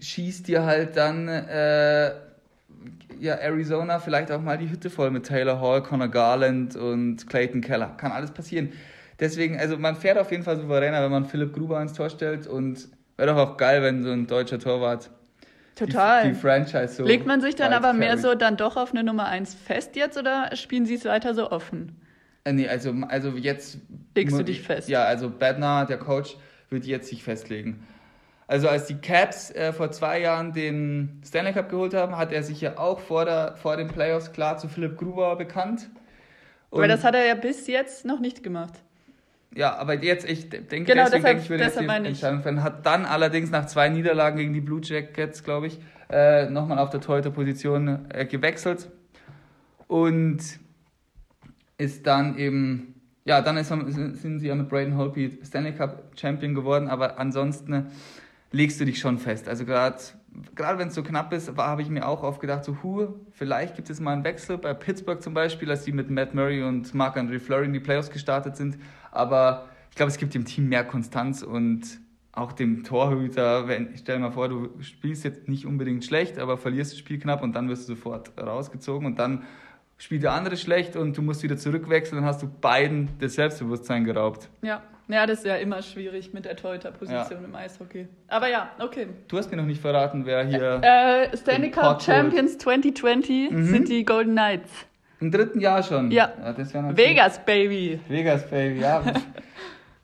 schießt 0.00 0.48
dir 0.48 0.64
halt 0.64 0.96
dann 0.96 1.28
äh, 1.28 2.14
ja, 3.20 3.34
Arizona 3.34 3.98
vielleicht 3.98 4.30
auch 4.30 4.40
mal 4.40 4.58
die 4.58 4.70
Hütte 4.70 4.90
voll 4.90 5.10
mit 5.10 5.26
Taylor 5.26 5.60
Hall, 5.60 5.82
Connor 5.82 6.08
Garland 6.08 6.76
und 6.76 7.26
Clayton 7.26 7.60
Keller. 7.60 7.94
Kann 7.96 8.12
alles 8.12 8.30
passieren. 8.30 8.72
Deswegen, 9.20 9.58
also 9.58 9.78
man 9.78 9.96
fährt 9.96 10.18
auf 10.18 10.30
jeden 10.30 10.42
Fall 10.42 10.56
souveräner, 10.56 11.02
wenn 11.02 11.10
man 11.10 11.24
Philipp 11.24 11.54
Gruber 11.54 11.80
ins 11.80 11.92
Tor 11.92 12.10
stellt 12.10 12.46
und 12.46 12.88
wäre 13.16 13.32
doch 13.32 13.36
auch 13.36 13.56
geil, 13.56 13.82
wenn 13.82 14.02
so 14.02 14.10
ein 14.10 14.26
deutscher 14.26 14.58
Torwart 14.58 15.10
Total. 15.76 16.22
Die, 16.22 16.34
die, 16.34 16.34
Franchise 16.34 16.88
so. 16.88 17.04
Legt 17.04 17.26
man 17.26 17.40
sich 17.40 17.56
dann 17.56 17.72
aber 17.72 17.92
mehr 17.92 18.16
so 18.16 18.34
dann 18.34 18.56
doch 18.56 18.76
auf 18.76 18.92
eine 18.92 19.02
Nummer 19.02 19.26
1 19.26 19.54
fest 19.54 19.96
jetzt 19.96 20.16
oder 20.16 20.54
spielen 20.54 20.86
sie 20.86 20.94
es 20.94 21.04
weiter 21.04 21.34
so 21.34 21.50
offen? 21.50 21.96
Äh, 22.44 22.52
nee, 22.52 22.68
also, 22.68 22.94
also 23.08 23.30
jetzt. 23.30 23.78
Legst 24.14 24.38
du 24.38 24.44
dich 24.44 24.62
fest? 24.62 24.88
Ja, 24.88 25.04
also 25.04 25.30
Bednar, 25.30 25.86
der 25.86 25.98
Coach, 25.98 26.36
wird 26.70 26.86
jetzt 26.86 27.08
sich 27.08 27.24
festlegen. 27.24 27.84
Also 28.46 28.68
als 28.68 28.86
die 28.86 28.96
Caps 28.96 29.50
äh, 29.50 29.72
vor 29.72 29.90
zwei 29.90 30.20
Jahren 30.20 30.52
den 30.52 31.22
Stanley 31.24 31.52
Cup 31.52 31.70
geholt 31.70 31.94
haben, 31.94 32.16
hat 32.16 32.32
er 32.32 32.42
sich 32.42 32.60
ja 32.60 32.78
auch 32.78 33.00
vor, 33.00 33.24
der, 33.24 33.56
vor 33.56 33.76
den 33.76 33.88
Playoffs 33.88 34.32
klar 34.32 34.58
zu 34.58 34.68
Philipp 34.68 34.98
Gruber 34.98 35.36
bekannt. 35.36 35.88
Und 36.70 36.80
aber 36.80 36.88
das 36.88 37.04
hat 37.04 37.14
er 37.14 37.26
ja 37.26 37.34
bis 37.34 37.66
jetzt 37.66 38.04
noch 38.04 38.20
nicht 38.20 38.42
gemacht. 38.42 38.74
Ja, 39.54 39.76
aber 39.76 39.94
jetzt, 40.02 40.28
ich 40.28 40.50
denke, 40.50 40.84
genau, 40.84 41.04
deswegen 41.04 41.24
denke 41.24 41.42
ich, 41.42 41.50
würde 41.50 41.64
jetzt 41.64 41.78
die 41.78 41.84
Entscheidung 41.86 42.42
fällen. 42.42 42.62
Hat 42.62 42.84
dann 42.84 43.04
allerdings 43.06 43.50
nach 43.50 43.66
zwei 43.66 43.88
Niederlagen 43.88 44.36
gegen 44.36 44.52
die 44.52 44.60
Blue 44.60 44.80
Jackets, 44.82 45.44
glaube 45.44 45.68
ich, 45.68 45.78
äh, 46.10 46.50
nochmal 46.50 46.78
auf 46.78 46.90
der 46.90 47.00
Torhüter-Position 47.00 48.10
äh, 48.10 48.26
gewechselt. 48.26 48.90
Und 49.86 50.40
ist 51.78 52.06
dann 52.06 52.36
eben, 52.36 53.00
ja, 53.24 53.40
dann 53.40 53.56
ist, 53.56 53.68
sind 53.68 54.40
sie 54.40 54.48
ja 54.48 54.54
mit 54.54 54.68
Braden 54.68 54.96
Holtby 54.96 55.38
Stanley 55.44 55.72
Cup 55.72 56.12
Champion 56.16 56.54
geworden, 56.54 56.88
aber 56.88 57.18
ansonsten 57.18 57.92
legst 58.54 58.80
du 58.80 58.84
dich 58.84 58.98
schon 58.98 59.18
fest. 59.18 59.48
Also 59.48 59.64
gerade 59.64 59.98
gerade 60.54 60.78
wenn 60.78 60.88
es 60.88 60.94
so 60.94 61.02
knapp 61.02 61.32
ist, 61.32 61.56
habe 61.56 61.82
ich 61.82 61.88
mir 61.88 62.06
auch 62.06 62.22
oft 62.22 62.40
gedacht, 62.40 62.64
so, 62.64 62.78
hu, 62.82 63.08
vielleicht 63.32 63.76
gibt 63.76 63.90
es 63.90 64.00
mal 64.00 64.12
einen 64.12 64.24
Wechsel. 64.24 64.58
Bei 64.58 64.74
Pittsburgh 64.74 65.22
zum 65.22 65.34
Beispiel, 65.34 65.70
als 65.70 65.84
die 65.84 65.92
mit 65.92 66.10
Matt 66.10 66.34
Murray 66.34 66.62
und 66.62 66.94
Marc-André 66.94 67.40
Fleury 67.40 67.66
in 67.66 67.72
die 67.72 67.80
Playoffs 67.80 68.10
gestartet 68.10 68.56
sind. 68.56 68.78
Aber 69.10 69.68
ich 69.90 69.96
glaube, 69.96 70.10
es 70.10 70.18
gibt 70.18 70.34
dem 70.34 70.44
Team 70.44 70.68
mehr 70.68 70.84
Konstanz 70.84 71.42
und 71.42 72.00
auch 72.32 72.52
dem 72.52 72.82
Torhüter, 72.82 73.68
wenn, 73.68 73.96
stell 73.96 74.16
dir 74.16 74.22
mal 74.22 74.32
vor, 74.32 74.48
du 74.48 74.70
spielst 74.80 75.24
jetzt 75.24 75.48
nicht 75.48 75.66
unbedingt 75.66 76.04
schlecht, 76.04 76.38
aber 76.38 76.58
verlierst 76.58 76.92
das 76.92 76.98
Spiel 76.98 77.20
knapp 77.20 77.42
und 77.42 77.54
dann 77.54 77.68
wirst 77.68 77.88
du 77.88 77.94
sofort 77.94 78.32
rausgezogen 78.36 79.06
und 79.06 79.20
dann 79.20 79.44
spielt 79.98 80.24
der 80.24 80.32
andere 80.32 80.56
schlecht 80.56 80.96
und 80.96 81.16
du 81.16 81.22
musst 81.22 81.44
wieder 81.44 81.56
zurückwechseln, 81.56 82.20
dann 82.20 82.28
hast 82.28 82.42
du 82.42 82.48
beiden 82.48 83.10
das 83.20 83.34
Selbstbewusstsein 83.34 84.04
geraubt. 84.04 84.48
Ja, 84.62 84.82
ja, 85.08 85.26
das 85.26 85.38
ist 85.38 85.46
ja 85.46 85.56
immer 85.56 85.82
schwierig 85.82 86.32
mit 86.32 86.44
der 86.44 86.56
Torhüter-Position 86.56 87.40
ja. 87.40 87.44
im 87.44 87.54
Eishockey. 87.54 88.08
Aber 88.28 88.48
ja, 88.48 88.70
okay. 88.78 89.08
Du 89.28 89.36
hast 89.36 89.50
mir 89.50 89.56
noch 89.56 89.66
nicht 89.66 89.80
verraten, 89.80 90.24
wer 90.24 90.44
hier. 90.44 90.80
Äh, 90.82 91.36
Stanley 91.36 91.70
Cup 91.70 92.02
Champions 92.02 92.58
2020 92.58 93.50
mhm. 93.50 93.66
sind 93.66 93.88
die 93.88 94.04
Golden 94.04 94.32
Knights. 94.32 94.70
Im 95.20 95.30
dritten 95.30 95.60
Jahr 95.60 95.82
schon. 95.82 96.10
Ja. 96.10 96.32
ja 96.42 96.96
Vegas, 96.96 97.44
Baby. 97.44 98.00
Vegas, 98.08 98.48
Baby, 98.48 98.80
ja. 98.80 99.02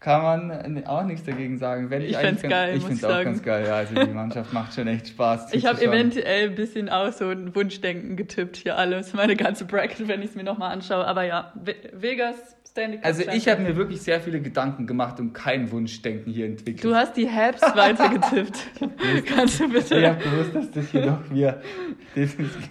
Kann 0.01 0.23
man 0.23 0.87
auch 0.87 1.05
nichts 1.05 1.27
dagegen 1.27 1.59
sagen. 1.59 1.91
Wenn 1.91 2.01
ich 2.01 2.13
ich 2.13 2.17
finde 2.17 2.37
es 2.43 2.43
geil. 2.43 2.77
Ich 2.77 2.83
finde 2.83 2.97
es 2.97 3.05
auch 3.05 3.23
ganz 3.23 3.43
geil, 3.43 3.67
ja. 3.67 3.75
Also 3.75 3.95
die 3.95 4.15
Mannschaft 4.15 4.51
macht 4.55 4.73
schon 4.73 4.87
echt 4.87 5.09
Spaß. 5.09 5.53
Ich 5.53 5.67
habe 5.67 5.83
eventuell 5.83 6.49
ein 6.49 6.55
bisschen 6.55 6.89
auch 6.89 7.13
so 7.13 7.29
ein 7.29 7.55
Wunschdenken 7.55 8.17
getippt 8.17 8.57
hier 8.57 8.79
alles. 8.79 9.13
Meine 9.13 9.37
ganze 9.37 9.67
Bracket, 9.67 10.09
wenn 10.09 10.23
ich 10.23 10.31
es 10.31 10.37
mir 10.37 10.45
nochmal 10.45 10.73
anschaue. 10.73 11.07
Aber 11.07 11.25
ja, 11.25 11.53
Vegas. 11.93 12.57
Also 13.03 13.23
ich 13.23 13.49
habe 13.49 13.63
mir 13.63 13.77
wirklich 13.77 14.03
sehr 14.03 14.21
viele 14.21 14.41
Gedanken 14.41 14.87
gemacht 14.87 15.19
und 15.21 15.33
kein 15.33 15.71
Wunschdenken 15.71 16.33
hier 16.33 16.47
entwickelt. 16.47 16.85
Du 16.85 16.95
hast 16.95 17.17
die 17.17 17.29
Habs 17.29 17.61
weiter 17.75 18.09
getippt. 18.09 18.59
Kannst 19.27 19.61
du 19.61 19.69
bitte? 19.69 19.99
Ich 19.99 20.07
habe 20.07 20.23
gewusst, 20.23 20.55
dass 20.55 20.71
das 20.71 20.89
hier 20.91 21.07
doch 21.07 21.31
mir 21.31 21.61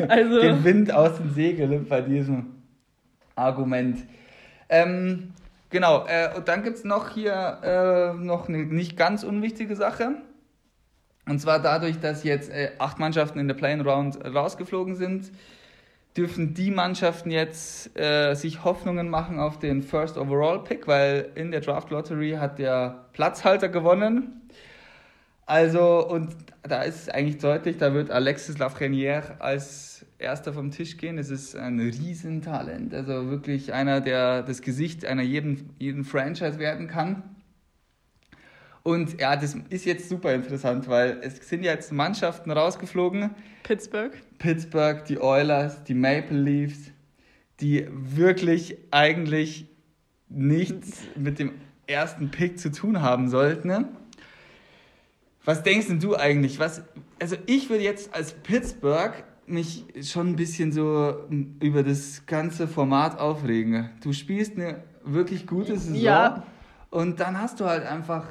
also, 0.07 0.41
den 0.41 0.63
Wind 0.63 0.93
aus 0.93 1.17
den 1.17 1.33
Segeln 1.33 1.85
bei 1.87 2.01
diesem 2.01 2.47
Argument. 3.35 3.99
Ähm, 4.69 5.33
Genau, 5.69 6.07
äh, 6.07 6.35
und 6.35 6.47
dann 6.47 6.63
gibt 6.63 6.77
es 6.77 6.83
noch 6.83 7.09
hier 7.09 7.59
äh, 7.63 8.13
noch 8.13 8.49
eine 8.49 8.57
nicht 8.57 8.97
ganz 8.97 9.23
unwichtige 9.23 9.75
Sache. 9.75 10.15
Und 11.27 11.39
zwar 11.39 11.61
dadurch, 11.61 11.99
dass 11.99 12.23
jetzt 12.23 12.49
äh, 12.49 12.71
acht 12.79 12.97
Mannschaften 12.97 13.37
in 13.37 13.47
der 13.47 13.53
Playing 13.53 13.81
Round 13.81 14.17
rausgeflogen 14.25 14.95
sind, 14.95 15.31
dürfen 16.19 16.53
die 16.53 16.69
Mannschaften 16.69 17.31
jetzt 17.31 17.97
äh, 17.97 18.33
sich 18.33 18.65
Hoffnungen 18.65 19.09
machen 19.09 19.39
auf 19.39 19.57
den 19.57 19.81
First 19.81 20.17
Overall 20.17 20.65
Pick, 20.65 20.85
weil 20.85 21.29
in 21.35 21.49
der 21.49 21.61
Draft 21.61 21.91
Lottery 21.91 22.31
hat 22.31 22.59
der 22.59 23.05
Platzhalter 23.13 23.69
gewonnen. 23.69 24.41
Also, 25.45 26.05
und 26.05 26.35
da 26.61 26.81
ist 26.81 27.09
eigentlich 27.13 27.37
deutlich, 27.37 27.77
da 27.77 27.93
wird 27.93 28.11
Alexis 28.11 28.57
Lafrenière 28.57 29.39
als 29.39 30.05
Erster 30.17 30.51
vom 30.51 30.71
Tisch 30.71 30.97
gehen. 30.97 31.17
Es 31.17 31.29
ist 31.29 31.55
ein 31.55 31.79
Riesentalent. 31.79 32.93
Also 32.93 33.29
wirklich 33.29 33.71
einer, 33.71 34.01
der 34.01 34.43
das 34.43 34.61
Gesicht 34.61 35.05
einer 35.05 35.23
jeden, 35.23 35.69
jeden 35.79 36.03
Franchise 36.03 36.59
werden 36.59 36.87
kann. 36.87 37.23
Und 38.83 39.19
ja, 39.19 39.35
das 39.35 39.55
ist 39.69 39.85
jetzt 39.85 40.09
super 40.09 40.33
interessant, 40.33 40.87
weil 40.87 41.19
es 41.21 41.37
sind 41.47 41.63
jetzt 41.63 41.91
Mannschaften 41.91 42.51
rausgeflogen. 42.51 43.31
Pittsburgh. 43.63 44.13
Pittsburgh, 44.37 45.03
die 45.05 45.19
Oilers, 45.19 45.83
die 45.83 45.93
Maple 45.93 46.39
Leafs, 46.39 46.91
die 47.59 47.87
wirklich 47.91 48.77
eigentlich 48.91 49.67
nichts 50.29 51.01
mit 51.15 51.39
dem 51.39 51.53
ersten 51.87 52.29
Pick 52.31 52.59
zu 52.59 52.71
tun 52.71 53.01
haben 53.01 53.29
sollten. 53.29 53.85
Was 55.43 55.63
denkst 55.63 55.87
denn 55.87 55.99
du 55.99 56.15
eigentlich? 56.15 56.59
Was, 56.59 56.83
also 57.19 57.35
ich 57.47 57.69
würde 57.69 57.83
jetzt 57.83 58.13
als 58.13 58.33
Pittsburgh 58.33 59.23
mich 59.47 59.85
schon 60.03 60.29
ein 60.29 60.35
bisschen 60.35 60.71
so 60.71 61.27
über 61.59 61.83
das 61.83 62.25
ganze 62.27 62.67
Format 62.67 63.19
aufregen. 63.19 63.89
Du 64.01 64.13
spielst 64.13 64.55
eine 64.55 64.83
wirklich 65.03 65.47
gute 65.47 65.77
Saison 65.77 65.95
ja. 65.95 66.43
und 66.91 67.19
dann 67.19 67.41
hast 67.41 67.59
du 67.59 67.65
halt 67.65 67.83
einfach 67.83 68.27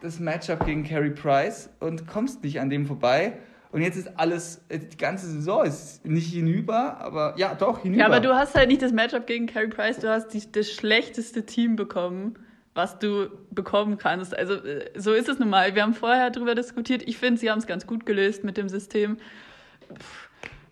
das 0.00 0.20
Matchup 0.20 0.64
gegen 0.64 0.84
Carey 0.84 1.10
Price 1.10 1.70
und 1.80 2.06
kommst 2.06 2.42
nicht 2.42 2.60
an 2.60 2.70
dem 2.70 2.86
vorbei. 2.86 3.34
Und 3.72 3.82
jetzt 3.82 3.96
ist 3.96 4.18
alles, 4.18 4.62
die 4.68 4.96
ganze 4.96 5.26
Saison 5.26 5.64
ist 5.64 6.04
nicht 6.04 6.32
hinüber, 6.32 6.98
aber 6.98 7.34
ja, 7.36 7.54
doch, 7.54 7.82
hinüber. 7.82 8.00
Ja, 8.00 8.06
aber 8.06 8.20
du 8.20 8.34
hast 8.34 8.56
halt 8.56 8.68
nicht 8.68 8.82
das 8.82 8.92
Matchup 8.92 9.26
gegen 9.26 9.46
Carey 9.46 9.68
Price, 9.68 9.98
du 9.98 10.10
hast 10.10 10.28
die, 10.28 10.50
das 10.50 10.72
schlechteste 10.72 11.46
Team 11.46 11.76
bekommen, 11.76 12.34
was 12.74 12.98
du 12.98 13.28
bekommen 13.52 13.96
kannst. 13.96 14.36
Also 14.36 14.54
äh, 14.54 14.90
so 14.96 15.12
ist 15.12 15.28
es 15.28 15.38
nun 15.38 15.50
mal. 15.50 15.74
Wir 15.76 15.82
haben 15.82 15.94
vorher 15.94 16.30
darüber 16.30 16.56
diskutiert. 16.56 17.02
Ich 17.06 17.18
finde, 17.18 17.40
sie 17.40 17.50
haben 17.50 17.58
es 17.58 17.66
ganz 17.66 17.86
gut 17.86 18.06
gelöst 18.06 18.42
mit 18.42 18.56
dem 18.56 18.68
System. 18.68 19.18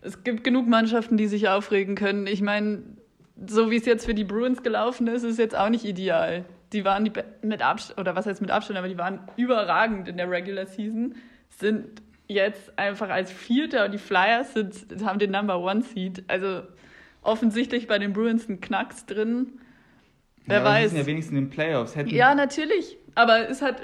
Es 0.01 0.23
gibt 0.23 0.43
genug 0.43 0.67
Mannschaften, 0.67 1.15
die 1.15 1.27
sich 1.27 1.47
aufregen 1.47 1.95
können. 1.95 2.27
Ich 2.27 2.41
meine, 2.41 2.83
so 3.47 3.71
wie 3.71 3.77
es 3.77 3.85
jetzt 3.85 4.05
für 4.05 4.13
die 4.13 4.25
Bruins 4.25 4.61
gelaufen 4.61 5.07
ist, 5.07 5.23
ist 5.23 5.39
jetzt 5.39 5.57
auch 5.57 5.69
nicht 5.69 5.85
ideal. 5.85 6.43
Die 6.73 6.85
waren 6.85 7.05
die 7.05 7.11
mit 7.41 7.61
Abstand, 7.61 7.99
oder 7.99 8.15
was 8.15 8.25
heißt 8.25 8.41
mit 8.41 8.51
Abstand, 8.51 8.77
aber 8.77 8.87
die 8.87 8.97
waren 8.97 9.19
überragend 9.37 10.07
in 10.07 10.17
der 10.17 10.29
Regular 10.29 10.65
Season, 10.65 11.15
sind 11.49 12.01
jetzt 12.27 12.77
einfach 12.77 13.09
als 13.09 13.31
Vierter 13.31 13.85
und 13.85 13.91
die 13.91 13.97
Flyers 13.97 14.53
sind, 14.53 14.75
haben 15.03 15.19
den 15.19 15.31
Number 15.31 15.59
One 15.59 15.81
Seed. 15.81 16.23
Also 16.27 16.61
offensichtlich 17.21 17.87
bei 17.87 17.97
den 17.97 18.13
Bruins 18.13 18.47
ein 18.47 18.61
Knacks 18.61 19.05
drin. 19.05 19.59
Wer 20.45 20.59
ja, 20.59 20.63
weiß. 20.63 20.93
Ja 20.93 21.05
wenigstens 21.05 21.37
in 21.37 21.45
den 21.45 21.49
Playoffs. 21.49 21.95
Hätten 21.95 22.09
ja, 22.09 22.33
natürlich. 22.35 22.97
Aber 23.15 23.49
es, 23.49 23.61
hat, 23.61 23.81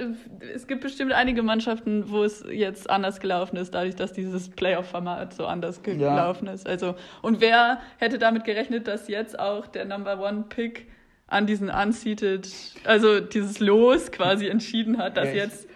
es 0.53 0.67
gibt 0.67 0.81
bestimmt 0.81 1.11
einige 1.11 1.43
Mannschaften, 1.43 2.09
wo 2.09 2.23
es 2.23 2.45
jetzt 2.49 2.89
anders 2.89 3.19
gelaufen 3.19 3.57
ist, 3.57 3.73
dadurch, 3.73 3.95
dass 3.95 4.13
dieses 4.13 4.49
Playoff-Format 4.49 5.33
so 5.33 5.45
anders 5.45 5.83
gelaufen 5.83 6.45
ja. 6.45 6.53
ist. 6.53 6.67
Also, 6.67 6.95
und 7.21 7.41
wer 7.41 7.79
hätte 7.97 8.17
damit 8.17 8.45
gerechnet, 8.45 8.87
dass 8.87 9.07
jetzt 9.07 9.37
auch 9.37 9.67
der 9.67 9.85
Number 9.85 10.21
One-Pick 10.21 10.87
an 11.27 11.47
diesen 11.47 11.69
Unseated, 11.69 12.47
also 12.83 13.19
dieses 13.19 13.59
Los 13.59 14.11
quasi 14.11 14.47
entschieden 14.47 14.97
hat, 14.97 15.17
dass 15.17 15.29
ja, 15.29 15.35
jetzt 15.35 15.67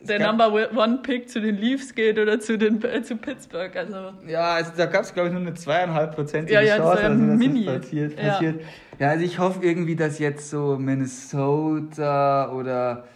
der 0.00 0.20
Number 0.20 0.52
One 0.52 0.98
Pick 1.02 1.28
zu 1.28 1.40
den 1.40 1.56
Leafs 1.56 1.94
geht 1.94 2.18
oder 2.18 2.38
zu, 2.38 2.58
den, 2.58 2.82
äh, 2.84 3.02
zu 3.02 3.16
Pittsburgh. 3.16 3.74
Also. 3.76 4.12
Ja, 4.26 4.54
also 4.54 4.72
da 4.76 4.86
gab 4.86 5.02
es, 5.02 5.14
glaube 5.14 5.28
ich, 5.28 5.34
nur 5.34 5.42
eine 5.42 5.54
zweieinhalb 5.54 6.14
Prozentige 6.14 6.54
ja, 6.54 6.60
ja, 6.60 6.76
Chance, 6.76 7.02
also, 7.02 7.26
dass 7.26 7.38
Mini. 7.38 7.64
das 7.64 7.80
passiert. 7.80 8.16
passiert. 8.16 8.60
Ja, 8.98 9.08
also 9.08 9.24
ich 9.24 9.38
hoffe 9.38 9.64
irgendwie, 9.64 9.96
dass 9.96 10.18
jetzt 10.18 10.50
so 10.50 10.76
Minnesota 10.78 12.52
oder 12.52 13.06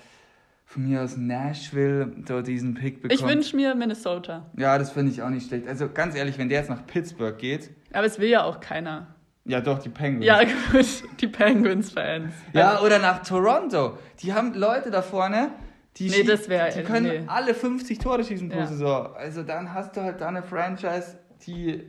von 0.67 0.89
mir 0.89 1.03
aus 1.03 1.17
Nashville 1.17 2.13
dort 2.27 2.47
diesen 2.47 2.75
Pick 2.75 3.03
bekommt. 3.03 3.21
Ich 3.21 3.27
wünsche 3.27 3.57
mir 3.57 3.75
Minnesota. 3.75 4.47
Ja, 4.57 4.79
das 4.79 4.93
finde 4.93 5.11
ich 5.11 5.21
auch 5.23 5.31
nicht 5.31 5.49
schlecht. 5.49 5.67
Also 5.67 5.89
ganz 5.89 6.15
ehrlich, 6.15 6.39
wenn 6.39 6.49
der 6.49 6.61
jetzt 6.61 6.71
nach 6.71 6.87
Pittsburgh 6.87 7.37
geht. 7.37 7.71
Aber 7.93 8.07
es 8.07 8.19
will 8.19 8.29
ja 8.29 8.45
auch 8.45 8.61
keiner. 8.61 9.09
Ja, 9.51 9.61
doch, 9.61 9.79
die 9.79 9.89
Penguins. 9.89 10.27
Ja, 10.27 10.41
gut, 10.73 10.87
die 11.21 11.27
Penguins-Fans. 11.27 12.33
Ja, 12.53 12.73
also, 12.73 12.87
oder 12.87 12.99
nach 12.99 13.23
Toronto. 13.23 13.99
Die 14.21 14.33
haben 14.33 14.55
Leute 14.55 14.91
da 14.91 15.03
vorne, 15.03 15.51
die, 15.97 16.09
nee, 16.09 16.23
das 16.23 16.49
wär, 16.49 16.71
die 16.71 16.83
können 16.83 17.07
nee. 17.07 17.25
alle 17.27 17.55
50 17.55 17.99
Tore 17.99 18.23
schießen 18.23 18.49
pro 18.49 18.61
Ja. 18.61 18.67
Saison. 18.67 19.15
Also 19.17 19.43
dann 19.43 19.75
hast 19.75 19.97
du 19.97 20.03
halt 20.03 20.21
da 20.21 20.29
eine 20.29 20.43
Franchise, 20.43 21.19
die 21.47 21.83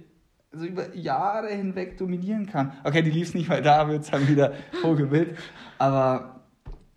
so 0.52 0.66
über 0.66 0.94
Jahre 0.96 1.50
hinweg 1.50 1.98
dominieren 1.98 2.46
kann. 2.48 2.74
Okay, 2.84 3.02
die 3.04 3.12
lief's 3.12 3.34
nicht, 3.34 3.48
weil 3.48 3.62
da 3.62 3.88
wird's 3.88 4.10
dann 4.10 4.28
wieder 4.28 4.54
Vogelwild. 4.82 5.38
Aber 5.78 6.42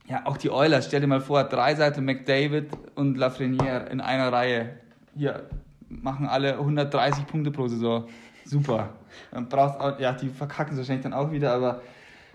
ja, 0.07 0.23
auch 0.25 0.37
die 0.37 0.51
Oilers, 0.51 0.87
stell 0.87 1.01
dir 1.01 1.07
mal 1.07 1.21
vor, 1.21 1.45
drei 1.45 1.75
Seiten 1.75 2.05
McDavid 2.05 2.71
und 2.95 3.17
Lafreniere 3.17 3.89
in 3.91 4.01
einer 4.01 4.33
Reihe. 4.33 4.71
Hier 5.15 5.49
machen 5.89 6.27
alle 6.27 6.59
130 6.59 7.27
Punkte 7.27 7.51
pro 7.51 7.69
Saison. 7.69 8.09
Super. 8.45 8.91
Dann 9.31 9.49
brauchst 9.49 9.81
auch, 9.81 9.99
ja, 9.99 10.13
die 10.13 10.29
verkacken 10.29 10.73
es 10.73 10.79
wahrscheinlich 10.79 11.03
dann 11.05 11.13
auch 11.15 11.31
wieder, 11.33 11.53
aber 11.53 11.83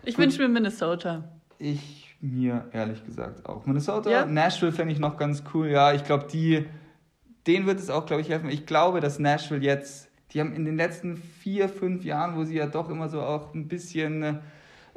Ich 0.03 0.18
wünsche 0.18 0.41
mir 0.41 0.49
Minnesota. 0.49 1.24
ich 1.57 2.16
mir 2.22 2.66
ehrlich 2.74 3.05
gesagt 3.05 3.45
auch. 3.45 3.66
Minnesota, 3.66 4.10
Ja. 4.10 4.26
Nashville 4.26 4.72
fände 4.72 4.93
ich 4.93 4.99
noch 4.99 5.18
ganz 5.18 5.43
cool. 5.53 5.68
Ja, 5.70 5.93
ich 5.93 6.03
glaube, 6.03 6.28
die, 6.32 6.66
denen 7.47 7.66
wird 7.66 7.80
es 7.80 7.89
auch, 7.89 8.05
glaube 8.05 8.22
ich, 8.22 8.30
helfen. 8.30 8.49
Ich 8.49 8.66
glaube, 8.66 8.99
dass 8.99 9.20
Nashville 9.20 9.62
jetzt, 9.64 10.10
die 10.32 10.39
haben 10.41 10.53
in 10.53 10.66
den 10.66 10.76
letzten 10.76 11.16
vier, 11.18 11.70
fünf 11.70 12.03
Jahren, 12.03 12.36
wo 12.36 12.43
sie 12.43 12.55
ja 12.57 12.68
doch 12.68 12.89
immer 12.89 13.07
so 13.10 13.22
auch 13.22 13.53
ein 13.53 13.68
bisschen 13.68 14.39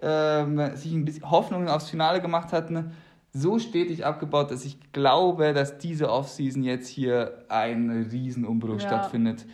ähm, 0.01 0.75
sich 0.77 0.93
ein 0.93 1.05
bisschen 1.05 1.31
Hoffnungen 1.31 1.69
aufs 1.69 1.91
Finale 1.91 2.21
gemacht 2.21 2.53
hatten, 2.53 2.93
so 3.33 3.59
stetig 3.59 4.05
abgebaut, 4.05 4.51
dass 4.51 4.65
ich 4.65 4.93
glaube, 4.93 5.53
dass 5.53 5.79
diese 5.79 6.11
Offseason 6.11 6.63
jetzt 6.65 6.89
hier 6.89 7.45
ein 7.49 8.09
Riesenumbruch 8.11 8.75
Ja. 8.81 8.87
stattfindet. 8.89 9.47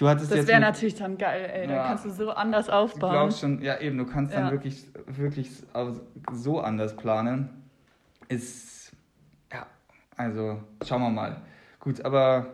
Du 0.00 0.08
hattest 0.08 0.32
Das 0.32 0.46
wäre 0.46 0.60
natürlich 0.60 0.94
dann 0.94 1.18
geil, 1.18 1.50
ey. 1.52 1.68
Ja. 1.68 1.76
Dann 1.76 1.86
kannst 1.88 2.06
du 2.06 2.10
so 2.10 2.30
anders 2.30 2.66
Du 2.66 2.72
aufbauen. 2.72 3.10
glaubst 3.12 3.40
schon, 3.40 3.60
ja 3.60 3.78
eben, 3.80 3.98
du 3.98 4.06
kannst 4.06 4.34
dann 4.34 4.46
Ja. 4.46 4.50
wirklich, 4.50 4.86
wirklich 5.06 5.50
so 6.32 6.58
anders 6.60 6.96
planen. 6.96 7.50
Ist, 8.28 8.92
ja, 9.52 9.66
also 10.16 10.62
schauen 10.86 11.02
wir 11.02 11.10
mal. 11.10 11.36
Gut, 11.80 12.02
aber 12.02 12.46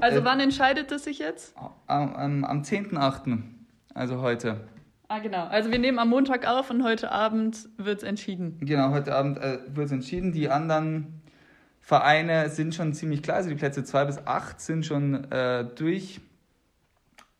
Also 0.00 0.18
Äh, 0.20 0.24
wann 0.26 0.40
entscheidet 0.40 0.92
es 0.92 1.04
sich 1.04 1.18
jetzt? 1.20 1.56
am, 1.86 2.14
am, 2.14 2.44
am 2.44 2.62
10.8., 2.62 3.42
also 3.94 4.20
heute, 4.20 4.60
Ah, 5.10 5.20
genau. 5.20 5.46
Also 5.46 5.70
wir 5.72 5.78
nehmen 5.78 5.98
am 5.98 6.10
Montag 6.10 6.46
auf 6.46 6.68
und 6.68 6.84
heute 6.84 7.10
Abend 7.10 7.66
wird 7.78 7.96
es 7.98 8.02
entschieden. 8.02 8.58
genau, 8.60 8.90
heute 8.90 9.14
Abend 9.14 9.38
äh, 9.38 9.60
wird 9.74 9.86
es 9.86 9.92
entschieden. 9.92 10.32
Die 10.32 10.50
anderen 10.50 11.22
Vereine 11.80 12.50
sind 12.50 12.74
schon 12.74 12.92
ziemlich 12.92 13.22
klar, 13.22 13.38
also 13.38 13.48
die 13.48 13.54
Plätze 13.54 13.82
2 13.84 14.04
bis 14.04 14.26
8 14.26 14.60
sind 14.60 14.84
schon 14.84 15.24
äh, 15.32 15.64
durch. 15.64 16.20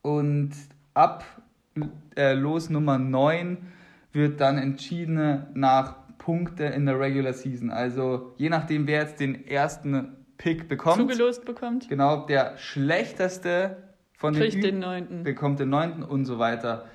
Und 0.08 0.50
ab 0.94 1.24
äh, 2.16 2.32
Los 2.34 2.70
Nummer 2.70 2.98
9 2.98 3.58
wird 4.12 4.40
dann 4.40 4.56
entschieden 4.58 5.46
nach 5.54 5.96
Punkte 6.18 6.64
in 6.64 6.86
der 6.86 6.98
Regular 6.98 7.32
Season. 7.32 7.70
Also 7.70 8.32
je 8.36 8.48
nachdem, 8.48 8.86
wer 8.86 9.02
jetzt 9.02 9.20
den 9.20 9.46
ersten 9.46 10.16
Pick 10.38 10.68
bekommt, 10.68 10.96
Zugelost 10.98 11.44
bekommt, 11.44 11.88
genau, 11.88 12.26
der 12.26 12.56
schlechteste 12.56 13.76
von 14.14 14.32
den 14.34 14.42
kriegt 14.42 14.56
Ü- 14.56 14.60
den 14.62 14.78
neunten. 14.78 15.22
bekommt 15.24 15.60
den 15.60 15.68
neunten 15.70 16.02
und 16.02 16.24
so 16.24 16.38
weiter. 16.38 16.86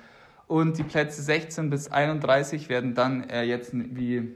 Und 0.46 0.76
die 0.78 0.82
Plätze 0.82 1.22
16 1.22 1.70
bis 1.70 1.88
31 1.90 2.68
werden 2.68 2.94
dann 2.94 3.28
äh, 3.30 3.42
jetzt 3.44 3.72
wie 3.74 4.34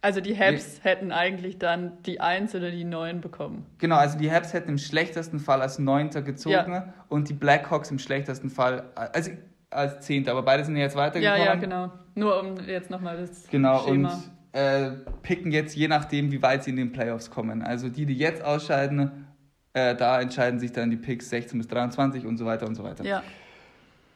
Also 0.00 0.20
die 0.20 0.38
Habs 0.38 0.80
hätten 0.84 1.10
eigentlich 1.10 1.58
dann 1.58 2.00
die 2.04 2.20
Eins 2.20 2.54
oder 2.54 2.70
die 2.70 2.84
Neun 2.84 3.20
bekommen. 3.20 3.66
Genau, 3.78 3.96
also 3.96 4.16
die 4.16 4.30
Habs 4.30 4.52
hätten 4.52 4.68
im 4.70 4.78
schlechtesten 4.78 5.40
Fall 5.40 5.60
als 5.60 5.78
Neunter 5.80 6.22
gezogen 6.22 6.54
Ja. 6.72 6.94
und 7.08 7.28
die 7.28 7.32
Blackhawks 7.34 7.90
im 7.90 7.98
schlechtesten 7.98 8.48
Fall 8.48 8.84
also 8.94 9.32
als 9.70 10.00
Zehnter. 10.06 10.30
Aber 10.32 10.42
beide 10.42 10.64
sind 10.64 10.76
ja 10.76 10.82
jetzt 10.84 10.94
Ja, 10.94 11.00
weitergekommen. 11.02 11.44
ja, 11.44 11.54
genau. 11.56 11.92
Nur 12.14 12.40
um 12.40 12.56
jetzt 12.66 12.90
nochmal 12.90 13.16
das 13.16 13.48
Genau, 13.50 13.80
Schema. 13.86 14.12
und 14.14 14.58
äh, 14.58 14.90
picken 15.22 15.50
jetzt 15.52 15.74
je 15.76 15.88
nachdem, 15.88 16.30
wie 16.32 16.40
weit 16.42 16.64
sie 16.64 16.70
in 16.70 16.76
den 16.76 16.92
Playoffs 16.92 17.30
kommen. 17.30 17.62
Also 17.62 17.88
die, 17.88 18.06
die 18.06 18.16
jetzt 18.16 18.42
ausscheiden, 18.42 19.26
äh, 19.74 19.94
da 19.96 20.20
entscheiden 20.20 20.58
sich 20.60 20.72
dann 20.72 20.90
die 20.90 20.96
Picks 20.96 21.28
16 21.28 21.58
bis 21.58 21.68
23 21.68 22.24
und 22.24 22.38
so 22.38 22.46
weiter 22.46 22.66
und 22.66 22.74
so 22.76 22.84
weiter. 22.84 23.04
ja. 23.04 23.22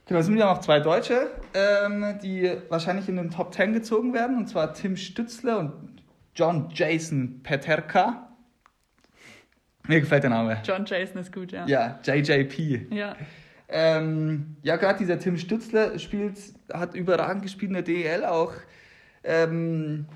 Genau, 0.07 0.21
es 0.21 0.27
sind 0.27 0.37
ja 0.37 0.47
noch 0.47 0.61
zwei 0.61 0.81
Deutsche, 0.81 1.31
ähm, 1.55 2.19
die 2.23 2.51
wahrscheinlich 2.69 3.09
in 3.09 3.17
den 3.17 3.31
Top 3.31 3.55
10 3.55 3.73
gezogen 3.73 4.13
werden, 4.13 4.37
und 4.37 4.49
zwar 4.49 4.75
Tim 4.75 4.97
Stützler 4.97 5.59
und 5.61 6.03
John 6.35 6.69
Jason 6.73 7.41
Peterka. 7.43 8.29
Mir 9.87 10.01
gefällt 10.01 10.25
der 10.25 10.31
Name. 10.31 10.61
John 10.65 10.85
Jason 10.85 11.21
ist 11.21 11.33
gut, 11.33 11.53
ja. 11.53 11.67
Ja, 11.67 12.01
JJP. 12.05 12.93
Ja. 12.93 13.17
Ähm, 13.69 14.57
ja, 14.63 14.77
gerade 14.77 14.99
dieser 14.99 15.19
Tim 15.19 15.39
Stützler 15.39 15.99
spielt, 15.99 16.39
hat 16.73 16.95
überragend 16.95 17.43
gespielt 17.43 17.71
in 17.71 17.75
der 17.75 17.83
DEL 17.83 18.25
auch. 18.25 18.53
Ähm, 19.25 20.07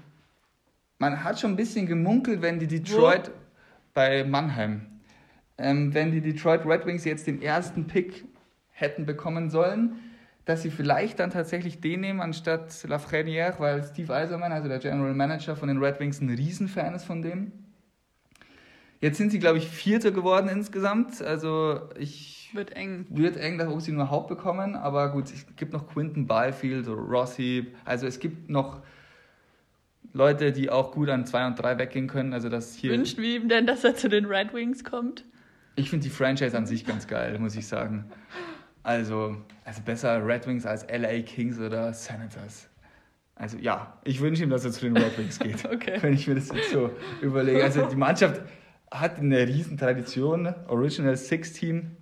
man 0.99 1.25
hat 1.25 1.41
schon 1.41 1.53
ein 1.53 1.57
bisschen 1.57 1.87
gemunkelt, 1.87 2.43
wenn 2.43 2.59
die 2.59 2.67
Detroit 2.67 3.31
bei 3.95 4.25
Mannheim, 4.25 4.87
ähm, 5.59 5.95
wenn 5.95 6.11
die 6.11 6.21
Detroit 6.21 6.67
Red 6.67 6.87
Wings 6.87 7.05
jetzt 7.05 7.27
den 7.27 7.41
ersten 7.41 7.87
Pick 7.87 8.25
hätten 8.77 9.07
bekommen 9.07 9.49
sollen, 9.49 9.97
dass 10.45 10.63
sie 10.63 10.71
vielleicht 10.71 11.19
dann 11.19 11.31
tatsächlich 11.31 11.81
den 11.81 12.03
nehmen 12.03 12.21
anstatt 12.21 12.71
Lafrenière, 12.87 13.59
weil 13.59 13.83
Steve 13.83 14.15
Eiserman, 14.15 14.53
also 14.53 14.69
der 14.69 14.79
General 14.79 15.15
Manager 15.15 15.57
von 15.57 15.69
den 15.69 15.79
Red 15.83 15.99
Wings, 15.99 16.21
ein 16.21 16.31
Riesenfan 16.31 16.95
ist 16.95 17.05
von 17.05 17.23
dem. 17.23 17.53
Jetzt 19.01 19.19
sind 19.19 19.31
sie, 19.31 19.39
glaube 19.39 19.59
ich, 19.59 19.69
Vierter 19.69 20.11
geworden 20.11 20.49
insgesamt. 20.49 21.21
Also 21.23 21.81
ich 21.99 22.51
Wird 22.53 22.77
eng. 22.77 23.07
wird 23.11 23.37
eng, 23.37 23.61
ob 23.61 23.81
sie 23.81 23.93
nur 23.93 24.11
Haupt 24.11 24.29
bekommen, 24.29 24.77
aber 24.77 25.11
gut, 25.11 25.33
es 25.33 25.47
gibt 25.57 25.73
noch 25.73 25.89
Quinton 25.89 26.27
Byfield, 26.27 26.87
Rossi, 26.87 27.67
also 27.85 28.07
es 28.07 28.21
gibt 28.21 28.49
noch 28.49 28.83
Leute, 30.13 30.53
die 30.53 30.71
auch 30.71 30.93
gut 30.93 31.09
an 31.11 31.27
2 31.27 31.47
und 31.49 31.55
3 31.57 31.79
weggehen 31.79 32.07
können, 32.07 32.33
also 32.33 32.49
das 32.49 32.75
hier... 32.75 32.93
Wünscht 32.93 33.19
wie 33.19 33.37
ihm 33.37 33.49
denn, 33.49 33.67
dass 33.67 33.85
er 33.85 33.97
zu 33.97 34.09
den 34.09 34.27
Red 34.27 34.55
Wings 34.55 34.85
kommt? 34.85 35.25
Ich 35.75 35.91
finde 35.91 36.05
die 36.05 36.11
Franchise 36.11 36.57
an 36.57 36.67
sich 36.67 36.87
ganz 36.87 37.07
geil, 37.07 37.39
muss 37.39 37.57
ich 37.57 37.67
sagen. 37.67 38.05
Also, 38.91 39.37
also 39.65 39.83
besser 39.83 40.25
Red 40.25 40.47
Wings 40.47 40.65
als 40.65 40.87
LA 40.89 41.23
Kings 41.23 41.59
oder 41.59 41.93
Senators. 41.93 42.69
Also 43.35 43.59
ja, 43.59 43.99
ich 44.05 44.21
wünsche 44.21 44.45
ihm, 44.45 44.51
dass 44.51 44.65
er 44.65 44.71
zu 44.71 44.83
den 44.83 44.97
Red 44.97 45.19
Wings 45.19 45.41
geht, 45.41 45.65
Okay. 45.73 45.99
wenn 46.03 46.15
ich 46.15 46.29
mir 46.29 46.37
das 46.37 46.51
jetzt 46.55 46.71
so 46.71 46.91
überlege. 47.21 47.65
Also 47.65 47.85
die 47.87 47.97
Mannschaft 47.97 48.41
hat 48.93 49.19
eine 49.19 49.41
riesen 49.41 49.77
Tradition, 49.77 50.55
Original 50.69 51.17
Six 51.17 51.53
Team. 51.55 51.97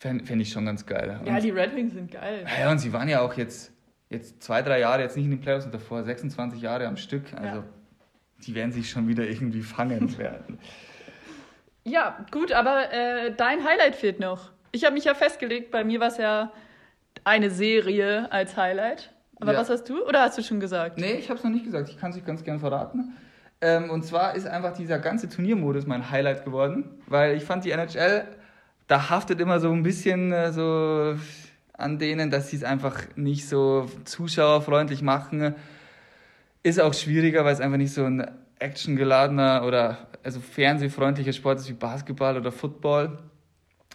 Fände 0.00 0.24
fänd 0.24 0.42
ich 0.42 0.50
schon 0.50 0.66
ganz 0.66 0.84
geil. 0.84 1.18
Und, 1.20 1.26
Ja, 1.28 1.38
die 1.38 1.50
Red 1.50 1.76
Wings 1.76 1.92
sind 1.94 2.10
geil. 2.10 2.44
ja, 2.60 2.70
und 2.72 2.78
sie 2.80 2.92
waren 2.92 3.08
ja 3.08 3.20
auch 3.20 3.34
jetzt, 3.34 3.72
jetzt 4.08 4.42
zwei, 4.42 4.60
drei 4.62 4.80
Jahre 4.80 5.02
jetzt 5.02 5.16
nicht 5.16 5.26
in 5.26 5.30
den 5.30 5.40
Playoffs 5.40 5.66
und 5.66 5.72
davor 5.72 6.02
26 6.02 6.60
Jahre 6.62 6.88
am 6.88 6.96
Stück. 6.96 7.32
Also 7.34 7.58
Ja. 7.58 7.64
die 8.44 8.54
werden 8.56 8.72
sich 8.72 8.90
schon 8.90 9.06
wieder 9.06 9.22
irgendwie 9.22 9.62
fangen 9.62 10.18
werden. 10.18 10.58
Ja, 11.84 12.26
gut, 12.32 12.50
aber 12.50 12.92
äh, 12.92 13.32
dein 13.36 13.64
Highlight 13.64 13.94
fehlt 13.94 14.18
noch. 14.18 14.50
Ich 14.72 14.84
habe 14.84 14.94
mich 14.94 15.04
ja 15.04 15.14
festgelegt, 15.14 15.70
bei 15.70 15.84
mir 15.84 16.00
war 16.00 16.08
es 16.08 16.16
ja 16.18 16.52
eine 17.24 17.50
Serie 17.50 18.30
als 18.30 18.56
Highlight. 18.56 19.12
Aber 19.40 19.52
Ja. 19.52 19.58
was 19.58 19.70
hast 19.70 19.88
du? 19.88 20.04
Oder 20.06 20.22
hast 20.22 20.36
du 20.38 20.42
schon 20.42 20.60
gesagt? 20.60 20.98
Nee, 20.98 21.14
ich 21.14 21.28
habe 21.28 21.38
es 21.38 21.44
noch 21.44 21.50
nicht 21.50 21.64
gesagt. 21.64 21.88
Ich 21.88 21.98
kann 21.98 22.10
es 22.10 22.16
euch 22.16 22.24
ganz 22.24 22.44
gerne 22.44 22.60
verraten. 22.60 23.14
Ähm, 23.62 23.90
und 23.90 24.04
zwar 24.04 24.34
ist 24.34 24.46
einfach 24.46 24.72
dieser 24.74 24.98
ganze 24.98 25.28
Turniermodus 25.28 25.86
mein 25.86 26.10
Highlight 26.10 26.44
geworden, 26.44 26.84
weil 27.06 27.36
ich 27.36 27.44
fand 27.44 27.64
die 27.64 27.70
NHL, 27.72 28.24
da 28.86 29.10
haftet 29.10 29.40
immer 29.40 29.60
so 29.60 29.70
ein 29.70 29.82
bisschen 29.82 30.32
äh, 30.32 30.52
so 30.52 31.14
an 31.74 31.98
denen, 31.98 32.30
dass 32.30 32.50
sie 32.50 32.56
es 32.56 32.64
einfach 32.64 33.02
nicht 33.16 33.48
so 33.48 33.86
zuschauerfreundlich 34.04 35.02
machen. 35.02 35.54
Ist 36.62 36.80
auch 36.80 36.92
schwieriger, 36.94 37.44
weil 37.44 37.54
es 37.54 37.60
einfach 37.60 37.78
nicht 37.78 37.92
so 37.92 38.04
ein 38.04 38.30
actiongeladener 38.58 39.64
oder 39.66 40.08
also 40.22 40.40
fernsehfreundlicher 40.40 41.32
Sport 41.32 41.58
ist 41.60 41.68
wie 41.68 41.74
Basketball 41.74 42.36
oder 42.36 42.52
Football. 42.52 43.18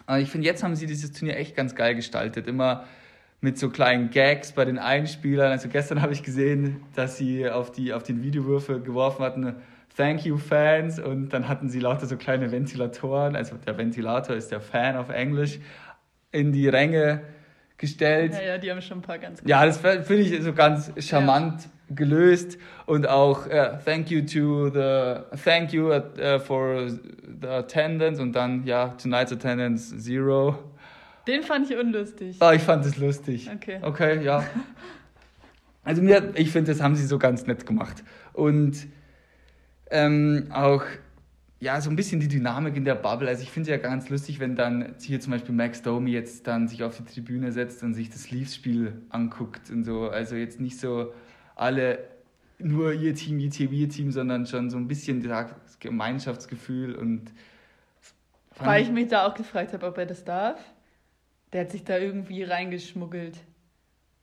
Aber 0.06 0.20
ich 0.20 0.30
finde, 0.30 0.46
jetzt 0.46 0.62
haben 0.62 0.74
sie 0.76 0.86
dieses 0.86 1.12
Turnier 1.12 1.36
echt 1.36 1.56
ganz 1.56 1.74
geil 1.74 1.94
gestaltet. 1.94 2.46
Immer 2.46 2.84
mit 3.40 3.58
so 3.58 3.68
kleinen 3.68 4.10
Gags 4.10 4.52
bei 4.52 4.64
den 4.64 4.78
Einspielern. 4.78 5.50
Also 5.50 5.68
gestern 5.68 6.00
habe 6.00 6.12
ich 6.12 6.22
gesehen, 6.22 6.80
dass 6.94 7.18
sie 7.18 7.48
auf, 7.48 7.70
die, 7.70 7.92
auf 7.92 8.02
den 8.02 8.22
Videowürfel 8.22 8.80
geworfen 8.80 9.24
hatten, 9.24 9.56
Thank 9.96 10.26
you 10.26 10.36
Fans. 10.36 10.98
Und 10.98 11.30
dann 11.30 11.48
hatten 11.48 11.68
sie 11.68 11.80
lauter 11.80 12.06
so 12.06 12.16
kleine 12.16 12.52
Ventilatoren, 12.52 13.34
also 13.34 13.56
der 13.56 13.78
Ventilator 13.78 14.36
ist 14.36 14.50
der 14.50 14.60
Fan 14.60 14.96
auf 14.96 15.08
Englisch, 15.08 15.58
in 16.32 16.52
die 16.52 16.68
Ränge 16.68 17.22
gestellt. 17.78 18.32
Ja, 18.34 18.42
ja, 18.42 18.58
die 18.58 18.70
haben 18.70 18.80
schon 18.82 18.98
ein 18.98 19.02
paar 19.02 19.18
ganz 19.18 19.42
Ja, 19.44 19.64
das 19.64 19.78
finde 19.78 20.16
ich 20.16 20.42
so 20.42 20.52
ganz 20.52 20.92
charmant 20.98 21.68
gelöst 21.90 22.58
und 22.86 23.08
auch 23.08 23.46
äh, 23.46 23.78
thank 23.84 24.10
you 24.10 24.22
to 24.22 24.70
the 24.70 25.36
thank 25.44 25.72
you 25.72 25.92
uh, 25.92 26.38
for 26.38 26.88
the 26.88 27.46
attendance 27.46 28.20
und 28.20 28.32
dann 28.32 28.64
ja 28.64 28.88
tonight's 28.88 29.32
attendance 29.32 29.96
zero 29.98 30.58
Den 31.26 31.42
fand 31.42 31.70
ich 31.70 31.76
unlustig. 31.76 32.36
Ah, 32.40 32.52
ich 32.52 32.62
fand 32.62 32.84
es 32.86 32.96
lustig. 32.96 33.50
Okay. 33.54 33.78
Okay, 33.82 34.22
ja. 34.24 34.44
Also 35.86 36.02
mir, 36.02 36.32
ich 36.34 36.50
finde, 36.50 36.72
das 36.72 36.82
haben 36.82 36.96
sie 36.96 37.06
so 37.06 37.16
ganz 37.16 37.46
nett 37.46 37.64
gemacht. 37.64 38.02
Und 38.32 38.88
ähm, 39.88 40.48
auch, 40.50 40.82
ja, 41.60 41.80
so 41.80 41.90
ein 41.90 41.94
bisschen 41.94 42.18
die 42.18 42.26
Dynamik 42.26 42.76
in 42.76 42.84
der 42.84 42.96
Bubble. 42.96 43.28
Also 43.28 43.44
ich 43.44 43.52
finde 43.52 43.70
es 43.72 43.76
ja 43.76 43.88
ganz 43.88 44.08
lustig, 44.08 44.40
wenn 44.40 44.56
dann 44.56 44.96
hier 45.00 45.20
zum 45.20 45.30
Beispiel 45.30 45.54
Max 45.54 45.82
Domi 45.82 46.10
jetzt 46.10 46.48
dann 46.48 46.66
sich 46.66 46.82
auf 46.82 46.96
die 46.96 47.04
Tribüne 47.04 47.52
setzt 47.52 47.84
und 47.84 47.94
sich 47.94 48.10
das 48.10 48.32
Leafs-Spiel 48.32 49.00
anguckt 49.10 49.70
und 49.70 49.84
so. 49.84 50.10
Also 50.10 50.34
jetzt 50.34 50.60
nicht 50.60 50.80
so 50.80 51.12
alle 51.56 51.98
nur 52.58 52.92
ihr 52.92 53.14
Team, 53.14 53.38
ihr 53.40 53.50
Team, 53.50 53.72
ihr 53.72 53.88
Team, 53.88 54.12
sondern 54.12 54.46
schon 54.46 54.70
so 54.70 54.76
ein 54.76 54.86
bisschen 54.86 55.22
das 55.22 55.78
Gemeinschaftsgefühl 55.80 56.94
und 56.94 57.32
weil 58.58 58.82
ich 58.82 58.90
mich 58.90 59.08
da 59.08 59.26
auch 59.26 59.34
gefragt 59.34 59.72
habe, 59.72 59.86
ob 59.86 59.98
er 59.98 60.06
das 60.06 60.24
darf. 60.24 60.58
Der 61.52 61.62
hat 61.62 61.70
sich 61.70 61.84
da 61.84 61.98
irgendwie 61.98 62.42
reingeschmuggelt. 62.42 63.38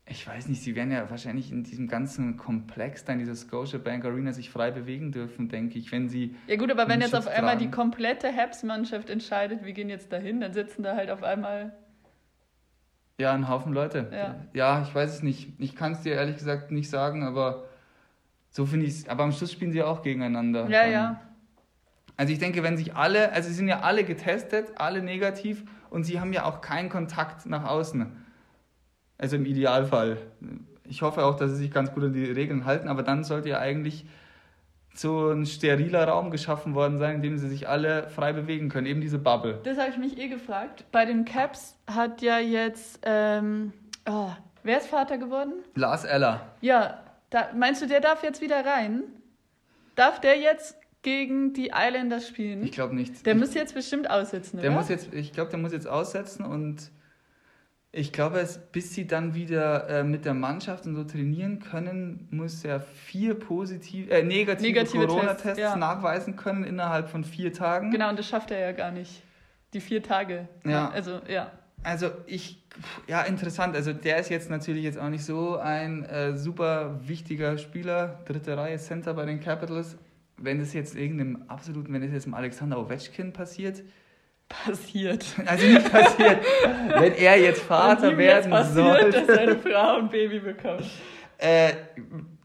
Ich 0.06 0.28
weiß 0.28 0.48
nicht, 0.48 0.62
sie 0.62 0.76
werden 0.76 0.92
ja 0.92 1.10
wahrscheinlich 1.10 1.52
in 1.52 1.64
diesem 1.64 1.88
ganzen 1.88 2.36
Komplex 2.36 3.06
da 3.06 3.14
in 3.14 3.20
dieser 3.20 3.36
Scotiabank 3.36 4.04
Arena 4.04 4.34
sich 4.34 4.50
frei 4.50 4.70
bewegen 4.72 5.14
dürfen, 5.14 5.48
denke 5.48 5.80
ich, 5.80 5.92
wenn 5.94 6.10
sie. 6.10 6.36
Ja 6.48 6.58
gut, 6.58 6.70
aber 6.72 6.90
wenn 6.90 7.00
jetzt 7.00 7.16
auf 7.16 7.28
einmal 7.28 7.58
die 7.58 7.72
komplette 7.72 8.36
Habs-Mannschaft 8.36 9.10
entscheidet, 9.10 9.64
wir 9.64 9.72
gehen 9.72 9.90
jetzt 9.90 10.12
dahin, 10.12 10.42
dann 10.42 10.54
sitzen 10.54 10.84
da 10.84 10.96
halt 10.96 11.10
auf 11.10 11.24
einmal. 11.24 11.74
Ja, 13.20 13.34
ein 13.34 13.48
Haufen 13.48 13.74
Leute. 13.74 14.10
Ja, 14.12 14.36
ja 14.54 14.82
ich 14.82 14.94
weiß 14.94 15.14
es 15.14 15.24
nicht. 15.24 15.54
Ich 15.60 15.76
kann 15.76 15.94
es 15.94 16.02
dir 16.02 16.14
ehrlich 16.14 16.38
gesagt 16.38 16.72
nicht 16.72 16.90
sagen, 16.90 17.24
aber 17.24 17.66
so 18.50 18.66
finde 18.66 18.86
ich 18.86 18.94
es. 18.94 19.10
Aber 19.10 19.24
am 19.24 19.32
Schluss 19.32 19.52
spielen 19.52 19.72
sie 19.72 19.84
auch 19.84 20.02
gegeneinander. 20.02 20.68
Ja, 20.68 20.86
ja. 20.86 21.22
Also 22.16 22.34
ich 22.34 22.40
denke, 22.40 22.64
wenn 22.64 22.78
sich 22.78 22.96
alle, 22.96 23.32
also 23.32 23.50
sie 23.50 23.56
sind 23.56 23.68
ja 23.68 23.82
alle 23.82 24.04
getestet, 24.04 24.74
alle 24.76 25.02
negativ 25.02 25.64
und 25.90 26.04
sie 26.04 26.20
haben 26.20 26.34
ja 26.34 26.46
auch 26.46 26.62
keinen 26.62 26.90
Kontakt 26.90 27.46
nach 27.46 27.66
außen. 27.66 28.12
Also 29.18 29.36
im 29.36 29.46
Idealfall. 29.46 30.18
Ich 30.84 31.02
hoffe 31.02 31.24
auch, 31.24 31.36
dass 31.36 31.52
sie 31.52 31.58
sich 31.58 31.72
ganz 31.72 31.92
gut 31.92 32.04
an 32.04 32.14
die 32.14 32.26
Regeln 32.26 32.66
halten, 32.66 32.88
aber 32.88 33.04
dann 33.04 33.24
sollte 33.24 33.50
ja 33.50 33.60
eigentlich 33.60 34.06
so 34.94 35.30
ein 35.30 35.46
steriler 35.46 36.08
Raum 36.08 36.30
geschaffen 36.30 36.76
worden 36.76 36.98
sein, 37.00 37.16
in 37.16 37.22
dem 37.22 37.38
sie 37.38 37.50
sich 37.50 37.68
alle 37.68 38.10
frei 38.10 38.34
bewegen 38.34 38.70
können, 38.70 38.88
eben 38.88 39.02
diese 39.02 39.18
Bubble. 39.18 39.60
Das 39.64 39.78
habe 39.78 39.90
ich 39.90 39.98
mich 39.98 40.18
eh 40.18 40.28
gefragt. 40.28 40.86
Bei 40.92 41.06
den 41.06 41.26
Caps 41.26 41.76
hat 41.88 42.22
ja 42.22 42.40
jetzt, 42.40 43.00
ähm, 43.04 43.74
oh, 44.08 44.30
wer 44.62 44.78
ist 44.78 44.88
Vater 44.88 45.18
geworden? 45.18 45.54
Lars 45.76 46.04
Eller. 46.04 46.54
Ja, 46.62 47.00
da, 47.32 47.50
meinst 47.56 47.82
du, 47.82 47.88
der 47.88 48.02
darf 48.02 48.24
jetzt 48.24 48.42
wieder 48.42 48.64
rein? 48.64 49.04
Darf 49.96 50.20
der 50.22 50.38
jetzt 50.40 50.78
gegen 51.02 51.54
die 51.54 51.72
Islanders 51.74 52.28
spielen? 52.28 52.64
Ich 52.64 52.72
glaube 52.72 52.96
nicht. 52.96 53.26
Der 53.26 53.34
ich, 53.34 53.40
muss 53.40 53.54
jetzt 53.56 53.74
bestimmt 53.74 54.10
aussetzen, 54.10 54.60
der 54.60 54.70
oder? 54.70 54.80
Muss 54.80 54.90
jetzt, 54.90 55.14
ich 55.14 55.34
glaube, 55.34 55.50
der 55.50 55.60
muss 55.60 55.72
jetzt 55.72 55.88
aussetzen 55.88 56.46
und 56.46 56.92
ich 57.96 58.12
glaube, 58.12 58.40
es, 58.40 58.58
bis 58.58 58.94
sie 58.94 59.08
dann 59.08 59.36
wieder 59.36 59.88
äh, 59.88 60.04
mit 60.04 60.26
der 60.26 60.34
Mannschaft 60.34 60.86
und 60.88 60.96
so 60.96 61.04
trainieren 61.04 61.60
können, 61.60 62.28
muss 62.32 62.66
er 62.66 62.82
vier 62.82 63.36
positiv, 63.36 64.10
äh, 64.10 64.24
negative, 64.24 64.68
negative 64.68 65.08
Corona-Tests 65.08 65.60
ja. 65.60 65.76
nachweisen 65.76 66.36
können 66.36 66.64
innerhalb 66.64 67.08
von 67.08 67.24
vier 67.24 67.54
Tagen. 67.54 67.92
Genau, 67.92 68.10
und 68.10 68.18
das 68.18 68.28
schafft 68.28 68.52
er 68.52 68.60
ja 68.60 68.72
gar 68.72 68.92
nicht. 68.92 69.22
Die 69.74 69.80
vier 69.80 70.02
Tage. 70.02 70.48
Ja. 70.66 70.90
Also, 70.90 71.22
ja. 71.28 71.52
Also 71.84 72.10
ich, 72.26 72.64
ja, 73.08 73.22
interessant. 73.22 73.76
Also 73.76 73.94
der 73.94 74.18
ist 74.18 74.30
jetzt 74.30 74.50
natürlich 74.50 74.84
jetzt 74.84 74.98
auch 74.98 75.10
nicht 75.10 75.24
so 75.24 75.58
ein 75.58 76.04
äh, 76.06 76.36
super 76.36 77.00
wichtiger 77.04 77.58
Spieler, 77.58 78.22
dritte 78.26 78.58
Reihe 78.58 78.78
Center 78.80 79.14
bei 79.14 79.26
den 79.26 79.40
Capitals 79.40 79.98
wenn 80.38 80.60
das 80.60 80.74
jetzt 80.74 80.96
irgendeinem 80.96 81.44
absoluten, 81.48 81.94
wenn 81.94 82.02
das 82.02 82.12
jetzt 82.12 82.26
dem 82.26 82.34
Alexander 82.34 82.80
Ovechkin 82.80 83.34
passiert. 83.34 83.84
Passiert. 84.66 85.26
Also 85.46 85.66
nicht 85.66 85.92
passiert. 85.92 86.40
wenn 87.00 87.14
er 87.14 87.40
jetzt 87.40 87.64
Vater 87.64 88.10
jetzt 88.10 88.18
werden 88.18 88.52
passiert, 88.52 88.76
sollte. 88.76 89.26
dass 89.26 89.36
seine 89.36 89.58
Frau 89.58 89.98
ein 89.98 90.10
Baby 90.10 90.40
bekommt. 90.40 90.86
Äh, 91.38 91.74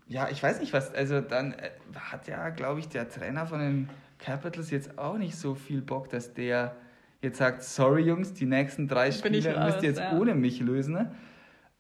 ja, 0.07 0.29
ich 0.31 0.43
weiß 0.43 0.61
nicht 0.61 0.73
was. 0.73 0.95
Also 0.95 1.21
dann 1.21 1.53
äh, 1.53 1.71
hat 1.95 2.27
ja, 2.27 2.49
glaube 2.51 2.81
ich, 2.81 2.89
der 2.89 3.09
Trainer 3.09 3.47
von 3.47 3.61
den 3.61 3.91
Capitals 4.19 4.71
jetzt 4.71 4.99
auch 4.99 5.19
nicht 5.19 5.37
so 5.37 5.55
viel 5.55 5.83
Bock, 5.83 6.09
dass 6.09 6.33
der 6.35 6.75
jetzt 7.21 7.39
sagt, 7.39 7.63
sorry 7.63 8.03
Jungs, 8.03 8.33
die 8.33 8.47
nächsten 8.47 8.89
drei 8.89 9.11
Spiele 9.13 9.59
müsst 9.65 9.83
ihr 9.83 9.91
jetzt 9.91 10.01
ja. 10.01 10.13
ohne 10.13 10.35
mich 10.35 10.61
lösen. 10.61 10.95
Ne? 10.95 11.15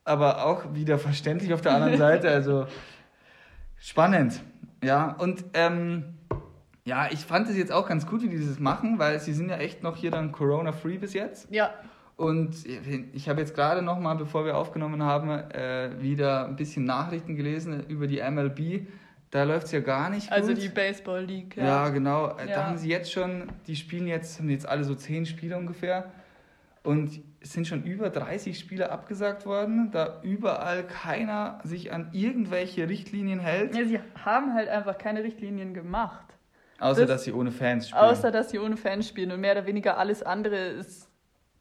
Aber 0.04 0.44
auch 0.44 0.74
wieder 0.74 0.98
verständlich 0.98 1.52
auf 1.54 1.60
der 1.60 1.72
anderen 1.72 1.96
Seite. 1.98 2.28
Also 2.30 2.66
spannend. 3.78 4.40
Ja, 4.82 5.12
und 5.18 5.44
ähm, 5.54 6.17
ja, 6.88 7.08
ich 7.10 7.20
fand 7.20 7.48
es 7.50 7.56
jetzt 7.56 7.70
auch 7.70 7.86
ganz 7.86 8.06
gut, 8.06 8.22
wie 8.22 8.28
die 8.30 8.38
das 8.38 8.58
machen, 8.58 8.98
weil 8.98 9.20
sie 9.20 9.34
sind 9.34 9.50
ja 9.50 9.58
echt 9.58 9.82
noch 9.82 9.96
hier 9.96 10.10
dann 10.10 10.32
Corona-free 10.32 10.96
bis 10.96 11.12
jetzt. 11.12 11.52
Ja. 11.52 11.74
Und 12.16 12.56
ich 13.12 13.28
habe 13.28 13.40
jetzt 13.40 13.54
gerade 13.54 13.82
noch 13.82 14.00
mal, 14.00 14.14
bevor 14.14 14.44
wir 14.44 14.56
aufgenommen 14.56 15.02
haben, 15.02 15.28
äh, 15.28 15.90
wieder 16.00 16.46
ein 16.46 16.56
bisschen 16.56 16.84
Nachrichten 16.84 17.36
gelesen 17.36 17.84
über 17.88 18.06
die 18.06 18.20
MLB. 18.22 18.88
Da 19.30 19.44
läuft 19.44 19.66
es 19.66 19.72
ja 19.72 19.80
gar 19.80 20.08
nicht 20.08 20.32
also 20.32 20.48
gut. 20.48 20.56
Also 20.56 20.66
die 20.66 20.74
Baseball 20.74 21.24
League. 21.24 21.56
Ja, 21.56 21.64
ja 21.64 21.88
genau. 21.90 22.28
Ja. 22.28 22.46
Da 22.46 22.66
haben 22.66 22.78
sie 22.78 22.88
jetzt 22.88 23.12
schon, 23.12 23.52
die 23.66 23.76
spielen 23.76 24.06
jetzt, 24.06 24.38
haben 24.38 24.48
jetzt 24.48 24.66
alle 24.66 24.82
so 24.82 24.94
zehn 24.94 25.26
Spiele 25.26 25.58
ungefähr. 25.58 26.10
Und 26.82 27.20
es 27.40 27.52
sind 27.52 27.68
schon 27.68 27.84
über 27.84 28.08
30 28.08 28.58
Spiele 28.58 28.90
abgesagt 28.90 29.44
worden, 29.44 29.90
da 29.90 30.20
überall 30.22 30.84
keiner 30.84 31.60
sich 31.62 31.92
an 31.92 32.08
irgendwelche 32.12 32.88
Richtlinien 32.88 33.40
hält. 33.40 33.76
Ja, 33.76 33.84
sie 33.84 34.00
haben 34.24 34.54
halt 34.54 34.68
einfach 34.68 34.96
keine 34.96 35.22
Richtlinien 35.22 35.74
gemacht. 35.74 36.37
Außer, 36.78 37.02
das, 37.02 37.08
dass 37.08 37.24
sie 37.24 37.32
ohne 37.32 37.50
Fans 37.50 37.88
spielen. 37.88 38.02
Außer, 38.02 38.30
dass 38.30 38.50
sie 38.50 38.58
ohne 38.58 38.76
Fans 38.76 39.08
spielen 39.08 39.32
und 39.32 39.40
mehr 39.40 39.52
oder 39.52 39.66
weniger 39.66 39.98
alles 39.98 40.22
andere 40.22 40.56
ist 40.56 41.08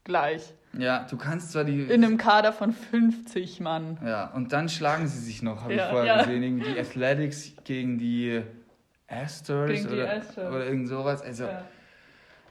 gleich. 0.03 0.53
Ja, 0.78 1.05
du 1.09 1.18
kannst 1.18 1.51
zwar 1.51 1.63
die... 1.63 1.82
In 1.82 2.03
einem 2.03 2.18
Kader 2.18 2.53
von 2.53 2.72
50 2.72 3.59
Mann. 3.59 3.97
Ja, 4.05 4.32
und 4.34 4.53
dann 4.53 4.70
schlagen 4.70 5.07
sie 5.07 5.20
sich 5.20 5.41
noch, 5.41 5.63
habe 5.63 5.74
ja, 5.74 5.86
ich 5.86 5.91
vorher 5.91 6.05
ja. 6.05 6.24
gesehen. 6.24 6.43
Irgendwie 6.43 6.74
die 6.74 6.80
Athletics 6.80 7.53
gegen 7.63 7.97
die 7.97 8.41
Astros 9.07 9.70
gegen 9.70 9.88
oder, 9.88 9.95
die 9.95 10.01
Astros. 10.03 10.47
oder 10.47 10.65
irgend 10.65 10.88
sowas. 10.88 11.22
Also... 11.22 11.45
Ja 11.45 11.63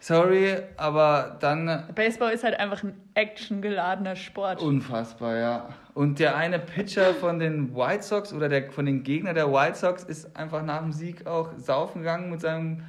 Sorry, 0.06 0.58
aber 0.76 1.36
dann. 1.40 1.82
Baseball 1.96 2.30
ist 2.30 2.44
halt 2.44 2.60
einfach 2.60 2.84
ein 2.84 2.94
actiongeladener 3.14 4.14
Sport. 4.14 4.62
Unfassbar, 4.62 5.36
ja. 5.36 5.68
Und 5.94 6.20
der 6.20 6.36
eine 6.36 6.60
Pitcher 6.60 7.12
von 7.12 7.40
den 7.40 7.74
White 7.74 8.04
Sox 8.04 8.32
oder 8.32 8.48
der, 8.48 8.70
von 8.70 8.86
den 8.86 9.02
Gegnern 9.02 9.34
der 9.34 9.52
White 9.52 9.76
Sox 9.76 10.04
ist 10.04 10.36
einfach 10.36 10.62
nach 10.62 10.80
dem 10.82 10.92
Sieg 10.92 11.26
auch 11.26 11.50
saufen 11.56 12.02
gegangen 12.02 12.30
mit 12.30 12.40
seinem 12.40 12.84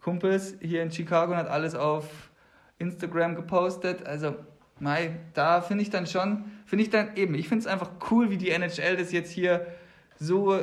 Kumpels 0.00 0.56
hier 0.62 0.82
in 0.82 0.90
Chicago 0.90 1.32
und 1.32 1.36
hat 1.36 1.50
alles 1.50 1.74
auf 1.74 2.06
Instagram 2.78 3.34
gepostet. 3.34 4.06
Also, 4.06 4.34
Mai, 4.80 5.10
da 5.34 5.60
finde 5.60 5.82
ich 5.82 5.90
dann 5.90 6.06
schon, 6.06 6.46
finde 6.64 6.84
ich 6.84 6.90
dann 6.90 7.16
eben, 7.16 7.34
ich 7.34 7.48
finde 7.48 7.66
es 7.66 7.66
einfach 7.66 7.90
cool, 8.10 8.30
wie 8.30 8.38
die 8.38 8.48
NHL 8.48 8.96
das 8.96 9.12
jetzt 9.12 9.30
hier 9.30 9.66
so 10.18 10.58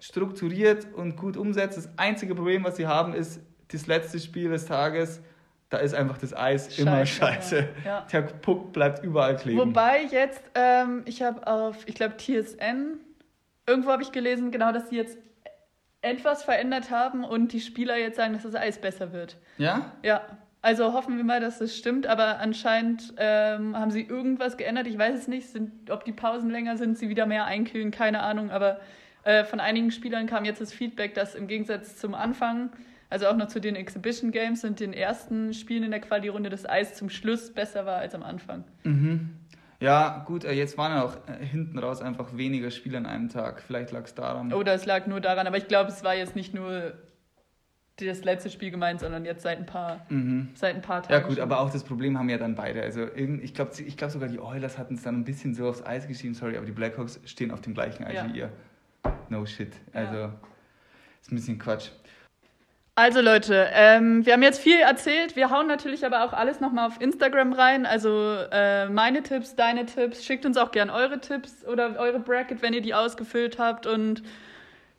strukturiert 0.00 0.86
und 0.94 1.18
gut 1.18 1.36
umsetzt. 1.36 1.76
Das 1.76 1.90
einzige 1.98 2.34
Problem, 2.34 2.64
was 2.64 2.76
sie 2.76 2.86
haben, 2.86 3.12
ist, 3.12 3.42
das 3.68 3.86
letzte 3.86 4.18
Spiel 4.20 4.50
des 4.50 4.66
Tages, 4.66 5.20
da 5.68 5.78
ist 5.78 5.94
einfach 5.94 6.18
das 6.18 6.34
Eis 6.34 6.66
scheiße, 6.66 6.82
immer 6.82 7.06
scheiße. 7.06 7.68
Ja. 7.84 8.06
Der 8.12 8.22
Puck 8.22 8.72
bleibt 8.72 9.02
überall 9.04 9.36
kleben. 9.36 9.58
Wobei 9.58 10.04
jetzt, 10.04 10.42
ähm, 10.54 11.02
ich 11.06 11.22
habe 11.22 11.46
auf, 11.46 11.76
ich 11.86 11.94
glaube, 11.94 12.16
TSN, 12.16 13.00
irgendwo 13.66 13.90
habe 13.90 14.02
ich 14.02 14.12
gelesen, 14.12 14.50
genau, 14.52 14.72
dass 14.72 14.90
sie 14.90 14.96
jetzt 14.96 15.18
etwas 16.02 16.44
verändert 16.44 16.90
haben 16.90 17.24
und 17.24 17.52
die 17.52 17.60
Spieler 17.60 17.96
jetzt 17.96 18.16
sagen, 18.16 18.32
dass 18.32 18.44
das 18.44 18.54
Eis 18.54 18.80
besser 18.80 19.12
wird. 19.12 19.36
Ja? 19.58 19.92
Ja. 20.02 20.22
Also 20.62 20.92
hoffen 20.92 21.16
wir 21.16 21.24
mal, 21.24 21.40
dass 21.40 21.58
das 21.58 21.76
stimmt, 21.76 22.06
aber 22.06 22.40
anscheinend 22.40 23.14
ähm, 23.18 23.76
haben 23.76 23.90
sie 23.90 24.02
irgendwas 24.02 24.56
geändert. 24.56 24.86
Ich 24.86 24.98
weiß 24.98 25.16
es 25.16 25.28
nicht, 25.28 25.48
sind, 25.48 25.90
ob 25.90 26.04
die 26.04 26.12
Pausen 26.12 26.50
länger 26.50 26.76
sind, 26.76 26.98
sie 26.98 27.08
wieder 27.08 27.26
mehr 27.26 27.44
einkühlen, 27.44 27.92
keine 27.92 28.20
Ahnung. 28.20 28.50
Aber 28.50 28.80
äh, 29.22 29.44
von 29.44 29.60
einigen 29.60 29.92
Spielern 29.92 30.26
kam 30.26 30.44
jetzt 30.44 30.60
das 30.60 30.72
Feedback, 30.72 31.14
dass 31.14 31.34
im 31.34 31.46
Gegensatz 31.46 31.96
zum 31.96 32.14
Anfang 32.14 32.70
also 33.08 33.26
auch 33.26 33.36
noch 33.36 33.48
zu 33.48 33.60
den 33.60 33.76
Exhibition 33.76 34.32
Games 34.32 34.64
und 34.64 34.80
den 34.80 34.92
ersten 34.92 35.54
Spielen 35.54 35.84
in 35.84 35.90
der 35.90 36.00
Quali-Runde 36.00 36.50
das 36.50 36.68
Eis 36.68 36.94
zum 36.94 37.10
Schluss 37.10 37.52
besser 37.52 37.86
war 37.86 37.98
als 37.98 38.14
am 38.14 38.22
Anfang. 38.22 38.64
Mhm. 38.84 39.30
Ja, 39.78 40.24
gut, 40.26 40.44
äh, 40.44 40.52
jetzt 40.52 40.78
waren 40.78 40.92
ja 40.92 41.04
auch 41.04 41.16
äh, 41.28 41.44
hinten 41.44 41.78
raus 41.78 42.00
einfach 42.00 42.36
weniger 42.36 42.70
Spiele 42.70 42.96
an 42.98 43.06
einem 43.06 43.28
Tag. 43.28 43.60
Vielleicht 43.60 43.92
lag 43.92 44.04
es 44.04 44.14
daran. 44.14 44.52
Oder 44.52 44.74
es 44.74 44.86
lag 44.86 45.06
nur 45.06 45.20
daran, 45.20 45.46
aber 45.46 45.58
ich 45.58 45.68
glaube, 45.68 45.90
es 45.90 46.02
war 46.02 46.14
jetzt 46.14 46.34
nicht 46.34 46.54
nur 46.54 46.94
das 47.98 48.24
letzte 48.24 48.50
Spiel 48.50 48.70
gemeint, 48.70 49.00
sondern 49.00 49.24
jetzt 49.24 49.42
seit 49.42 49.58
ein 49.58 49.66
paar, 49.66 50.04
mhm. 50.08 50.50
seit 50.54 50.74
ein 50.74 50.82
paar 50.82 51.02
Tagen. 51.02 51.14
Ja, 51.14 51.20
gut, 51.20 51.36
schon. 51.36 51.42
aber 51.42 51.60
auch 51.60 51.70
das 51.70 51.82
Problem 51.82 52.18
haben 52.18 52.28
ja 52.28 52.36
dann 52.36 52.54
beide. 52.54 52.82
Also 52.82 53.06
ich 53.14 53.54
glaube 53.54 53.70
ich 53.76 53.96
glaub 53.96 54.10
sogar 54.10 54.28
die 54.28 54.38
Oilers 54.38 54.76
hatten 54.76 54.94
es 54.94 55.02
dann 55.02 55.16
ein 55.16 55.24
bisschen 55.24 55.54
so 55.54 55.68
aufs 55.68 55.84
Eis 55.84 56.06
geschrieben, 56.06 56.34
sorry, 56.34 56.56
aber 56.56 56.66
die 56.66 56.72
Blackhawks 56.72 57.20
stehen 57.24 57.50
auf 57.50 57.62
dem 57.62 57.74
gleichen 57.74 58.04
Eis 58.04 58.14
ja. 58.14 58.26
wie 58.28 58.38
ihr. 58.38 58.50
No 59.30 59.46
shit. 59.46 59.72
Also 59.92 60.14
ja. 60.14 60.34
ist 61.22 61.32
ein 61.32 61.36
bisschen 61.36 61.58
Quatsch. 61.58 61.90
Also 62.98 63.20
Leute, 63.20 63.68
ähm, 63.74 64.24
wir 64.24 64.32
haben 64.32 64.42
jetzt 64.42 64.58
viel 64.58 64.80
erzählt. 64.80 65.36
Wir 65.36 65.50
hauen 65.50 65.66
natürlich 65.66 66.06
aber 66.06 66.24
auch 66.24 66.32
alles 66.32 66.60
nochmal 66.60 66.86
auf 66.86 66.98
Instagram 66.98 67.52
rein. 67.52 67.84
Also 67.84 68.36
äh, 68.50 68.88
meine 68.88 69.22
Tipps, 69.22 69.54
deine 69.54 69.84
Tipps. 69.84 70.24
Schickt 70.24 70.46
uns 70.46 70.56
auch 70.56 70.70
gern 70.70 70.88
eure 70.88 71.20
Tipps 71.20 71.62
oder 71.66 71.98
eure 71.98 72.20
Bracket, 72.20 72.62
wenn 72.62 72.72
ihr 72.72 72.80
die 72.80 72.94
ausgefüllt 72.94 73.58
habt. 73.58 73.86
Und 73.86 74.22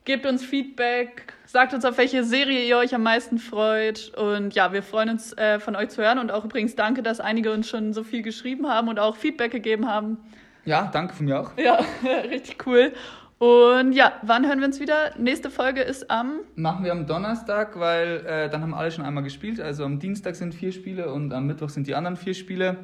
gebt 0.05 0.27
uns 0.27 0.45
Feedback, 0.45 1.33
sagt 1.47 1.73
uns, 1.73 1.85
auf 1.85 1.97
welche 1.97 2.23
Serie 2.23 2.65
ihr 2.67 2.77
euch 2.77 2.93
am 2.93 3.01
meisten 3.01 3.39
freut. 3.39 4.13
Und 4.15 4.53
ja, 4.53 4.71
wir 4.71 4.83
freuen 4.83 5.09
uns, 5.09 5.35
äh, 5.35 5.59
von 5.59 5.75
euch 5.75 5.89
zu 5.89 6.03
hören. 6.03 6.19
Und 6.19 6.31
auch 6.31 6.45
übrigens 6.45 6.75
danke, 6.75 7.01
dass 7.01 7.19
einige 7.19 7.51
uns 7.51 7.67
schon 7.67 7.93
so 7.93 8.03
viel 8.03 8.21
geschrieben 8.21 8.69
haben 8.69 8.89
und 8.89 8.99
auch 8.99 9.15
Feedback 9.15 9.51
gegeben 9.51 9.89
haben. 9.89 10.19
Ja, 10.65 10.91
danke 10.93 11.15
von 11.15 11.25
mir 11.25 11.39
auch. 11.39 11.57
Ja, 11.57 11.79
richtig 12.29 12.63
cool. 12.67 12.93
Und 13.39 13.91
ja, 13.93 14.13
wann 14.23 14.47
hören 14.47 14.59
wir 14.59 14.65
uns 14.65 14.79
wieder? 14.79 15.11
Nächste 15.17 15.51
Folge 15.51 15.81
ist 15.81 16.09
am. 16.09 16.39
Machen 16.55 16.83
wir 16.83 16.91
am 16.91 17.05
Donnerstag, 17.05 17.79
weil 17.79 18.25
äh, 18.25 18.49
dann 18.49 18.61
haben 18.61 18.73
alle 18.73 18.91
schon 18.91 19.05
einmal 19.05 19.23
gespielt. 19.23 19.61
Also 19.61 19.85
am 19.85 19.99
Dienstag 19.99 20.35
sind 20.35 20.55
vier 20.55 20.71
Spiele 20.71 21.13
und 21.13 21.31
am 21.33 21.45
Mittwoch 21.45 21.69
sind 21.69 21.85
die 21.85 21.93
anderen 21.93 22.17
vier 22.17 22.33
Spiele. 22.33 22.77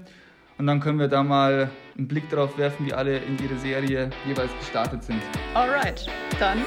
Und 0.60 0.68
dann 0.68 0.80
können 0.80 1.00
wir 1.00 1.08
da 1.08 1.24
mal 1.24 1.72
einen 1.98 2.08
Blick 2.08 2.30
darauf 2.30 2.58
werfen, 2.60 2.86
wie 2.86 2.94
alle 2.94 3.18
in 3.18 3.38
ihre 3.44 3.58
Serie 3.58 4.12
jeweils 4.28 4.52
gestartet 4.60 5.04
sind. 5.04 5.20
Alright, 5.56 6.06
dann 6.40 6.60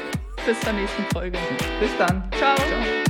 bis 0.44 0.60
zur 0.60 0.72
nächsten 0.72 1.04
Folge. 1.12 1.38
Bis 1.80 1.96
dann. 1.96 2.24
Ciao. 2.32 2.56
Ciao. 2.56 3.05